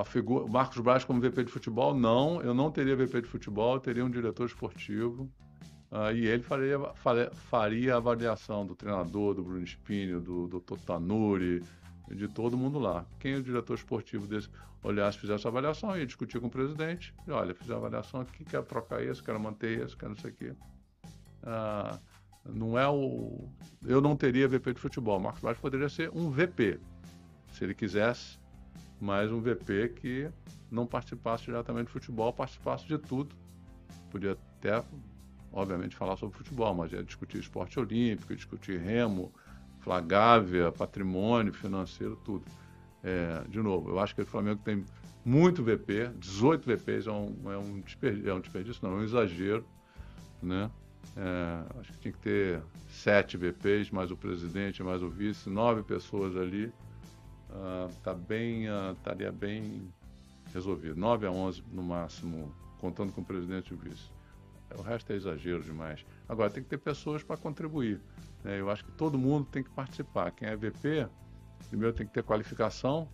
[0.00, 2.40] A figura, Marcos Braz como VP de futebol, não.
[2.40, 5.30] Eu não teria VP de futebol, teria um diretor esportivo.
[5.90, 6.78] Uh, e ele faria,
[7.34, 10.78] faria, a avaliação do treinador, do Bruno Spinho, do Dr.
[10.86, 11.62] Tanuri,
[12.10, 13.06] de todo mundo lá.
[13.18, 14.48] Quem é o diretor esportivo desse
[14.82, 17.14] olhasse, fizesse a avaliação, ia discutir com o presidente.
[17.26, 20.30] E olha, fiz a avaliação aqui, quero trocar esse, quero manter esse, quero não sei
[20.30, 20.54] o quê.
[21.42, 21.98] Uh,
[22.48, 23.48] não é o.
[23.86, 25.18] Eu não teria VP de futebol.
[25.20, 26.80] Marcos Braz poderia ser um VP,
[27.52, 28.38] se ele quisesse,
[29.00, 30.30] mas um VP que
[30.70, 33.34] não participasse diretamente de futebol, participasse de tudo.
[34.10, 34.82] Podia até,
[35.52, 39.32] obviamente, falar sobre futebol, mas ia discutir esporte olímpico, discutir remo,
[39.80, 42.44] flagávia, patrimônio financeiro, tudo.
[43.02, 44.84] É, de novo, eu acho que o Flamengo tem
[45.24, 49.04] muito VP, 18 VPs é um, é um, desperdício, é um desperdício, não, é um
[49.04, 49.64] exagero,
[50.42, 50.70] né?
[51.16, 55.82] É, acho que tinha que ter sete VPs, mais o presidente, mais o vice, nove
[55.82, 56.72] pessoas ali.
[57.50, 59.90] Uh, tá bem, uh, estaria bem
[60.52, 60.96] resolvido.
[60.96, 64.10] Nove a onze no máximo, contando com o presidente e o vice.
[64.76, 66.04] O resto é exagero demais.
[66.28, 68.00] Agora, tem que ter pessoas para contribuir.
[68.44, 68.60] Né?
[68.60, 70.30] Eu acho que todo mundo tem que participar.
[70.30, 71.08] Quem é VP,
[71.68, 73.08] primeiro tem que ter qualificação,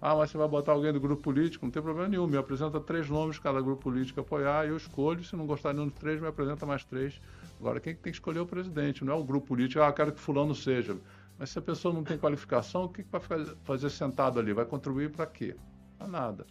[0.00, 2.26] ah, mas você vai botar alguém do grupo político, não tem problema nenhum.
[2.26, 5.24] Me apresenta três nomes cada grupo político apoiar eu escolho.
[5.24, 7.20] Se não gostar nenhum dos três, me apresenta mais três.
[7.58, 9.82] Agora, quem tem que escolher é o presidente, não é o grupo político.
[9.82, 10.96] Ah, quero que fulano seja.
[11.36, 13.20] Mas se a pessoa não tem qualificação, o que, que vai
[13.64, 14.52] fazer sentado ali?
[14.52, 15.56] Vai contribuir para quê?
[15.96, 16.46] Para nada.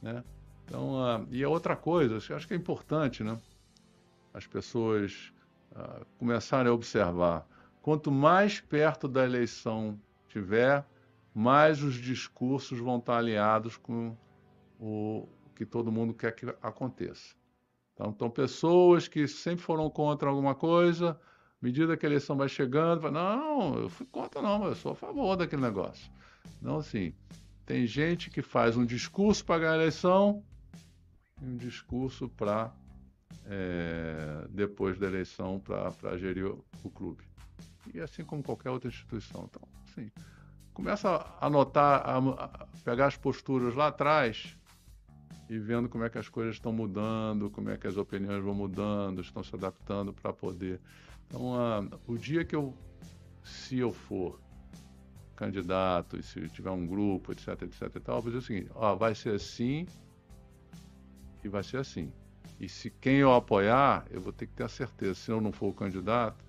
[0.00, 0.22] Né?
[0.64, 3.38] Então, uh, e a outra coisa, acho que é importante, né?
[4.32, 5.32] as pessoas
[5.72, 7.46] uh, começarem a observar.
[7.82, 9.98] Quanto mais perto da eleição
[10.28, 10.84] tiver,
[11.34, 14.16] mais os discursos vão estar alinhados com
[14.78, 17.34] o que todo mundo quer que aconteça.
[17.92, 22.48] Então, então pessoas que sempre foram contra alguma coisa, à medida que a eleição vai
[22.48, 26.10] chegando, vai, não, eu fui contra não, eu sou a favor daquele negócio.
[26.60, 27.12] Então, assim,
[27.66, 30.44] tem gente que faz um discurso para ganhar a eleição
[31.40, 32.72] e um discurso para,
[33.46, 37.24] é, depois da eleição, para gerir o, o, clube.
[37.92, 39.48] E assim como qualquer outra instituição.
[39.48, 40.10] Então, assim,
[40.74, 44.58] começa a anotar, a, a pegar as posturas lá atrás
[45.48, 48.54] e vendo como é que as coisas estão mudando, como é que as opiniões vão
[48.54, 50.80] mudando, estão se adaptando para poder.
[51.26, 52.76] Então, a, o dia que eu,
[53.42, 54.40] se eu for
[55.36, 58.70] candidato, e se tiver um grupo, etc, etc e tal, eu vou dizer o seguinte,
[58.74, 59.86] ó, vai ser assim
[61.42, 62.12] e vai ser assim.
[62.60, 65.52] E se quem eu apoiar, eu vou ter que ter a certeza, se eu não
[65.52, 66.43] for o candidato,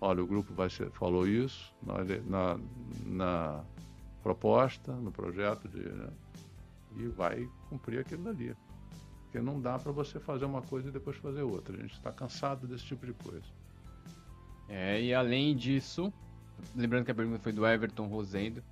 [0.00, 2.60] olha, o grupo vai ser, falou isso na, na,
[3.06, 3.64] na
[4.22, 6.08] proposta, no projeto de, né,
[6.96, 8.56] e vai cumprir aquilo dali.
[9.24, 11.76] Porque não dá para você fazer uma coisa e depois fazer outra.
[11.76, 13.46] A gente está cansado desse tipo de coisa.
[14.68, 16.12] É, e além disso,
[16.74, 18.62] lembrando que a pergunta foi do Everton Rosendo,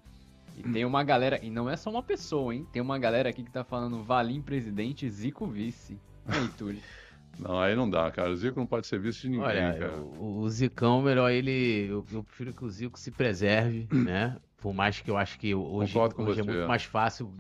[0.57, 2.67] e tem uma galera, e não é só uma pessoa, hein?
[2.73, 5.97] Tem uma galera aqui que tá falando Valim presidente, Zico vice.
[6.27, 6.83] Aí, Túlio.
[7.39, 8.31] Não, aí não dá, cara.
[8.31, 9.97] O Zico não pode ser vice de ninguém, Olha, cara.
[9.97, 11.87] O, o Zicão, melhor ele.
[11.89, 14.37] Eu, eu, prefiro que o Zico se preserve, né?
[14.61, 17.33] Por mais que eu acho que hoje, hoje é muito mais fácil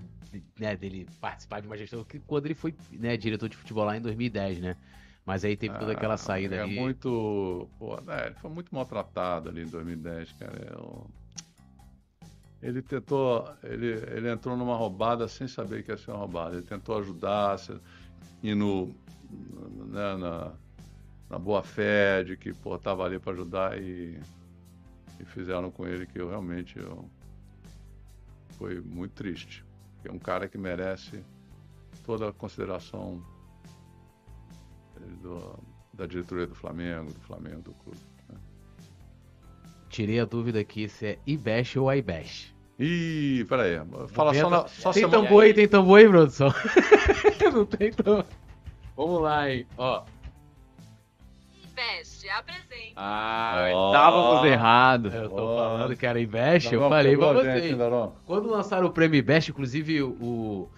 [0.58, 3.96] né, dele participar de uma gestão que quando ele foi né, diretor de futebol lá
[3.96, 4.76] em 2010, né?
[5.26, 6.78] Mas aí teve toda aquela ah, saída é ali.
[6.78, 7.68] É muito.
[7.78, 10.68] Pô, né, ele foi muito maltratado ali em 2010, cara.
[10.70, 11.06] Eu...
[12.62, 13.46] Ele tentou.
[13.62, 16.56] Ele, ele entrou numa roubada sem saber que ia ser uma roubada.
[16.56, 17.56] Ele tentou ajudar,
[18.42, 18.94] indo
[19.30, 20.52] né, na,
[21.28, 24.18] na boa fé de que pô, tava ali para ajudar e,
[25.20, 27.08] e fizeram com ele que eu realmente eu,
[28.56, 29.68] foi muito triste
[30.04, 31.22] é um cara que merece
[32.04, 33.22] toda a consideração
[35.22, 35.58] do,
[35.92, 37.98] da diretoria do Flamengo, do Flamengo, do clube.
[38.28, 38.38] Né?
[39.88, 42.54] Tirei a dúvida aqui se é Ibesh ou Aibesh.
[42.78, 43.80] Ih, peraí.
[44.08, 45.24] Fala só, na, só Tem semana...
[45.24, 46.54] tambor aí, tem tambor aí, produção?
[47.52, 48.24] Não tem tambor.
[48.98, 49.64] Vamos lá, hein.
[49.76, 50.02] Ó.
[51.70, 52.94] Investe, apresente.
[52.96, 53.86] Ah, oh.
[53.92, 55.14] estávamos errados.
[55.14, 55.56] Eu tô oh.
[55.56, 57.76] falando que era Investe, eu falei pra vocês.
[58.26, 60.68] Quando lançaram o prêmio Investe, inclusive o,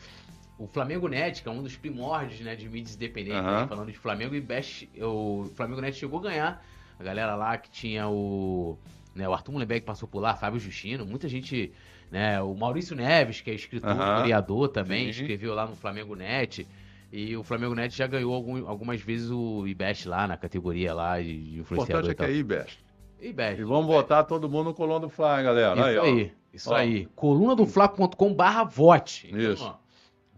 [0.58, 3.96] o Flamengo Net, que é um dos primórdios né, de mídias independentes, né, falando de
[3.96, 6.62] Flamengo, Investe, o Flamengo Net chegou a ganhar.
[6.98, 8.78] A galera lá que tinha o,
[9.14, 11.72] né, o Arthur Mullenberg passou por lá, Fábio Justino, muita gente,
[12.10, 15.22] né, o Maurício Neves, que é escritor, criador também, Sim.
[15.22, 16.68] escreveu lá no Flamengo Net.
[17.12, 21.20] E o Flamengo Net já ganhou algum, algumas vezes o IBEST lá, na categoria lá
[21.20, 22.04] de influenciador.
[22.04, 22.84] O importante é que é IBEST.
[23.20, 23.60] IBEST.
[23.60, 25.74] E vamos botar todo mundo no Coluna do Fla, hein, galera?
[25.74, 26.32] Isso aí, aí.
[26.52, 26.74] Isso ó.
[26.74, 27.08] aí.
[27.16, 29.28] colunadofla.com barra vote.
[29.28, 29.64] Então, isso.
[29.64, 29.74] Ó,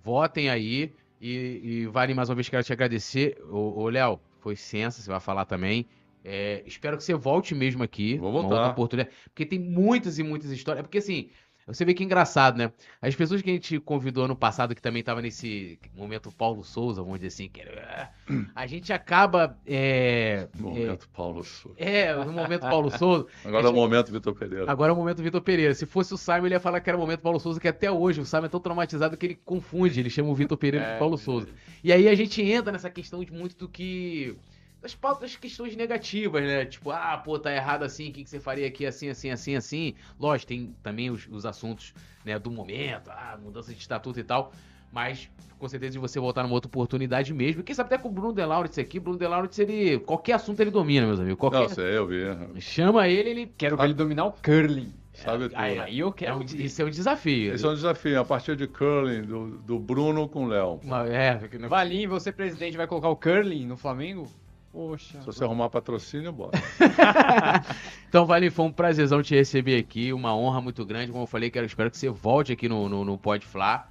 [0.02, 0.94] votem aí.
[1.20, 3.38] E, e, vale mais uma vez quero te agradecer.
[3.50, 5.86] Ô, ô Léo, foi sensa, você vai falar também.
[6.24, 8.16] É, espero que você volte mesmo aqui.
[8.16, 8.48] Vou voltar.
[8.48, 9.14] Uma outra oportunidade.
[9.26, 10.80] Porque tem muitas e muitas histórias.
[10.80, 11.30] É porque assim,
[11.66, 12.72] você vê que é engraçado, né?
[13.00, 17.02] As pessoas que a gente convidou ano passado, que também estava nesse momento Paulo Souza,
[17.02, 18.10] vamos dizer assim, que era...
[18.54, 19.56] a gente acaba.
[19.66, 21.76] É, momento é, Paulo Souza.
[21.78, 23.26] É, no momento Paulo Souza.
[23.44, 24.70] Agora gente, é o momento Vitor Pereira.
[24.70, 25.74] Agora é o momento Vitor Pereira.
[25.74, 27.90] Se fosse o Simon, ele ia falar que era o momento Paulo Souza, que até
[27.90, 30.92] hoje o Simon é tão traumatizado que ele confunde, ele chama o Vitor Pereira é,
[30.94, 31.48] de Paulo Souza.
[31.84, 34.36] E aí a gente entra nessa questão de muito do que
[34.82, 36.66] das pautas questões negativas, né?
[36.66, 39.54] Tipo, ah, pô, tá errado assim, o que, que você faria aqui assim, assim, assim,
[39.54, 39.94] assim.
[40.18, 41.94] Lógico, tem também os, os assuntos
[42.24, 44.52] né, do momento, ah, mudança de estatuto e tal.
[44.92, 47.62] Mas, com certeza, de você voltar numa outra oportunidade mesmo.
[47.62, 49.00] Quem sabe até com o Bruno De Laurentiis aqui.
[49.00, 49.98] Bruno De Laurentiis, ele...
[50.00, 51.38] Qualquer assunto ele domina, meus amigos.
[51.38, 51.60] Qualquer...
[51.60, 52.60] Não, sei, eu vi.
[52.60, 53.52] Chama ele, ele...
[53.56, 54.92] Quero ver ele dominar o curling.
[55.14, 55.58] Sabe tudo.
[55.58, 56.32] Aí, aí eu quero...
[56.32, 57.54] É um, isso é um desafio.
[57.54, 58.20] Isso é um desafio.
[58.20, 60.78] A partir de curling, do, do Bruno com o Léo.
[61.10, 61.38] É.
[61.68, 64.28] Valim, você, presidente, vai colocar o curling no Flamengo?
[64.72, 65.20] Poxa.
[65.20, 66.52] Se você arrumar patrocínio, bora.
[68.08, 71.12] então, Vale, foi um prazerzão te receber aqui, uma honra muito grande.
[71.12, 73.90] Como eu falei, quero, espero que você volte aqui no, no, no Pode Flá.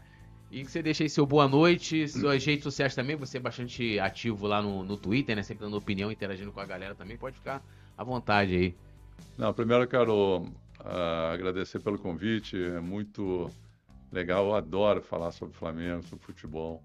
[0.50, 3.98] E que você deixe aí seu boa noite, suas redes sociais também, você é bastante
[4.00, 5.44] ativo lá no, no Twitter, né?
[5.44, 7.64] Sempre dando opinião, interagindo com a galera também, pode ficar
[7.98, 8.76] à vontade aí.
[9.38, 13.50] Não, primeiro eu quero uh, agradecer pelo convite, é muito
[14.12, 16.84] legal, eu adoro falar sobre Flamengo, sobre futebol,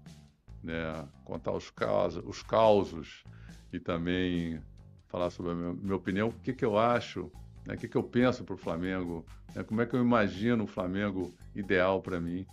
[0.63, 1.03] né?
[1.25, 3.25] Contar os causos, os causos
[3.71, 4.61] e também
[5.07, 7.31] falar sobre a minha, minha opinião, o que, que eu acho,
[7.65, 9.25] né, o que, que eu penso para o Flamengo,
[9.55, 12.45] né, como é que eu imagino o Flamengo ideal para mim.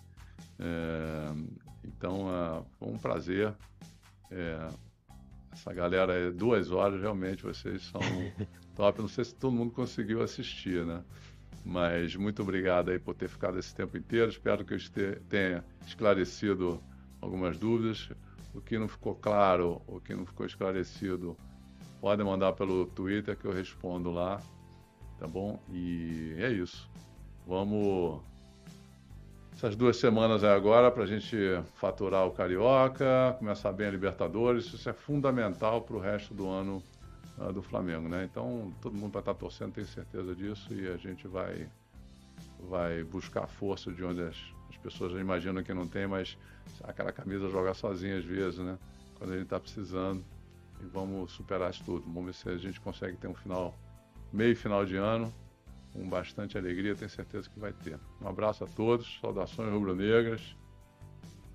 [0.59, 1.32] É,
[1.85, 3.55] então, é, foi um prazer
[4.31, 4.69] é,
[5.53, 8.01] essa galera duas horas, realmente, vocês são
[8.74, 9.01] top.
[9.01, 11.03] Não sei se todo mundo conseguiu assistir, né?
[11.65, 14.28] Mas muito obrigado aí por ter ficado esse tempo inteiro.
[14.28, 14.78] Espero que eu
[15.28, 16.82] tenha esclarecido
[17.20, 18.11] algumas dúvidas.
[18.55, 21.36] O que não ficou claro, o que não ficou esclarecido,
[22.01, 24.40] podem mandar pelo Twitter que eu respondo lá,
[25.18, 25.59] tá bom?
[25.72, 26.89] E é isso.
[27.47, 28.22] Vamos
[29.52, 31.36] essas duas semanas aí agora para a gente
[31.76, 34.66] faturar o Carioca, começar bem a Libertadores.
[34.66, 36.82] Isso é fundamental para o resto do ano
[37.39, 38.24] ah, do Flamengo, né?
[38.24, 41.68] Então todo mundo vai estar torcendo, tenho certeza disso, e a gente vai
[42.68, 44.36] vai buscar força de onde as
[44.85, 46.36] pessoas já imaginam que não tem, mas
[46.82, 48.78] aquela camisa joga sozinha às vezes, né?
[49.19, 50.23] Quando a gente está precisando.
[50.82, 52.05] E vamos superar isso tudo.
[52.05, 53.74] Vamos ver se a gente consegue ter um final,
[54.31, 55.32] meio final de ano,
[55.93, 57.98] com bastante alegria, tenho certeza que vai ter.
[58.20, 60.55] Um abraço a todos, saudações rubro-negras.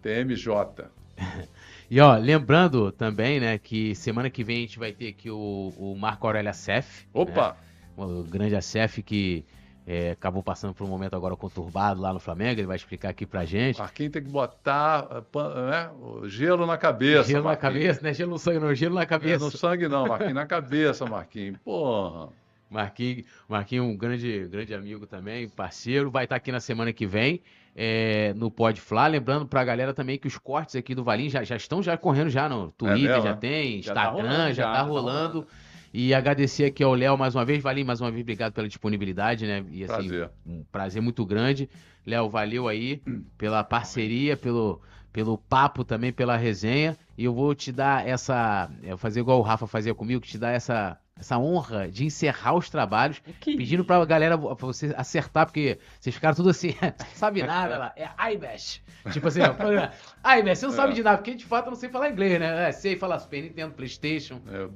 [0.02, 0.90] TMJ.
[1.92, 5.74] E ó, lembrando também, né, que semana que vem a gente vai ter aqui o,
[5.76, 7.08] o Marco Aurélio Acef.
[7.12, 7.58] Opa!
[7.98, 9.44] né, o grande Acef que
[9.92, 12.60] é, acabou passando por um momento agora conturbado lá no Flamengo.
[12.60, 13.80] Ele vai explicar aqui pra gente.
[13.80, 15.90] Marquinhos tem que botar pan- né,
[16.26, 17.28] gelo na cabeça.
[17.28, 17.74] gelo na Marquinhos.
[17.74, 18.14] cabeça, né?
[18.14, 19.44] Gelo no sangue, não, gelo na É, cabeça.
[19.44, 21.58] no sangue não, Marquinhos, na cabeça, Marquinhos.
[21.66, 22.30] Porra.
[22.70, 27.42] Marquinhos, Marquinhos, um grande, grande amigo também, parceiro, vai estar aqui na semana que vem
[27.76, 29.08] é, no Pode Fla.
[29.08, 32.30] Lembrando pra galera também que os cortes aqui do Valim já, já estão já correndo
[32.30, 33.34] já no Twitter, mesmo, já é?
[33.34, 35.48] tem, Já tá Instagram, rolando, já, já, tá já tá rolando.
[35.94, 37.62] E agradecer aqui ao Léo mais uma vez.
[37.64, 39.66] Valim, mais uma vez, obrigado pela disponibilidade, né?
[39.72, 40.30] E, assim, Prazer.
[40.46, 41.70] um prazer muito grande.
[42.06, 43.02] Léo, valeu aí
[43.38, 46.98] pela parceria, pelo, pelo papo também, pela resenha.
[47.18, 48.70] E eu vou te dar essa.
[48.84, 52.54] Eu vou fazer igual o Rafa fazia comigo, te dar essa, essa honra de encerrar
[52.56, 56.74] os trabalhos, Que pedindo pra galera pra você acertar, porque vocês ficaram tudo assim,
[57.16, 57.94] sabe nada lá.
[57.96, 58.82] É iBash.
[59.12, 59.92] Tipo assim, ó, programa.
[60.40, 60.96] iBash, você não sabe É.
[60.96, 62.70] de nada, porque de fato eu não sei falar inglês, né?
[62.70, 64.70] É, sei falar Super Nintendo, PlayStation, É,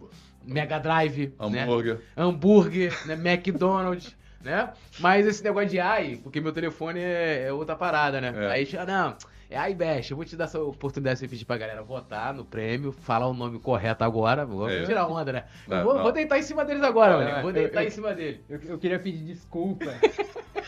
[0.46, 1.64] Mega Drive, né?
[1.64, 2.02] hambúrguer.
[2.16, 3.14] hambúrguer, né?
[3.14, 4.70] McDonald's, né?
[5.00, 8.34] Mas esse negócio de ai, porque meu telefone é, é outra parada, né?
[8.36, 8.52] É.
[8.52, 9.18] Aí, ah, não,
[9.54, 12.44] é iBash, eu vou te dar essa oportunidade de você pedir pra galera votar no
[12.44, 14.84] prêmio, falar o nome correto agora, vou É.
[14.86, 15.44] tirar onda, né?
[15.68, 16.04] Não, vou, não.
[16.04, 17.30] vou deitar em cima deles agora, mano.
[17.30, 18.44] é, Vou deitar eu- em cima dele.
[18.50, 19.86] Eu, eu queria pedir desculpa.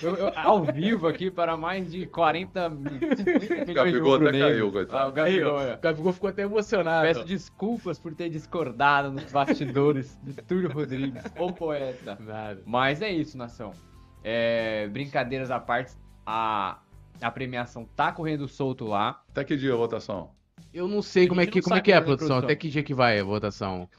[0.01, 4.31] Eu- eu- ao vivo aqui para mais de 40 mi- 50 milhões de Gabigol até
[4.39, 4.97] caiu, coitado.
[4.97, 5.73] Ah, o Gabigol, é.
[5.75, 7.07] O Gabigol ficou até emocionado.
[7.07, 12.17] Peço desculpas por ter discordado nos bastidores de Túlio Rodrigues, o poeta.
[12.19, 12.61] Nada.
[12.65, 13.71] Mas é isso, nação.
[14.23, 15.93] É, brincadeiras à parte,
[16.25, 16.79] a,
[17.21, 19.21] a premiação tá correndo solto lá.
[19.31, 20.29] Até que dia a votação?
[20.73, 22.27] Eu não sei como é que, não como é, que é, produção.
[22.27, 22.45] produção.
[22.45, 23.89] Até que dia que vai a votação?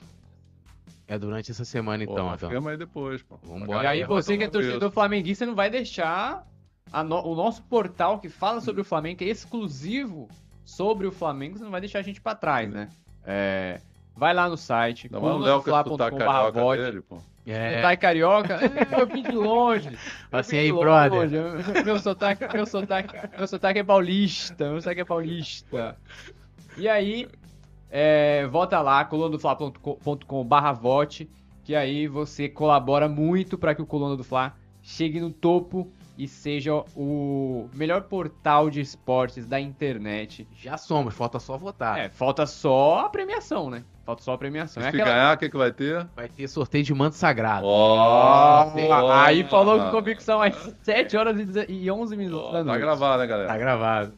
[1.08, 2.26] É durante essa semana, Pô, então.
[2.26, 2.68] mas então.
[2.68, 3.36] aí depois, pô.
[3.42, 3.84] Vambora.
[3.84, 4.94] e aí você que é tomar torcedor isso.
[4.94, 6.44] flamenguista não vai deixar
[6.92, 10.28] a no- o nosso portal que fala sobre o Flamengo, que é exclusivo
[10.64, 12.88] sobre o Flamengo, você não vai deixar a gente pra trás, né?
[13.24, 13.80] É,
[14.16, 15.70] vai lá no site, Não, mas o Léo quer
[17.46, 19.90] É, Sotaque carioca, é, eu vim de longe.
[20.32, 21.12] Assim aí, de brother.
[21.12, 21.84] longe.
[21.84, 24.68] Meu sotaque, meu, sotaque, meu sotaque é paulista.
[24.68, 25.96] Meu sotaque é paulista.
[26.76, 27.28] E aí,
[27.88, 31.30] é, vota lá, colunadofla.com.br vote,
[31.62, 36.26] que aí você colabora muito para que o Coluna do Fla chegue no topo e
[36.26, 40.48] seja o melhor portal de esportes da internet.
[40.52, 41.98] já somos, falta só votar.
[41.98, 43.84] É, falta só a premiação, né?
[44.04, 44.80] Falta só a premiação.
[44.82, 46.06] É Se aquela- ganhar, o que, que vai ter?
[46.14, 47.66] Vai ter sorteio de manto sagrado.
[47.66, 52.58] Ó, Ah, Aí falou com convicção às 7 horas e deze- e 11 minutos da
[52.58, 52.80] Tá noite.
[52.80, 53.48] gravado, né, galera?
[53.48, 54.12] Tá gravado.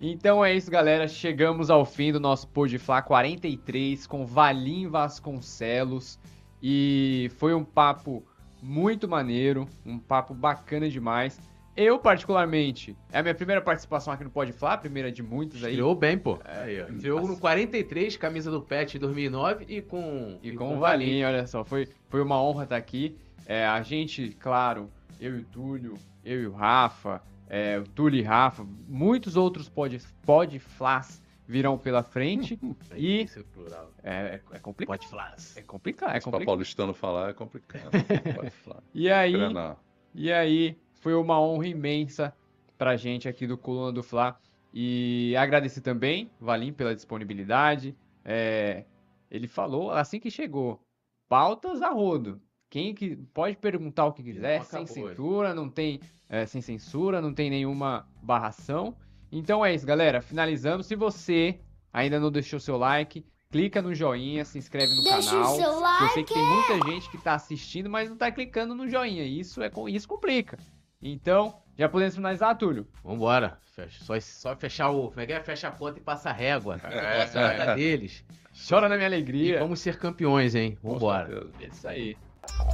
[0.00, 1.06] Então é isso, galera.
[1.06, 6.18] Chegamos ao fim do nosso Pod Fla 43 com Valim Vasconcelos.
[6.62, 8.24] E foi um papo
[8.64, 11.38] muito maneiro, um papo bacana demais.
[11.76, 15.62] Eu, particularmente, é a minha primeira participação aqui no Pod Fla, a primeira de muitas
[15.62, 15.72] aí.
[15.72, 16.38] Estreou bem, pô.
[16.42, 16.92] Ó.
[16.92, 21.62] Estreou no 43, camisa do Pet 2009 e com, E com o Valim, olha só,
[21.64, 23.16] foi, foi uma honra estar aqui.
[23.44, 24.88] É, a gente, claro,
[25.20, 27.20] eu e o Túlio, eu e o Rafa,
[27.50, 32.58] é, o Túlio e Rafa, muitos outros pod, pod Flas virão pela frente.
[32.96, 33.90] e Isso é plural.
[34.02, 34.98] é, é, é complicado.
[34.98, 35.56] Pode flas.
[35.56, 36.46] É complicado, é complicado.
[36.46, 37.90] paulistano falar é complicado.
[38.34, 38.82] Pode falar.
[38.94, 39.76] E aí, Treinar.
[40.14, 42.34] e aí, foi uma honra imensa
[42.78, 44.38] pra gente aqui do Coluna do Fla.
[44.72, 47.94] E agradecer também, Valim, pela disponibilidade.
[48.24, 48.84] É,
[49.30, 50.80] ele falou assim que chegou,
[51.28, 52.40] pautas a rodo.
[52.70, 57.32] Quem que pode perguntar o que quiser, sem censura, não tem é, sem censura, não
[57.32, 58.96] tem nenhuma barração.
[59.36, 60.22] Então é isso, galera.
[60.22, 60.86] Finalizamos.
[60.86, 61.58] Se você
[61.92, 65.52] ainda não deixou seu like, clica no joinha, se inscreve no Deixa canal.
[65.52, 66.14] o seu Eu like.
[66.14, 69.24] sei que tem muita gente que tá assistindo, mas não tá clicando no joinha.
[69.24, 70.56] Isso é com- isso complica.
[71.02, 72.86] Então, já podemos finalizar, Túlio.
[73.04, 73.58] Vambora.
[73.74, 75.08] Fecha- Só, só fechar o.
[75.08, 75.40] Como é que é?
[75.42, 76.80] Fecha a conta e passa a régua.
[77.34, 78.24] É a deles.
[78.68, 79.56] Chora na minha alegria.
[79.56, 80.78] E vamos ser campeões, hein?
[80.80, 81.48] Vambora.
[81.60, 82.16] É isso aí.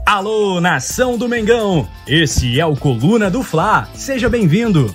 [0.04, 1.88] Alô, nação do Mengão!
[2.06, 3.86] Esse é o Coluna do Fla.
[3.94, 4.94] Seja bem-vindo.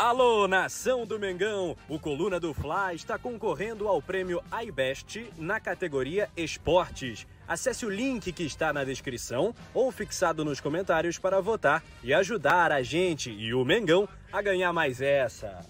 [0.00, 1.76] Alô, nação do Mengão!
[1.86, 7.26] O Coluna do Fla está concorrendo ao prêmio iBest na categoria Esportes.
[7.46, 12.72] Acesse o link que está na descrição ou fixado nos comentários para votar e ajudar
[12.72, 15.60] a gente e o Mengão a ganhar mais essa.